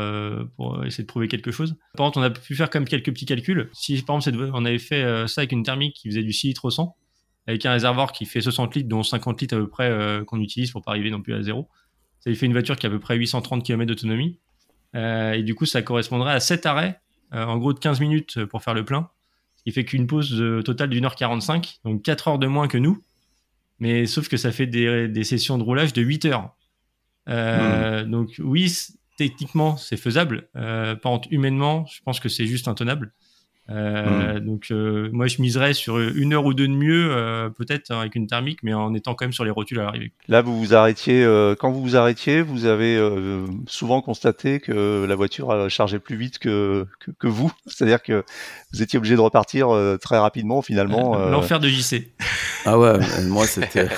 pour 0.56 0.84
essayer 0.84 1.02
de 1.02 1.08
prouver 1.08 1.28
quelque 1.28 1.50
chose. 1.50 1.76
Par 1.96 2.06
contre, 2.06 2.18
on 2.18 2.22
a 2.22 2.30
pu 2.30 2.54
faire 2.54 2.70
quand 2.70 2.78
même 2.78 2.88
quelques 2.88 3.12
petits 3.12 3.26
calculs. 3.26 3.70
Si 3.72 4.00
par 4.02 4.16
exemple, 4.16 4.50
on 4.54 4.64
avait 4.64 4.78
fait 4.78 5.26
ça 5.26 5.40
avec 5.40 5.52
une 5.52 5.62
thermique 5.62 5.94
qui 5.94 6.08
faisait 6.08 6.22
du 6.22 6.32
6 6.32 6.48
litres 6.48 6.66
au 6.66 6.70
100, 6.70 6.94
avec 7.48 7.64
un 7.66 7.72
réservoir 7.72 8.12
qui 8.12 8.24
fait 8.26 8.40
60 8.40 8.74
litres, 8.76 8.88
dont 8.88 9.02
50 9.02 9.40
litres 9.40 9.56
à 9.56 9.58
peu 9.58 9.68
près 9.68 10.22
qu'on 10.26 10.40
utilise 10.40 10.70
pour 10.70 10.82
pas 10.82 10.92
arriver 10.92 11.10
non 11.10 11.20
plus 11.20 11.34
à 11.34 11.42
zéro, 11.42 11.68
ça 12.20 12.30
lui 12.30 12.36
fait 12.36 12.46
une 12.46 12.52
voiture 12.52 12.76
qui 12.76 12.86
a 12.86 12.88
à 12.88 12.92
peu 12.92 13.00
près 13.00 13.16
830 13.16 13.64
km 13.64 13.86
d'autonomie. 13.88 14.38
et 14.94 15.42
du 15.42 15.54
coup, 15.54 15.66
ça 15.66 15.82
correspondrait 15.82 16.32
à 16.32 16.40
7 16.40 16.66
arrêts 16.66 17.00
euh, 17.00 17.05
en 17.32 17.58
gros 17.58 17.72
de 17.72 17.78
15 17.78 18.00
minutes 18.00 18.44
pour 18.46 18.62
faire 18.62 18.74
le 18.74 18.84
plein. 18.84 19.10
Ce 19.56 19.62
qui 19.64 19.72
fait 19.72 19.84
qu'une 19.84 20.06
pause 20.06 20.42
totale 20.64 20.90
d'une 20.90 21.04
heure 21.04 21.16
45, 21.16 21.80
donc 21.84 22.02
4 22.02 22.28
heures 22.28 22.38
de 22.38 22.46
moins 22.46 22.68
que 22.68 22.78
nous. 22.78 23.02
Mais 23.78 24.06
sauf 24.06 24.28
que 24.28 24.36
ça 24.36 24.52
fait 24.52 24.66
des, 24.66 25.24
sessions 25.24 25.58
de 25.58 25.62
roulage 25.62 25.92
de 25.92 26.02
8 26.02 26.24
heures. 26.26 26.54
Euh, 27.28 28.04
hmm. 28.04 28.10
Donc 28.10 28.34
oui, 28.38 28.72
techniquement, 29.16 29.76
c'est 29.76 29.96
faisable. 29.96 30.48
Euh, 30.56 30.94
par 30.94 31.12
contre, 31.12 31.28
humainement, 31.30 31.86
je 31.86 32.00
pense 32.02 32.20
que 32.20 32.28
c'est 32.28 32.46
juste 32.46 32.68
intenable. 32.68 33.12
Euh, 33.68 34.38
hmm. 34.38 34.40
Donc 34.40 34.66
euh, 34.70 35.08
moi 35.12 35.26
je 35.26 35.42
miserais 35.42 35.74
sur 35.74 35.98
une 35.98 36.34
heure 36.34 36.44
ou 36.44 36.54
deux 36.54 36.68
de 36.68 36.72
mieux, 36.72 37.08
euh, 37.10 37.48
peut-être 37.50 37.90
avec 37.90 38.14
une 38.14 38.26
thermique, 38.26 38.60
mais 38.62 38.74
en 38.74 38.94
étant 38.94 39.14
quand 39.14 39.24
même 39.24 39.32
sur 39.32 39.44
les 39.44 39.50
rotules 39.50 39.80
à 39.80 39.84
l'arrivée. 39.84 40.12
Là 40.28 40.42
vous 40.42 40.58
vous 40.58 40.74
arrêtiez, 40.74 41.24
quand 41.58 41.70
vous 41.70 41.82
vous 41.82 41.96
arrêtiez, 41.96 42.42
vous 42.42 42.66
avez 42.66 43.00
souvent 43.66 44.00
constaté 44.00 44.60
que 44.60 45.04
la 45.04 45.14
voiture 45.14 45.68
chargeait 45.70 45.98
plus 45.98 46.16
vite 46.16 46.38
que, 46.38 46.86
que, 47.18 47.26
vous, 47.26 47.52
c'est-à-dire 47.66 48.02
que 48.02 48.24
vous 48.72 48.82
étiez 48.82 48.98
obligé 48.98 49.16
de 49.16 49.20
repartir 49.20 49.68
très 50.00 50.18
rapidement 50.18 50.62
finalement. 50.62 51.16
L'enfer 51.28 51.60
de 51.60 51.68
JC. 51.68 52.12
Ah 52.64 52.78
ouais, 52.78 52.98
moi 53.28 53.46
c'était... 53.46 53.88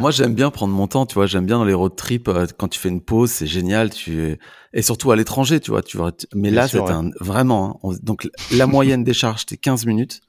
Moi, 0.00 0.10
j'aime 0.10 0.34
bien 0.34 0.50
prendre 0.50 0.74
mon 0.74 0.86
temps, 0.86 1.06
tu 1.06 1.14
vois. 1.14 1.26
J'aime 1.26 1.46
bien 1.46 1.58
dans 1.58 1.64
les 1.64 1.74
road 1.74 1.94
trips 1.96 2.28
euh, 2.28 2.46
quand 2.56 2.68
tu 2.68 2.78
fais 2.78 2.88
une 2.88 3.00
pause, 3.00 3.30
c'est 3.30 3.46
génial. 3.46 3.90
Tu 3.90 4.38
et 4.72 4.82
surtout 4.82 5.10
à 5.10 5.16
l'étranger, 5.16 5.60
tu 5.60 5.70
vois. 5.70 5.82
Tu 5.82 5.96
vois. 5.96 6.12
Mais 6.34 6.50
là, 6.50 6.68
c'était 6.68 6.90
un... 6.90 7.10
vraiment. 7.20 7.80
Hein, 7.82 7.96
donc 8.02 8.28
la 8.52 8.66
moyenne 8.66 9.04
des 9.04 9.14
charges, 9.14 9.40
c'était 9.40 9.56
15 9.56 9.86
minutes. 9.86 10.20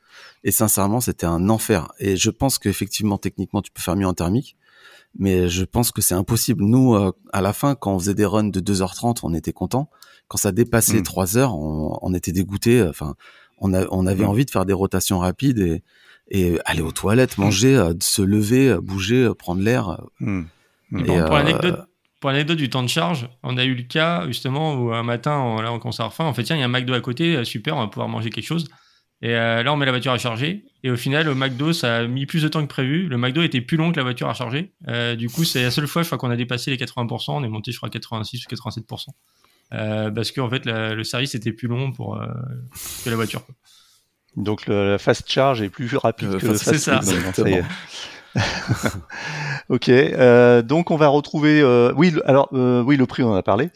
Et 0.43 0.51
sincèrement, 0.51 1.01
c'était 1.01 1.25
un 1.25 1.49
enfer. 1.49 1.91
Et 1.99 2.15
je 2.15 2.29
pense 2.29 2.59
qu'effectivement, 2.59 3.17
techniquement, 3.17 3.61
tu 3.61 3.71
peux 3.71 3.81
faire 3.81 3.95
mieux 3.95 4.07
en 4.07 4.13
thermique. 4.13 4.55
Mais 5.19 5.49
je 5.49 5.63
pense 5.63 5.91
que 5.91 6.01
c'est 6.01 6.13
impossible. 6.13 6.63
Nous, 6.63 6.93
euh, 6.93 7.11
à 7.33 7.41
la 7.41 7.53
fin, 7.53 7.75
quand 7.75 7.95
on 7.95 7.99
faisait 7.99 8.13
des 8.13 8.25
runs 8.25 8.43
de 8.43 8.59
2h30, 8.59 9.19
on 9.23 9.33
était 9.33 9.53
content. 9.53 9.89
Quand 10.27 10.37
ça 10.37 10.51
dépassait 10.51 11.01
3 11.01 11.25
hmm. 11.25 11.37
heures, 11.37 11.55
on, 11.55 11.97
on 12.01 12.13
était 12.13 12.31
dégoûté. 12.31 12.83
Enfin, 12.83 13.15
on, 13.57 13.73
a, 13.73 13.85
on 13.91 14.05
avait 14.05 14.23
hmm. 14.23 14.29
envie 14.29 14.45
de 14.45 14.51
faire 14.51 14.65
des 14.65 14.73
rotations 14.73 15.19
rapides 15.19 15.59
et, 15.59 15.83
et 16.29 16.59
aller 16.65 16.81
aux 16.81 16.91
toilettes, 16.91 17.37
manger, 17.37 17.75
euh, 17.75 17.93
se 18.01 18.21
lever, 18.21 18.69
euh, 18.69 18.81
bouger, 18.81 19.23
euh, 19.23 19.33
prendre 19.33 19.61
l'air. 19.61 20.01
Hmm. 20.19 20.43
pour 22.19 22.29
l'anecdote 22.31 22.57
du 22.57 22.69
temps 22.69 22.83
de 22.83 22.89
charge, 22.89 23.29
on 23.43 23.57
a 23.57 23.63
eu 23.63 23.75
le 23.75 23.83
cas 23.83 24.25
justement 24.27 24.75
où 24.75 24.93
un 24.93 25.03
matin, 25.03 25.37
on, 25.37 25.61
là, 25.61 25.71
on 25.71 25.79
commence 25.79 25.99
à. 25.99 26.05
En 26.05 26.33
fait, 26.33 26.43
tiens, 26.43 26.55
il 26.55 26.59
y 26.59 26.63
a 26.63 26.65
un 26.65 26.69
McDo 26.69 26.93
à 26.93 27.01
côté, 27.01 27.43
super, 27.45 27.77
on 27.77 27.81
va 27.81 27.87
pouvoir 27.87 28.09
manger 28.09 28.29
quelque 28.29 28.45
chose. 28.45 28.67
Et 29.23 29.31
là, 29.31 29.73
on 29.73 29.77
met 29.77 29.87
la 29.87 29.91
voiture 29.91 30.11
à 30.11 30.19
charger. 30.19 30.65
Et 30.83 30.91
au 30.91 30.95
final, 30.95 31.27
au 31.27 31.33
McDo, 31.33 31.73
ça 31.73 31.97
a 31.97 32.07
mis 32.07 32.27
plus 32.27 32.43
de 32.43 32.47
temps 32.49 32.61
que 32.61 32.67
prévu. 32.67 33.07
Le 33.07 33.17
McDo 33.17 33.41
était 33.41 33.61
plus 33.61 33.75
long 33.75 33.91
que 33.91 33.97
la 33.97 34.03
voiture 34.03 34.29
à 34.29 34.35
charger. 34.35 34.73
du 35.17 35.27
coup, 35.27 35.43
c'est 35.43 35.63
la 35.63 35.71
seule 35.71 35.87
fois, 35.87 36.03
je 36.03 36.07
crois 36.07 36.19
qu'on 36.19 36.29
a 36.29 36.35
dépassé 36.35 36.69
les 36.69 36.77
80%. 36.77 37.31
On 37.31 37.43
est 37.43 37.47
monté, 37.47 37.71
je 37.71 37.77
crois, 37.77 37.87
à 37.87 37.89
86 37.89 38.45
ou 38.45 38.55
87%. 38.55 39.07
Euh, 39.73 40.09
parce 40.11 40.31
qu'en 40.31 40.49
fait 40.49 40.65
le 40.65 41.03
service 41.03 41.35
était 41.35 41.51
plus 41.51 41.67
long 41.67 41.91
pour 41.91 42.15
euh, 42.15 42.27
que 43.03 43.09
la 43.09 43.15
voiture. 43.15 43.41
Donc 44.35 44.67
le, 44.67 44.91
la 44.91 44.97
fast 44.97 45.29
charge 45.29 45.61
est 45.61 45.69
plus 45.69 45.95
rapide 45.97 46.29
euh, 46.29 46.39
que 46.39 46.47
le 46.47 46.53
fast 46.57 46.77
C'est 46.77 46.77
ça. 46.77 47.01
ok, 49.69 49.89
donc 50.63 50.91
on 50.91 50.95
va 50.95 51.07
retrouver. 51.07 51.63
oui, 51.95 52.13
alors 52.25 52.49
oui, 52.51 52.97
le 52.97 53.05
prix 53.05 53.23
on 53.23 53.31
en 53.31 53.35
a 53.35 53.43
parlé. 53.43 53.71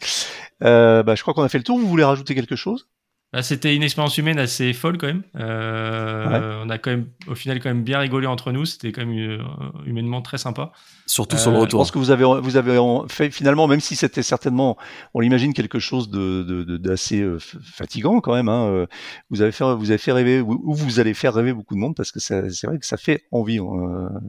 Bah, 0.60 1.14
je 1.14 1.22
crois 1.22 1.34
qu'on 1.34 1.42
a 1.42 1.48
fait 1.48 1.58
le 1.58 1.64
tour. 1.64 1.78
Vous 1.78 1.88
voulez 1.88 2.04
rajouter 2.04 2.34
quelque 2.34 2.56
chose? 2.56 2.88
Bah, 3.32 3.42
c'était 3.42 3.74
une 3.74 3.82
expérience 3.82 4.18
humaine 4.18 4.38
assez 4.38 4.74
folle 4.74 4.98
quand 4.98 5.06
même. 5.06 5.22
Euh, 5.36 6.62
On 6.64 6.68
a 6.68 6.76
quand 6.76 6.90
même, 6.90 7.06
au 7.28 7.34
final, 7.34 7.60
quand 7.60 7.70
même 7.70 7.82
bien 7.82 7.98
rigolé 7.98 8.26
entre 8.26 8.52
nous. 8.52 8.66
C'était 8.66 8.92
quand 8.92 9.06
même 9.06 9.16
euh, 9.18 9.38
humainement 9.86 10.20
très 10.20 10.36
sympa. 10.36 10.72
Surtout 11.06 11.38
sur 11.38 11.50
le 11.50 11.56
euh, 11.56 11.60
retour. 11.60 11.80
Je 11.80 11.84
pense 11.84 11.90
que 11.92 11.98
vous 11.98 12.10
avez, 12.10 12.24
vous 12.24 12.56
avez 12.58 12.78
fait 13.08 13.30
finalement, 13.30 13.66
même 13.66 13.80
si 13.80 13.96
c'était 13.96 14.22
certainement, 14.22 14.76
on 15.14 15.20
l'imagine 15.20 15.54
quelque 15.54 15.78
chose 15.78 16.10
de 16.10 16.42
d'assez 16.76 17.20
de, 17.20 17.38
fatigant 17.38 18.20
quand 18.20 18.34
même. 18.34 18.50
Hein, 18.50 18.86
vous 19.30 19.40
avez 19.40 19.52
fait, 19.52 19.64
vous 19.64 19.90
avez 19.90 19.98
fait 19.98 20.12
rêver, 20.12 20.40
ou 20.40 20.74
vous 20.74 21.00
allez 21.00 21.14
faire 21.14 21.32
rêver 21.32 21.54
beaucoup 21.54 21.74
de 21.74 21.80
monde 21.80 21.96
parce 21.96 22.12
que 22.12 22.20
c'est 22.20 22.64
vrai 22.64 22.78
que 22.78 22.86
ça 22.86 22.98
fait 22.98 23.24
envie 23.30 23.60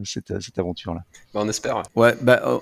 cette, 0.04 0.40
cette 0.40 0.58
aventure 0.58 0.94
là. 0.94 1.02
Bah, 1.34 1.40
on 1.42 1.48
espère. 1.48 1.82
Ouais, 1.94 2.14
bah, 2.22 2.60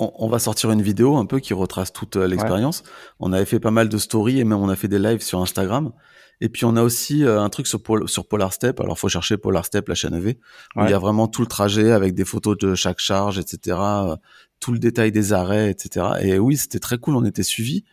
on, 0.00 0.28
va 0.28 0.38
sortir 0.38 0.70
une 0.70 0.82
vidéo 0.82 1.16
un 1.16 1.26
peu 1.26 1.40
qui 1.40 1.54
retrace 1.54 1.92
toute 1.92 2.16
euh, 2.16 2.26
l'expérience. 2.26 2.82
On 3.18 3.32
avait 3.32 3.44
fait 3.44 3.60
pas 3.60 3.70
mal 3.70 3.88
de 3.88 3.98
stories 3.98 4.40
et 4.40 4.44
même 4.44 4.58
on 4.58 4.68
a 4.68 4.76
fait 4.76 4.88
des 4.88 4.98
lives 4.98 5.22
sur 5.22 5.40
Instagram. 5.40 5.92
Et 6.40 6.48
puis 6.48 6.64
on 6.64 6.74
a 6.76 6.82
aussi 6.82 7.24
euh, 7.24 7.40
un 7.40 7.48
truc 7.50 7.66
sur, 7.66 7.80
sur 8.06 8.26
Polar 8.26 8.52
Step. 8.52 8.80
Alors 8.80 8.98
faut 8.98 9.08
chercher 9.08 9.36
Polar 9.36 9.64
Step, 9.64 9.88
la 9.88 9.94
chaîne 9.94 10.14
EV, 10.14 10.38
où 10.76 10.84
il 10.84 10.90
y 10.90 10.94
a 10.94 10.98
vraiment 10.98 11.28
tout 11.28 11.42
le 11.42 11.46
trajet 11.46 11.92
avec 11.92 12.14
des 12.14 12.24
photos 12.24 12.56
de 12.56 12.74
chaque 12.74 12.98
charge, 12.98 13.38
etc. 13.38 13.76
Euh, 13.80 14.16
tout 14.58 14.72
le 14.72 14.78
détail 14.78 15.12
des 15.12 15.32
arrêts, 15.32 15.70
etc. 15.70 16.06
Et 16.20 16.38
oui, 16.38 16.56
c'était 16.56 16.80
très 16.80 16.98
cool. 16.98 17.16
On 17.16 17.24
était 17.24 17.42
suivis. 17.42 17.84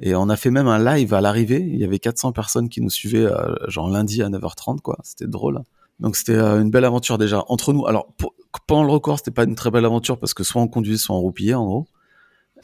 Et 0.00 0.14
on 0.14 0.28
a 0.28 0.36
fait 0.36 0.50
même 0.50 0.68
un 0.68 0.82
live 0.82 1.14
à 1.14 1.20
l'arrivée. 1.20 1.60
Il 1.60 1.78
y 1.78 1.84
avait 1.84 1.98
400 1.98 2.32
personnes 2.32 2.68
qui 2.68 2.80
nous 2.80 2.90
suivaient, 2.90 3.28
genre 3.68 3.88
lundi 3.88 4.22
à 4.22 4.28
9h30, 4.28 4.80
quoi. 4.80 4.98
C'était 5.04 5.26
drôle. 5.26 5.62
Donc 6.00 6.16
c'était 6.16 6.38
une 6.38 6.70
belle 6.70 6.84
aventure 6.84 7.18
déjà 7.18 7.44
entre 7.46 7.72
nous. 7.72 7.86
Alors 7.86 8.12
pour, 8.16 8.34
pendant 8.66 8.84
le 8.84 8.90
record, 8.90 9.18
c'était 9.18 9.30
pas 9.30 9.44
une 9.44 9.54
très 9.54 9.70
belle 9.70 9.84
aventure 9.84 10.18
parce 10.18 10.34
que 10.34 10.44
soit 10.44 10.60
on 10.60 10.68
conduisait, 10.68 10.98
soit 10.98 11.16
on 11.16 11.20
roupillait 11.20 11.54
en 11.54 11.64
gros. 11.64 11.86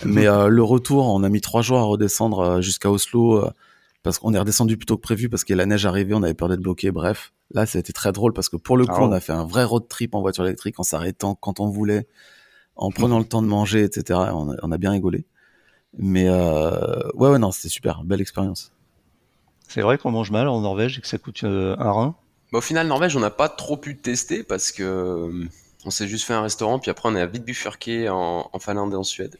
Mais 0.05 0.29
euh, 0.29 0.49
le 0.49 0.63
retour, 0.63 1.07
on 1.07 1.23
a 1.23 1.29
mis 1.29 1.41
trois 1.41 1.63
jours 1.63 1.79
à 1.79 1.83
redescendre 1.83 2.41
euh, 2.41 2.61
jusqu'à 2.61 2.91
Oslo 2.91 3.39
euh, 3.39 3.51
parce 4.03 4.19
qu'on 4.19 4.33
est 4.33 4.39
redescendu 4.39 4.77
plus 4.77 4.87
tôt 4.87 4.97
que 4.97 5.03
prévu 5.03 5.29
parce 5.29 5.45
que 5.45 5.55
la 5.55 5.67
neige 5.67 5.87
arrivait, 5.87 6.15
on 6.15 6.23
avait 6.23 6.35
peur 6.35 6.49
d'être 6.49 6.61
bloqué. 6.61 6.91
Bref, 6.91 7.33
là, 7.53 7.67
ça 7.67 7.79
a 7.79 7.81
été 7.81 7.93
très 7.93 8.13
drôle 8.13 8.33
parce 8.33 8.49
que 8.49 8.57
pour 8.57 8.77
le 8.77 8.87
coup, 8.87 8.93
ah 8.97 9.05
on 9.05 9.13
a 9.13 9.21
fait 9.21 9.33
un 9.33 9.45
vrai 9.45 9.65
road 9.65 9.89
trip 9.89 10.15
en 10.15 10.21
voiture 10.21 10.45
électrique 10.45 10.79
en 10.79 10.85
s'arrêtant 10.85 11.35
quand 11.35 11.59
on 11.59 11.69
voulait, 11.69 12.07
en 12.77 12.91
prenant 12.91 13.19
le 13.19 13.25
temps 13.25 13.43
de 13.43 13.49
manger, 13.49 13.83
etc. 13.83 14.21
On 14.33 14.53
a, 14.53 14.57
on 14.63 14.71
a 14.71 14.79
bien 14.79 14.93
rigolé. 14.93 15.27
Mais 15.97 16.31
ouais, 16.31 17.29
ouais, 17.31 17.39
non, 17.39 17.51
c'était 17.51 17.71
super, 17.71 18.05
belle 18.05 18.21
expérience. 18.21 18.73
C'est 19.67 19.83
vrai 19.83 19.99
qu'on 19.99 20.13
mange 20.13 20.31
mal 20.31 20.49
en 20.49 20.61
Norvège 20.61 20.99
et 20.99 21.01
que 21.01 21.09
ça 21.09 21.19
coûte 21.19 21.43
un 21.45 21.93
rein? 21.93 22.15
Bah, 22.53 22.59
au 22.59 22.63
final, 22.63 22.87
Norvège, 22.87 23.17
on 23.17 23.21
n'a 23.21 23.31
pas 23.31 23.49
trop 23.49 23.77
pu 23.77 23.97
tester 23.97 24.43
parce 24.45 24.71
que 24.71 25.49
on 25.85 25.91
s'est 25.91 26.09
juste 26.09 26.25
fait 26.25 26.35
un 26.35 26.43
restaurant, 26.43 26.79
puis 26.79 26.91
après 26.91 27.09
on 27.09 27.17
est 27.17 27.21
à 27.21 27.27
vite 27.27 27.45
bifurqué 27.45 28.09
en, 28.09 28.49
en 28.53 28.59
Finlande 28.59 28.93
et 28.93 28.97
en 28.97 29.05
Suède. 29.05 29.37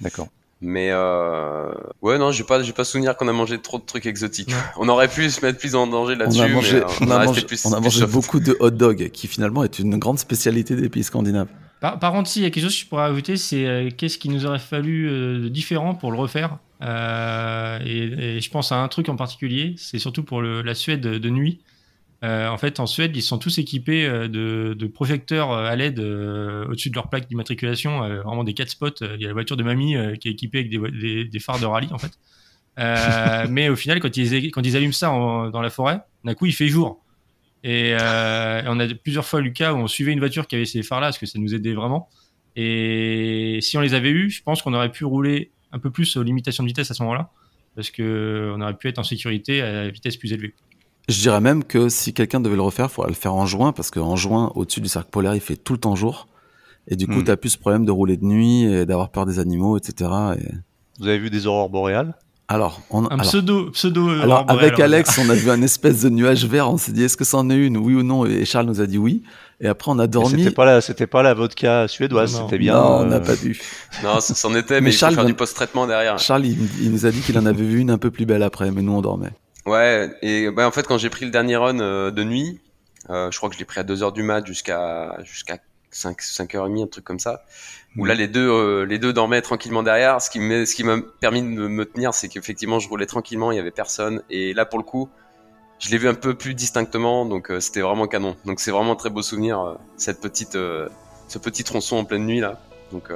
D'accord. 0.00 0.28
Mais 0.62 0.90
euh... 0.90 1.72
ouais, 2.02 2.18
non, 2.18 2.32
j'ai 2.32 2.44
pas, 2.44 2.62
j'ai 2.62 2.74
pas 2.74 2.84
souvenir 2.84 3.16
qu'on 3.16 3.28
a 3.28 3.32
mangé 3.32 3.58
trop 3.58 3.78
de 3.78 3.84
trucs 3.84 4.04
exotiques. 4.04 4.52
On 4.76 4.88
aurait 4.90 5.08
pu 5.08 5.30
se 5.30 5.44
mettre 5.44 5.58
plus 5.58 5.74
en 5.74 5.86
danger 5.86 6.16
là-dessus. 6.16 6.40
On 6.40 6.44
a 6.44 6.48
mangé, 6.48 6.82
on, 7.00 7.10
a 7.10 7.24
mangé, 7.24 7.46
on 7.64 7.72
a 7.72 7.80
mangé 7.80 8.06
beaucoup 8.06 8.40
de 8.40 8.56
hot 8.60 8.70
dog, 8.70 9.08
qui 9.10 9.26
finalement 9.26 9.64
est 9.64 9.78
une 9.78 9.98
grande 9.98 10.18
spécialité 10.18 10.76
des 10.76 10.90
pays 10.90 11.02
scandinaves. 11.02 11.48
Par, 11.80 11.98
par 11.98 12.12
contre, 12.12 12.30
il 12.36 12.42
y 12.42 12.44
a 12.44 12.50
quelque 12.50 12.64
chose 12.64 12.74
que 12.74 12.82
je 12.82 12.86
pourrais 12.86 13.04
ajouter, 13.04 13.38
c'est 13.38 13.64
euh, 13.64 13.88
qu'est-ce 13.96 14.18
qui 14.18 14.28
nous 14.28 14.44
aurait 14.44 14.58
fallu 14.58 15.08
euh, 15.08 15.44
de 15.44 15.48
différent 15.48 15.94
pour 15.94 16.12
le 16.12 16.18
refaire? 16.18 16.58
Euh, 16.82 17.78
et, 17.82 18.36
et, 18.36 18.40
je 18.40 18.50
pense 18.50 18.70
à 18.70 18.82
un 18.82 18.88
truc 18.88 19.08
en 19.08 19.16
particulier, 19.16 19.74
c'est 19.78 19.98
surtout 19.98 20.22
pour 20.22 20.42
le, 20.42 20.60
la 20.60 20.74
Suède 20.74 21.00
de 21.00 21.30
nuit. 21.30 21.60
Euh, 22.22 22.48
en 22.48 22.58
fait, 22.58 22.80
en 22.80 22.86
Suède, 22.86 23.16
ils 23.16 23.22
sont 23.22 23.38
tous 23.38 23.58
équipés 23.58 24.04
euh, 24.04 24.28
de, 24.28 24.86
projecteurs 24.86 25.52
euh, 25.52 25.64
à 25.64 25.74
LED 25.74 26.00
au-dessus 26.00 26.90
de 26.90 26.94
leur 26.94 27.08
plaque 27.08 27.28
d'immatriculation, 27.28 28.00
vraiment 28.00 28.44
des 28.44 28.54
4 28.54 28.68
spots. 28.68 28.88
Il 29.00 29.20
y 29.20 29.24
a 29.24 29.28
la 29.28 29.32
voiture 29.32 29.56
de 29.56 29.62
mamie 29.62 29.96
qui 30.20 30.28
est 30.28 30.32
équipée 30.32 30.58
avec 30.58 30.70
des, 30.70 31.38
phares 31.38 31.60
de 31.60 31.66
rallye, 31.66 31.92
en 31.92 31.98
fait. 31.98 32.12
mais 33.50 33.68
au 33.68 33.76
final, 33.76 34.00
quand 34.00 34.16
ils, 34.16 34.50
quand 34.50 34.62
ils 34.62 34.76
allument 34.76 34.92
ça 34.92 35.08
dans 35.08 35.60
la 35.60 35.70
forêt, 35.70 36.00
d'un 36.24 36.34
coup, 36.34 36.46
il 36.46 36.52
fait 36.52 36.68
jour. 36.68 37.02
Et, 37.64 37.94
on 37.96 38.80
a 38.80 38.86
plusieurs 39.02 39.24
fois 39.24 39.40
eu 39.40 39.52
cas 39.52 39.72
où 39.72 39.76
on 39.76 39.86
suivait 39.86 40.12
une 40.12 40.18
voiture 40.18 40.46
qui 40.46 40.56
avait 40.56 40.66
ces 40.66 40.82
phares-là, 40.82 41.08
parce 41.08 41.18
que 41.18 41.26
ça 41.26 41.38
nous 41.38 41.54
aidait 41.54 41.74
vraiment. 41.74 42.08
Et 42.56 43.58
si 43.62 43.78
on 43.78 43.80
les 43.80 43.94
avait 43.94 44.10
eus, 44.10 44.30
je 44.30 44.42
pense 44.42 44.60
qu'on 44.60 44.74
aurait 44.74 44.92
pu 44.92 45.04
rouler 45.04 45.50
un 45.72 45.78
peu 45.78 45.90
plus 45.90 46.16
aux 46.16 46.22
limitations 46.22 46.64
de 46.64 46.68
vitesse 46.68 46.90
à 46.90 46.94
ce 46.94 47.02
moment-là, 47.02 47.30
parce 47.76 47.90
qu'on 47.90 48.60
aurait 48.60 48.76
pu 48.76 48.88
être 48.88 48.98
en 48.98 49.04
sécurité 49.04 49.62
à 49.62 49.88
vitesse 49.88 50.16
plus 50.16 50.32
élevée. 50.32 50.54
Je 51.10 51.20
dirais 51.20 51.40
même 51.40 51.64
que 51.64 51.88
si 51.88 52.14
quelqu'un 52.14 52.40
devait 52.40 52.54
le 52.54 52.62
refaire, 52.62 52.86
il 52.86 52.92
faudrait 52.92 53.10
le 53.10 53.16
faire 53.16 53.34
en 53.34 53.44
juin, 53.44 53.72
parce 53.72 53.90
qu'en 53.90 54.14
juin, 54.14 54.52
au-dessus 54.54 54.80
du 54.80 54.88
cercle 54.88 55.10
polaire, 55.10 55.34
il 55.34 55.40
fait 55.40 55.56
tout 55.56 55.72
le 55.72 55.80
temps 55.80 55.96
jour. 55.96 56.28
Et 56.86 56.94
du 56.94 57.06
coup, 57.06 57.20
hmm. 57.20 57.24
tu 57.24 57.30
as 57.32 57.36
plus 57.36 57.50
ce 57.50 57.58
problème 57.58 57.84
de 57.84 57.90
rouler 57.90 58.16
de 58.16 58.24
nuit 58.24 58.62
et 58.62 58.86
d'avoir 58.86 59.10
peur 59.10 59.26
des 59.26 59.40
animaux, 59.40 59.76
etc. 59.76 60.10
Et... 60.38 60.44
Vous 61.00 61.08
avez 61.08 61.18
vu 61.18 61.28
des 61.28 61.46
aurores 61.46 61.68
boréales? 61.68 62.14
Alors, 62.46 62.80
on, 62.90 63.08
un 63.10 63.18
pseudo, 63.18 63.70
pseudo. 63.70 64.08
Alors, 64.08 64.44
avec 64.48 64.78
Alex, 64.80 65.18
on 65.18 65.30
a 65.30 65.34
vu 65.34 65.50
un 65.50 65.62
espèce 65.62 66.02
de 66.02 66.08
nuage 66.08 66.46
vert. 66.46 66.68
On 66.68 66.78
s'est 66.78 66.92
dit, 66.92 67.04
est-ce 67.04 67.16
que 67.16 67.24
c'en 67.24 67.48
est 67.50 67.56
une, 67.56 67.76
oui 67.76 67.94
ou 67.94 68.02
non 68.02 68.26
Et 68.26 68.44
Charles 68.44 68.66
nous 68.66 68.80
a 68.80 68.86
dit 68.86 68.98
oui. 68.98 69.22
Et 69.60 69.68
après, 69.68 69.90
on 69.92 69.98
a 69.98 70.06
dormi. 70.06 70.42
C'était 70.42 70.54
pas 70.54 70.64
la, 70.64 70.80
c'était 70.80 71.06
pas 71.06 71.22
la 71.22 71.34
vodka 71.34 71.86
suédoise, 71.86 72.40
c'était 72.42 72.58
bien. 72.58 72.74
Non, 72.74 73.00
on 73.00 73.04
n'a 73.06 73.16
euh, 73.16 73.20
pas 73.20 73.34
vu. 73.34 73.60
Non, 74.02 74.20
c'en 74.20 74.54
était, 74.54 74.80
mais, 74.80 74.90
Charles, 74.90 75.12
il 75.12 75.14
faut 75.14 75.20
faire 75.20 75.26
du 75.26 75.34
post-traitement 75.34 75.86
derrière. 75.86 76.18
Charles, 76.18 76.46
il, 76.46 76.90
nous 76.90 77.06
a 77.06 77.10
dit 77.10 77.20
qu'il 77.20 77.38
en 77.38 77.46
avait 77.46 77.62
vu 77.62 77.78
une 77.78 77.90
un 77.90 77.98
peu 77.98 78.10
plus 78.10 78.26
belle 78.26 78.42
après, 78.42 78.70
mais 78.70 78.82
nous 78.82 78.92
on 78.92 79.00
dormait. 79.00 79.32
Ouais, 79.66 80.10
et 80.22 80.50
bah, 80.50 80.66
en 80.66 80.70
fait, 80.70 80.86
quand 80.86 80.98
j'ai 80.98 81.10
pris 81.10 81.24
le 81.24 81.30
dernier 81.30 81.56
run 81.56 81.80
euh, 81.80 82.10
de 82.10 82.24
nuit, 82.24 82.60
euh, 83.10 83.30
je 83.30 83.36
crois 83.36 83.48
que 83.48 83.54
je 83.54 83.58
l'ai 83.58 83.64
pris 83.64 83.80
à 83.80 83.84
2h 83.84 84.12
du 84.12 84.22
mat 84.22 84.46
jusqu'à 84.46 85.18
jusqu'à 85.24 85.58
5, 85.90 86.20
5h30, 86.20 86.84
un 86.84 86.86
truc 86.86 87.04
comme 87.04 87.18
ça, 87.18 87.44
où 87.96 88.04
là, 88.04 88.14
les 88.14 88.28
deux, 88.28 88.48
euh, 88.48 88.86
les 88.86 88.98
deux 88.98 89.12
dormaient 89.12 89.42
tranquillement 89.42 89.82
derrière. 89.82 90.22
Ce 90.22 90.30
qui 90.30 90.38
m'a 90.40 90.64
ce 90.64 90.74
qui 90.74 90.84
m'a 90.84 90.98
permis 91.20 91.42
de 91.42 91.46
me 91.46 91.84
tenir, 91.84 92.14
c'est 92.14 92.28
qu'effectivement, 92.28 92.78
je 92.78 92.88
roulais 92.88 93.06
tranquillement, 93.06 93.52
il 93.52 93.56
y 93.56 93.58
avait 93.60 93.70
personne. 93.70 94.22
Et 94.30 94.54
là, 94.54 94.64
pour 94.64 94.78
le 94.78 94.84
coup, 94.84 95.08
je 95.78 95.90
l'ai 95.90 95.98
vu 95.98 96.08
un 96.08 96.14
peu 96.14 96.34
plus 96.34 96.54
distinctement, 96.54 97.26
donc 97.26 97.52
c'était 97.60 97.80
vraiment 97.80 98.06
canon. 98.06 98.36
Donc 98.44 98.60
c'est 98.60 98.70
vraiment 98.70 98.92
un 98.92 98.96
très 98.96 99.10
beau 99.10 99.22
souvenir, 99.22 99.78
cette 99.96 100.20
petite, 100.20 100.52
ce 100.52 101.38
petit 101.38 101.64
tronçon 101.64 101.96
en 101.96 102.04
pleine 102.04 102.26
nuit 102.26 102.40
là. 102.40 102.60
Donc 102.92 103.10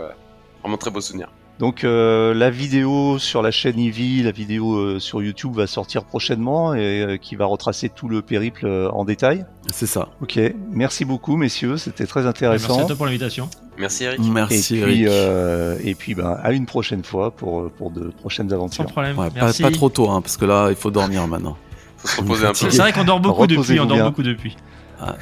vraiment 0.62 0.78
très 0.78 0.90
beau 0.90 1.00
souvenir. 1.00 1.30
Donc 1.58 1.84
euh, 1.84 2.34
la 2.34 2.50
vidéo 2.50 3.18
sur 3.18 3.40
la 3.40 3.52
chaîne 3.52 3.78
Eevee, 3.78 4.22
la 4.22 4.32
vidéo 4.32 4.74
euh, 4.74 4.98
sur 4.98 5.22
YouTube 5.22 5.54
va 5.54 5.68
sortir 5.68 6.04
prochainement 6.04 6.74
et 6.74 7.02
euh, 7.02 7.16
qui 7.16 7.36
va 7.36 7.44
retracer 7.46 7.88
tout 7.88 8.08
le 8.08 8.22
périple 8.22 8.66
en 8.92 9.04
détail. 9.04 9.46
C'est 9.72 9.86
ça. 9.86 10.08
Ok, 10.20 10.38
merci 10.72 11.04
beaucoup 11.04 11.36
messieurs, 11.36 11.76
c'était 11.76 12.06
très 12.06 12.26
intéressant. 12.26 12.68
Merci 12.68 12.82
à 12.82 12.86
toi 12.86 12.96
pour 12.96 13.06
l'invitation. 13.06 13.48
Merci 13.78 14.04
Eric. 14.04 14.20
Merci 14.20 14.76
et 14.76 14.82
puis, 14.82 15.02
et 15.04 15.94
puis 15.94 16.14
ben, 16.14 16.38
à 16.42 16.52
une 16.52 16.66
prochaine 16.66 17.04
fois 17.04 17.30
pour, 17.30 17.70
pour 17.70 17.90
de 17.90 18.10
prochaines 18.20 18.52
aventures. 18.52 18.84
Sans 18.84 18.90
problème. 18.90 19.14
pas, 19.14 19.30
pas, 19.30 19.70
trop 19.70 19.88
tôt 19.88 20.10
hein, 20.10 20.20
parce 20.22 20.36
que 20.36 20.44
là 20.44 20.70
il 20.70 20.76
faut 20.76 20.90
dormir 20.90 21.26
maintenant. 21.28 21.56
Faut 21.98 22.08
se 22.08 22.20
reposer 22.20 22.46
un 22.46 22.48
peu. 22.48 22.70
C'est 22.70 22.78
vrai 22.78 22.92
qu'on 22.92 23.04
dort 23.04 23.20
beaucoup 23.20 23.46
depuis, 23.46 23.78
on 23.78 23.86
dort 23.86 24.02
beaucoup 24.02 24.22
depuis. 24.24 24.56
Ah. 25.00 25.16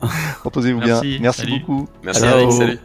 Reposez-vous 0.44 0.80
bien. 0.80 1.00
Merci 1.20 1.46
beaucoup. 1.46 1.86
Merci 2.02 2.24
Eric, 2.24 2.52
salut. 2.52 2.78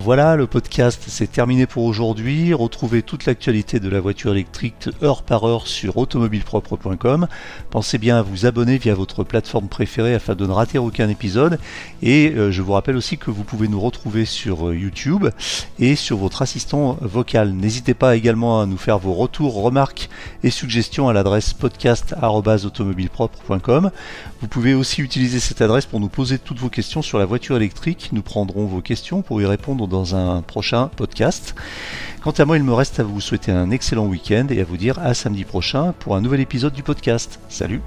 Voilà, 0.00 0.36
le 0.36 0.46
podcast 0.46 1.02
c'est 1.08 1.32
terminé 1.32 1.66
pour 1.66 1.82
aujourd'hui. 1.82 2.54
Retrouvez 2.54 3.02
toute 3.02 3.26
l'actualité 3.26 3.80
de 3.80 3.88
la 3.88 3.98
voiture 3.98 4.30
électrique 4.30 4.88
heure 5.02 5.24
par 5.24 5.42
heure 5.42 5.66
sur 5.66 5.96
automobilepropre.com. 5.96 7.26
Pensez 7.70 7.98
bien 7.98 8.16
à 8.16 8.22
vous 8.22 8.46
abonner 8.46 8.78
via 8.78 8.94
votre 8.94 9.24
plateforme 9.24 9.66
préférée 9.66 10.14
afin 10.14 10.36
de 10.36 10.46
ne 10.46 10.52
rater 10.52 10.78
aucun 10.78 11.08
épisode. 11.08 11.58
Et 12.00 12.30
euh, 12.30 12.52
je 12.52 12.62
vous 12.62 12.74
rappelle 12.74 12.94
aussi 12.94 13.18
que 13.18 13.32
vous 13.32 13.42
pouvez 13.42 13.66
nous 13.66 13.80
retrouver 13.80 14.24
sur 14.24 14.68
euh, 14.68 14.76
YouTube 14.76 15.30
et 15.80 15.96
sur 15.96 16.16
votre 16.16 16.42
assistant 16.42 16.96
vocal. 17.00 17.52
N'hésitez 17.52 17.94
pas 17.94 18.14
également 18.14 18.60
à 18.60 18.66
nous 18.66 18.78
faire 18.78 19.00
vos 19.00 19.14
retours, 19.14 19.60
remarques 19.60 20.10
et 20.44 20.50
suggestions 20.50 21.08
à 21.08 21.12
l'adresse 21.12 21.54
podcast.automobilepropre.com. 21.54 23.90
Vous 24.40 24.48
pouvez 24.48 24.74
aussi 24.74 25.02
utiliser 25.02 25.40
cette 25.40 25.60
adresse 25.60 25.86
pour 25.86 25.98
nous 25.98 26.08
poser 26.08 26.38
toutes 26.38 26.60
vos 26.60 26.68
questions 26.68 27.02
sur 27.02 27.18
la 27.18 27.24
voiture 27.24 27.56
électrique. 27.56 28.10
Nous 28.12 28.22
prendrons 28.22 28.66
vos 28.66 28.80
questions 28.80 29.22
pour 29.22 29.42
y 29.42 29.46
répondre 29.46 29.87
dans 29.88 30.14
un 30.14 30.42
prochain 30.42 30.90
podcast. 30.96 31.54
Quant 32.22 32.32
à 32.32 32.44
moi, 32.44 32.56
il 32.56 32.64
me 32.64 32.74
reste 32.74 33.00
à 33.00 33.04
vous 33.04 33.20
souhaiter 33.20 33.52
un 33.52 33.70
excellent 33.70 34.06
week-end 34.06 34.46
et 34.50 34.60
à 34.60 34.64
vous 34.64 34.76
dire 34.76 34.98
à 34.98 35.14
samedi 35.14 35.44
prochain 35.44 35.94
pour 35.98 36.16
un 36.16 36.20
nouvel 36.20 36.40
épisode 36.40 36.72
du 36.72 36.82
podcast. 36.82 37.40
Salut 37.48 37.80